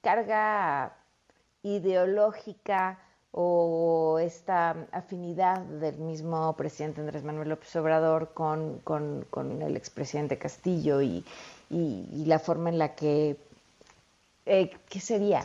[0.02, 0.97] carga
[1.62, 2.98] ideológica
[3.30, 11.01] o esta afinidad del mismo presidente Andrés Manuel López Obrador con, con, el expresidente Castillo
[11.01, 11.24] y,
[11.70, 13.36] y, la forma en la que,
[14.44, 15.44] eh, ¿qué sería?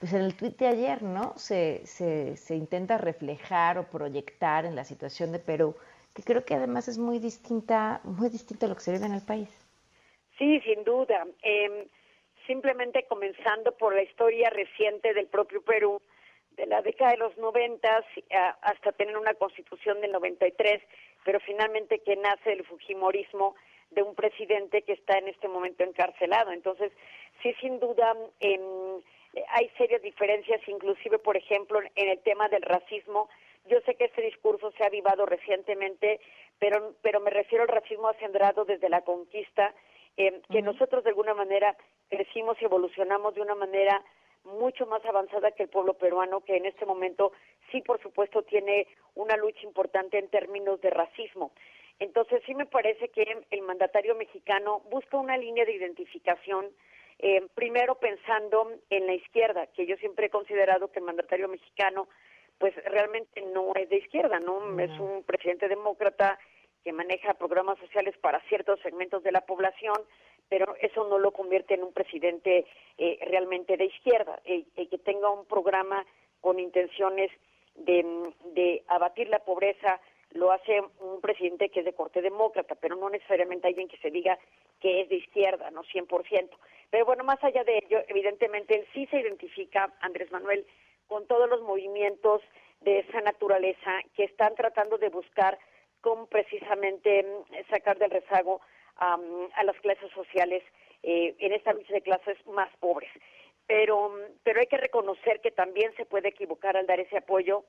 [0.00, 1.34] Pues en el tuit de ayer, ¿no?
[1.36, 5.74] Se, se, se intenta reflejar o proyectar en la situación de Perú
[6.18, 9.14] que creo que además es muy distinta, muy distinto a lo que se vive en
[9.14, 9.48] el país.
[10.36, 11.24] Sí, sin duda.
[11.42, 11.86] Em,
[12.48, 16.00] simplemente comenzando por la historia reciente del propio Perú,
[16.56, 18.04] de la década de los noventas
[18.62, 20.82] hasta tener una constitución del 93,
[21.24, 23.54] pero finalmente que nace el fujimorismo
[23.90, 26.50] de un presidente que está en este momento encarcelado.
[26.50, 26.90] Entonces,
[27.42, 29.00] sí, sin duda, em,
[29.50, 33.28] hay serias diferencias, inclusive, por ejemplo, en el tema del racismo,
[33.66, 36.20] yo sé que este discurso se ha avivado recientemente,
[36.58, 39.74] pero, pero me refiero al racismo acendrado desde la conquista,
[40.18, 41.76] eh, que nosotros de alguna manera
[42.10, 44.04] crecimos y evolucionamos de una manera
[44.44, 47.32] mucho más avanzada que el pueblo peruano, que en este momento
[47.70, 51.52] sí, por supuesto, tiene una lucha importante en términos de racismo.
[52.00, 56.66] Entonces, sí me parece que el mandatario mexicano busca una línea de identificación,
[57.20, 62.08] eh, primero pensando en la izquierda, que yo siempre he considerado que el mandatario mexicano
[62.58, 64.80] pues realmente no es de izquierda, ¿no?
[64.80, 66.40] Es un presidente demócrata
[66.84, 69.96] que maneja programas sociales para ciertos segmentos de la población,
[70.48, 75.30] pero eso no lo convierte en un presidente eh, realmente de izquierda, eh, que tenga
[75.30, 76.04] un programa
[76.40, 77.30] con intenciones
[77.74, 80.00] de, de abatir la pobreza,
[80.32, 84.10] lo hace un presidente que es de corte demócrata, pero no necesariamente alguien que se
[84.10, 84.38] diga
[84.80, 86.50] que es de izquierda, no 100%.
[86.90, 90.66] Pero bueno, más allá de ello, evidentemente él sí se identifica, Andrés Manuel,
[91.06, 92.42] con todos los movimientos
[92.80, 95.58] de esa naturaleza que están tratando de buscar
[96.00, 98.60] cómo precisamente mm, sacar del rezago
[99.00, 100.64] a las clases sociales
[101.04, 103.10] eh, en esta lucha de clases más pobres.
[103.66, 107.64] Pero, mm, pero hay que reconocer que también se puede equivocar al dar ese apoyo,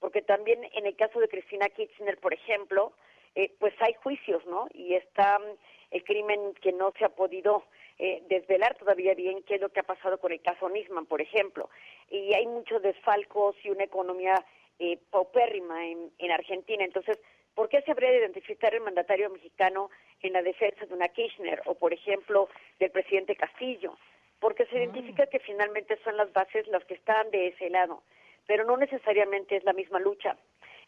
[0.00, 2.92] porque también en el caso de Cristina Kirchner, por ejemplo,
[3.34, 4.68] eh, pues hay juicios, ¿no?
[4.74, 5.56] Y está mm,
[5.92, 7.64] el crimen que no se ha podido
[7.98, 11.22] eh, desvelar todavía bien qué es lo que ha pasado con el caso Nisman, por
[11.22, 11.70] ejemplo.
[12.10, 14.44] Y hay muchos desfalcos y una economía
[14.78, 16.84] eh, paupérrima en Argentina.
[16.84, 17.18] Entonces,
[17.54, 19.90] ¿por qué se habría de identificar el mandatario mexicano
[20.22, 22.48] en la defensa de una Kirchner o, por ejemplo,
[22.78, 23.96] del presidente Castillo?
[24.40, 24.78] Porque se ah.
[24.78, 28.02] identifica que finalmente son las bases las que están de ese lado,
[28.46, 30.36] pero no necesariamente es la misma lucha.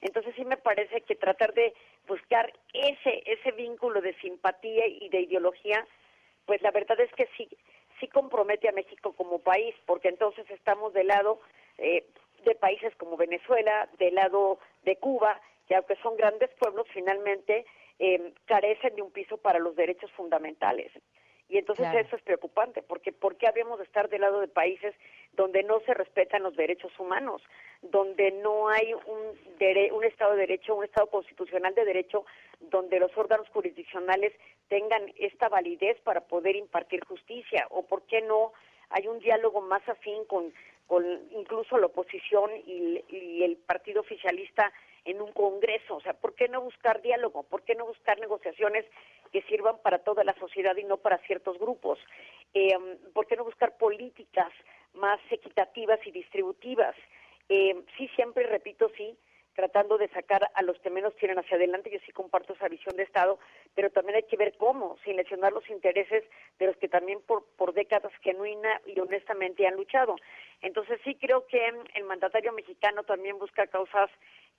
[0.00, 1.72] Entonces sí me parece que tratar de
[2.06, 5.86] buscar ese ese vínculo de simpatía y de ideología,
[6.44, 7.48] pues la verdad es que sí
[7.98, 11.40] sí compromete a México como país, porque entonces estamos del lado
[11.78, 12.04] eh,
[12.44, 17.66] de países como Venezuela, del lado de Cuba, que aunque son grandes pueblos, finalmente
[17.98, 20.92] eh, carecen de un piso para los derechos fundamentales.
[21.48, 22.00] Y entonces Claro.
[22.04, 24.94] eso es preocupante, porque ¿por qué habíamos de estar del lado de países
[25.32, 27.40] donde no se respetan los derechos humanos,
[27.82, 32.26] donde no hay un, dere- un Estado de Derecho, un Estado constitucional de derecho,
[32.58, 34.32] donde los órganos jurisdiccionales
[34.68, 37.66] tengan esta validez para poder impartir justicia?
[37.70, 38.52] ¿O por qué no
[38.90, 40.52] hay un diálogo más afín con,
[40.88, 44.72] con incluso la oposición y, y el partido oficialista
[45.06, 45.96] en un congreso?
[45.96, 47.44] O sea, ¿por qué no buscar diálogo?
[47.44, 48.84] ¿Por qué no buscar negociaciones
[49.32, 51.98] que sirvan para toda la sociedad y no para ciertos grupos?
[52.52, 52.76] Eh,
[53.14, 54.52] ¿Por qué no buscar políticas
[54.94, 56.94] más equitativas y distributivas?
[57.48, 59.16] Eh, sí, siempre repito, sí,
[59.54, 61.90] tratando de sacar a los que menos tienen hacia adelante.
[61.90, 63.38] Yo sí comparto esa visión de Estado,
[63.74, 66.24] pero también hay que ver cómo, sin lesionar los intereses
[66.58, 70.16] de los que también por, por décadas genuina y honestamente han luchado.
[70.62, 71.60] Entonces sí creo que
[71.94, 74.10] el mandatario mexicano también busca causas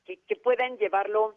[0.06, 1.36] que, que puedan llevarlo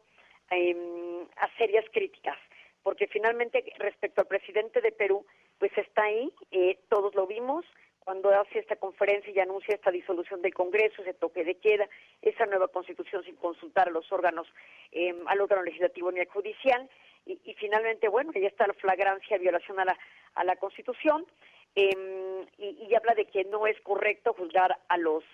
[0.51, 2.37] em, a serias críticas,
[2.83, 5.27] porque finalmente respecto al presidente de Perú,
[5.59, 7.65] pues está ahí, eh, todos lo vimos,
[8.01, 11.89] cuando hace esta conferencia y anuncia esta disolución del Congreso, ese toque de queda,
[12.23, 14.49] esa nueva constitución sin consultar a los órganos,
[14.91, 16.89] eh, al órgano legislativo ni al judicial,
[17.27, 19.99] y, y finalmente, bueno, ya está la flagrancia violación a la,
[20.35, 21.27] a la Constitución,
[21.75, 25.25] eh, y, habla de que no es correcto juzgar a los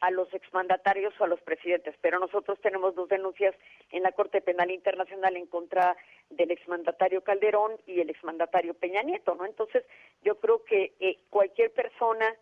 [0.00, 3.54] a los exmandatarios o a los presidentes, pero nosotros tenemos dos denuncias
[3.92, 5.96] en la Corte Penal Internacional en contra
[6.28, 9.46] del exmandatario Calderón y el exmandatario Peña Nieto, ¿no?
[9.46, 9.84] Entonces,
[10.22, 12.34] yo creo que eh, cualquier persona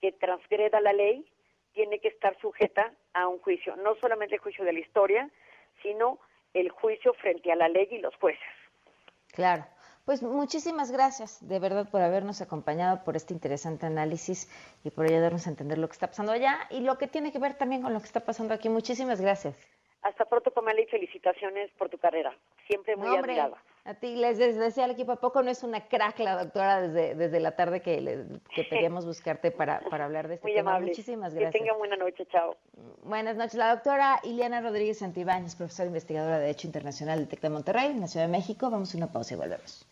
[0.00, 1.26] que transgreda la ley
[1.72, 5.28] tiene que estar sujeta a un juicio, no solamente el juicio de la historia,
[5.82, 6.20] sino
[6.54, 8.42] el juicio frente a la ley y los jueces.
[9.32, 9.64] Claro.
[10.08, 14.48] Pues muchísimas gracias, de verdad, por habernos acompañado, por este interesante análisis
[14.82, 17.38] y por ayudarnos a entender lo que está pasando allá y lo que tiene que
[17.38, 18.70] ver también con lo que está pasando aquí.
[18.70, 19.54] Muchísimas gracias.
[20.00, 22.34] Hasta pronto, Pamela, y felicitaciones por tu carrera.
[22.68, 23.62] Siempre muy No, hombre, admirada.
[23.84, 27.14] A ti les decía al equipo, ¿a poco no es una crack la doctora desde,
[27.14, 28.24] desde la tarde que, le-
[28.54, 30.70] que pedíamos buscarte para, para hablar de este Muy tema?
[30.70, 30.88] amable.
[30.88, 31.60] Muchísimas Que gracias.
[31.62, 32.56] tengan buena noche, chao.
[33.02, 33.56] Buenas noches.
[33.56, 38.00] La doctora Ileana Rodríguez Santibáñez, profesora investigadora de Derecho Internacional del TEC de Monterrey, en
[38.00, 38.70] la Ciudad de México.
[38.70, 39.86] Vamos a una pausa y volvemos.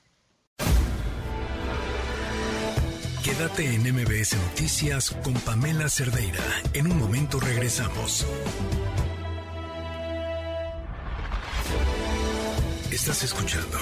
[3.27, 6.45] Quédate en MBS Noticias con Pamela Cerdeira.
[6.75, 8.25] En un momento regresamos.
[12.93, 13.79] Estás escuchando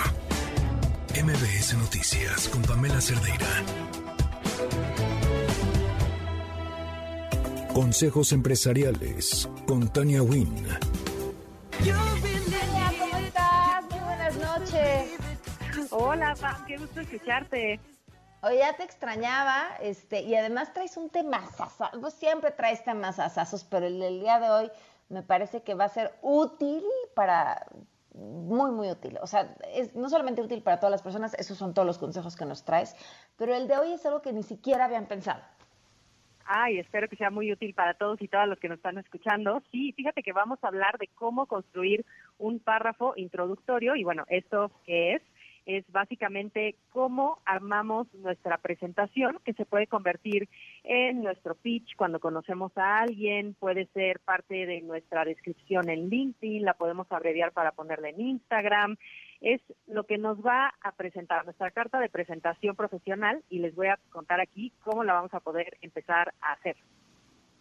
[1.22, 3.46] MBS Noticias con Pamela Cerdeira.
[7.74, 10.66] Consejos empresariales con Tania Wynn.
[11.82, 13.84] Hola, ¿cómo estás?
[13.90, 15.90] Muy buenas noches.
[15.90, 17.78] Hola, Pam, qué gusto escucharte.
[18.46, 21.42] Oye, ya te extrañaba, este, y además traes un tema
[21.98, 24.70] pues siempre traes temas asazos, pero el del día de hoy
[25.08, 26.84] me parece que va a ser útil
[27.14, 27.66] para,
[28.12, 29.18] muy, muy útil.
[29.22, 32.36] O sea, es no solamente útil para todas las personas, esos son todos los consejos
[32.36, 32.94] que nos traes,
[33.38, 35.42] pero el de hoy es algo que ni siquiera habían pensado.
[36.46, 39.62] Ay, espero que sea muy útil para todos y todas los que nos están escuchando.
[39.70, 42.04] Sí, fíjate que vamos a hablar de cómo construir
[42.36, 45.22] un párrafo introductorio y bueno, ¿esto qué es?
[45.66, 50.48] Es básicamente cómo armamos nuestra presentación que se puede convertir
[50.82, 56.64] en nuestro pitch cuando conocemos a alguien, puede ser parte de nuestra descripción en LinkedIn,
[56.64, 58.96] la podemos abreviar para ponerla en Instagram,
[59.40, 63.88] es lo que nos va a presentar nuestra carta de presentación profesional y les voy
[63.88, 66.76] a contar aquí cómo la vamos a poder empezar a hacer.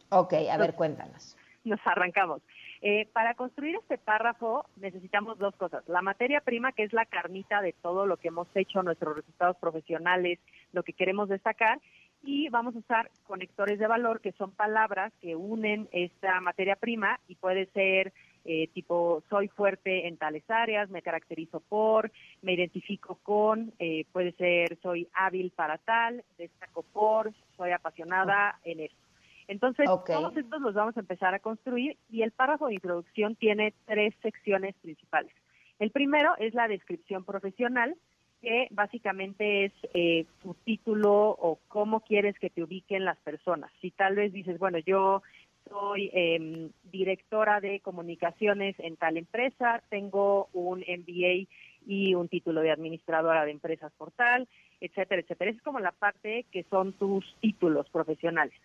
[0.09, 1.37] Ok, a ver, cuéntanos.
[1.63, 2.41] Nos arrancamos.
[2.85, 5.87] Eh, para construir este párrafo necesitamos dos cosas.
[5.87, 9.55] La materia prima, que es la carnita de todo lo que hemos hecho, nuestros resultados
[9.55, 10.37] profesionales,
[10.73, 11.79] lo que queremos destacar,
[12.23, 17.21] y vamos a usar conectores de valor, que son palabras que unen esta materia prima
[17.29, 18.11] y puede ser
[18.43, 22.11] eh, tipo soy fuerte en tales áreas, me caracterizo por,
[22.41, 28.81] me identifico con, eh, puede ser soy hábil para tal, destaco por, soy apasionada en
[28.81, 29.12] esto.
[29.47, 33.73] Entonces, todos estos los vamos a empezar a construir y el párrafo de introducción tiene
[33.85, 35.33] tres secciones principales.
[35.79, 37.95] El primero es la descripción profesional,
[38.41, 43.71] que básicamente es eh, tu título o cómo quieres que te ubiquen las personas.
[43.81, 45.23] Si tal vez dices, bueno, yo
[45.69, 51.47] soy em, directora de comunicaciones en tal empresa, tengo un MBA
[51.85, 54.47] y un título de administradora de empresas por tal,
[54.81, 55.51] etcétera, etcétera.
[55.51, 58.55] Es como la parte que son tus títulos profesionales.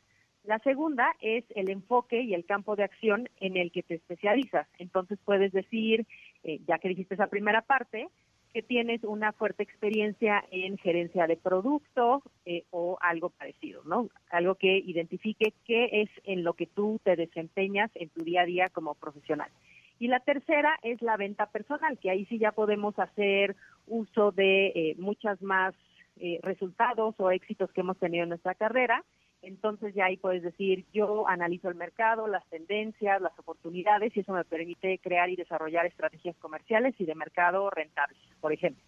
[0.48, 4.66] La segunda es el enfoque y el campo de acción en el que te especializas.
[4.78, 6.06] Entonces puedes decir,
[6.42, 8.08] eh, ya que dijiste esa primera parte,
[8.54, 14.08] que tienes una fuerte experiencia en gerencia de producto eh, o algo parecido, ¿no?
[14.30, 18.46] Algo que identifique qué es en lo que tú te desempeñas en tu día a
[18.46, 19.50] día como profesional.
[19.98, 23.54] Y la tercera es la venta personal, que ahí sí ya podemos hacer
[23.86, 25.74] uso de eh, muchas más
[26.16, 29.04] eh, resultados o éxitos que hemos tenido en nuestra carrera.
[29.42, 34.32] Entonces ya ahí puedes decir, yo analizo el mercado, las tendencias, las oportunidades y eso
[34.32, 38.82] me permite crear y desarrollar estrategias comerciales y de mercado rentables, por ejemplo.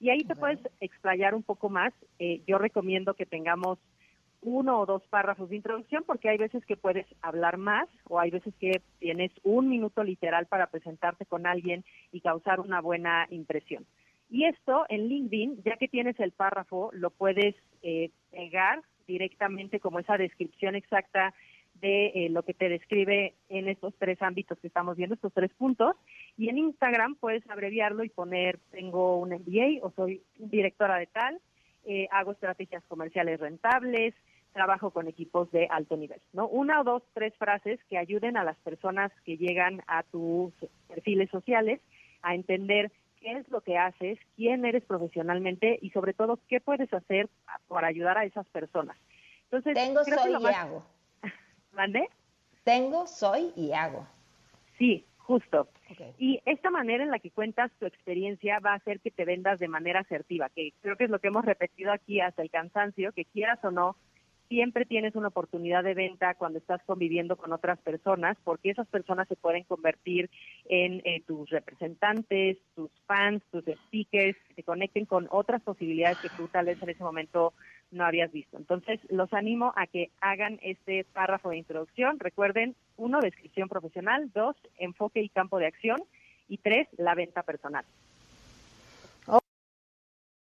[0.00, 1.94] Y ahí te puedes explayar un poco más.
[2.18, 3.78] Eh, yo recomiendo que tengamos
[4.40, 8.30] uno o dos párrafos de introducción porque hay veces que puedes hablar más o hay
[8.30, 13.86] veces que tienes un minuto literal para presentarte con alguien y causar una buena impresión.
[14.28, 19.98] Y esto en LinkedIn, ya que tienes el párrafo, lo puedes eh, pegar directamente como
[19.98, 21.34] esa descripción exacta
[21.80, 25.52] de eh, lo que te describe en estos tres ámbitos que estamos viendo, estos tres
[25.52, 25.96] puntos.
[26.38, 31.40] Y en Instagram puedes abreviarlo y poner, tengo un MBA o soy directora de tal,
[31.84, 34.14] eh, hago estrategias comerciales rentables,
[34.52, 36.46] trabajo con equipos de alto nivel, ¿no?
[36.46, 40.52] Una o dos, tres frases que ayuden a las personas que llegan a tus
[40.88, 41.80] perfiles sociales
[42.22, 42.92] a entender
[43.22, 47.28] qué es lo que haces, quién eres profesionalmente y sobre todo qué puedes hacer
[47.68, 48.96] para ayudar a esas personas.
[49.44, 50.84] Entonces, tengo, creo soy que lo y más- hago.
[51.72, 52.08] ¿Mande?
[52.64, 54.06] Tengo, soy y hago.
[54.78, 55.68] Sí, justo.
[56.18, 59.58] Y esta manera en la que cuentas tu experiencia va a hacer que te vendas
[59.60, 63.12] de manera asertiva, que creo que es lo que hemos repetido aquí hasta el cansancio,
[63.12, 63.96] que quieras o no,
[64.52, 69.26] siempre tienes una oportunidad de venta cuando estás conviviendo con otras personas, porque esas personas
[69.26, 70.28] se pueden convertir
[70.66, 76.28] en eh, tus representantes, tus fans, tus speakers, que te conecten con otras posibilidades que
[76.36, 77.54] tú tal vez en ese momento
[77.92, 78.58] no habías visto.
[78.58, 82.20] Entonces, los animo a que hagan este párrafo de introducción.
[82.20, 86.02] Recuerden, uno, descripción profesional, dos, enfoque y campo de acción,
[86.46, 87.86] y tres, la venta personal.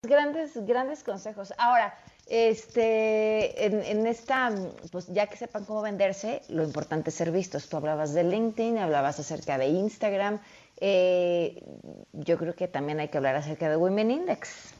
[0.03, 1.53] Grandes, grandes consejos.
[1.59, 1.95] Ahora,
[2.31, 4.51] este, en, esta,
[4.93, 7.69] pues ya que sepan cómo venderse, lo importante es ser vistos.
[7.69, 10.39] Tú hablabas de LinkedIn, hablabas acerca de Instagram.
[10.81, 11.61] eh,
[12.13, 14.75] yo creo que también hay que hablar acerca de Women Index.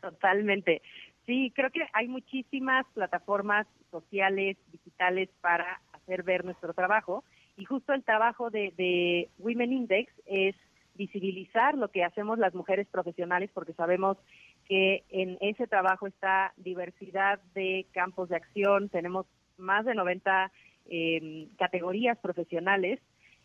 [0.00, 0.80] Totalmente.
[1.26, 7.22] Sí, creo que hay muchísimas plataformas sociales, digitales para hacer ver nuestro trabajo
[7.56, 10.56] y justo el trabajo de, de Women Index es
[10.94, 14.18] visibilizar lo que hacemos las mujeres profesionales porque sabemos
[14.72, 19.26] que en ese trabajo está diversidad de campos de acción, tenemos
[19.58, 20.50] más de 90
[20.86, 22.98] eh, categorías profesionales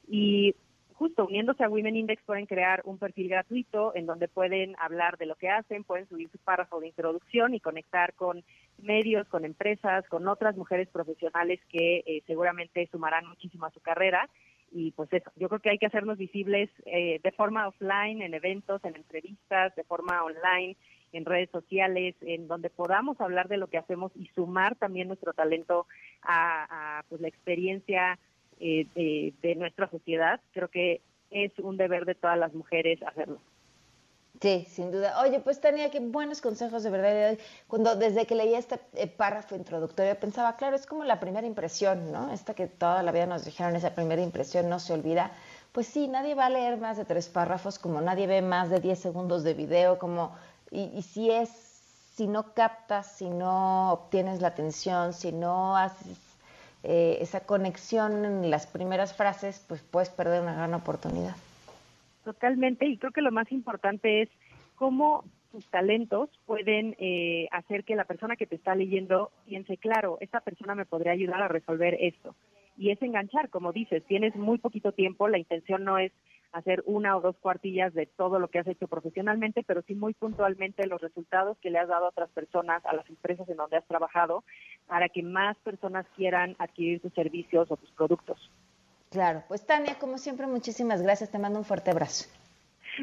[0.08, 0.56] y
[0.94, 5.26] justo uniéndose a Women Index pueden crear un perfil gratuito en donde pueden hablar de
[5.26, 8.46] lo que hacen, pueden subir su párrafo de introducción y conectar con
[8.78, 14.30] medios, con empresas, con otras mujeres profesionales que eh, seguramente sumarán muchísimo a su carrera.
[14.72, 18.34] Y pues eso, yo creo que hay que hacernos visibles eh, de forma offline, en
[18.34, 20.78] eventos, en entrevistas, de forma online,
[21.14, 25.34] en redes sociales, en donde podamos hablar de lo que hacemos y sumar también nuestro
[25.34, 25.88] talento
[26.22, 28.20] a, pues, la experiencia
[28.60, 30.40] eh, de, de nuestra sociedad.
[30.54, 31.02] Creo que
[31.32, 33.40] es un deber de todas las mujeres hacerlo.
[34.42, 35.20] Sí, sin duda.
[35.22, 37.38] Oye, pues tenía que buenos consejos de verdad.
[37.68, 42.12] Cuando desde que leí este eh, párrafo introductorio pensaba, claro, es como la primera impresión,
[42.12, 42.32] ¿no?
[42.32, 45.32] Esta que toda la vida nos dijeron, esa primera impresión no se olvida.
[45.72, 48.80] Pues sí, nadie va a leer más de tres párrafos, como nadie ve más de
[48.80, 50.36] 10 segundos de video, como
[50.72, 51.50] y, y si es,
[52.16, 56.28] si no captas, si no obtienes la atención, si no haces
[56.84, 61.36] eh, esa conexión en las primeras frases, pues puedes perder una gran oportunidad.
[62.24, 64.30] Totalmente, y creo que lo más importante es
[64.76, 70.18] cómo tus talentos pueden eh, hacer que la persona que te está leyendo piense, claro,
[70.22, 72.36] esta persona me podría ayudar a resolver esto.
[72.78, 76.12] Y es enganchar, como dices, tienes muy poquito tiempo, la intención no es
[76.52, 80.14] hacer una o dos cuartillas de todo lo que has hecho profesionalmente, pero sí muy
[80.14, 83.78] puntualmente los resultados que le has dado a otras personas, a las empresas en donde
[83.78, 84.44] has trabajado,
[84.88, 88.52] para que más personas quieran adquirir tus servicios o tus productos.
[89.10, 91.32] Claro, pues Tania, como siempre, muchísimas gracias.
[91.32, 92.30] Te mando un fuerte abrazo.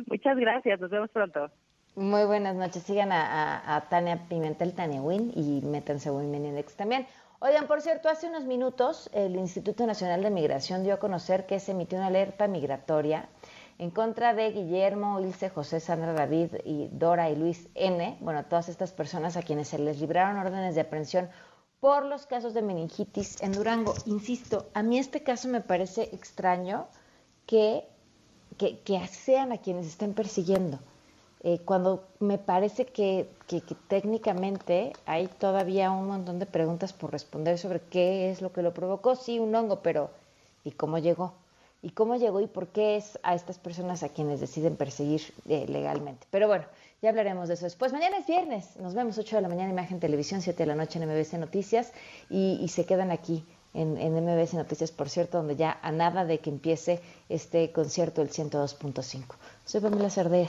[0.06, 1.50] Muchas gracias, nos vemos pronto.
[1.96, 2.82] Muy buenas noches.
[2.82, 7.06] Sigan a, a, a Tania Pimentel, Tania Win y métanse a Women Index también.
[7.46, 11.60] Oigan, por cierto, hace unos minutos el Instituto Nacional de Migración dio a conocer que
[11.60, 13.28] se emitió una alerta migratoria
[13.76, 18.16] en contra de Guillermo, Ilse, José, Sandra, David y Dora y Luis N.
[18.22, 21.28] Bueno, todas estas personas a quienes se les libraron órdenes de aprehensión
[21.80, 23.92] por los casos de meningitis en Durango.
[24.06, 26.86] Insisto, a mí este caso me parece extraño
[27.44, 27.86] que,
[28.56, 30.78] que, que sean a quienes estén persiguiendo.
[31.46, 33.28] Eh, cuando me parece que,
[33.88, 38.72] técnicamente hay todavía un montón de preguntas por responder sobre qué es lo que lo
[38.72, 40.08] provocó, sí, un hongo, pero
[40.64, 41.34] ¿y cómo llegó?
[41.82, 45.66] ¿Y cómo llegó y por qué es a estas personas a quienes deciden perseguir eh,
[45.68, 46.26] legalmente?
[46.30, 46.64] Pero bueno,
[47.02, 47.92] ya hablaremos de eso después.
[47.92, 50.98] Mañana es viernes, nos vemos 8 de la mañana, Imagen Televisión, 7 de la noche
[50.98, 51.92] en MBC Noticias
[52.30, 53.44] y, se quedan aquí
[53.74, 58.22] en, en, MBC Noticias, por cierto, donde ya a nada de que empiece este concierto
[58.22, 59.34] el 102.5.
[59.66, 60.48] Soy Pamela Cerdea.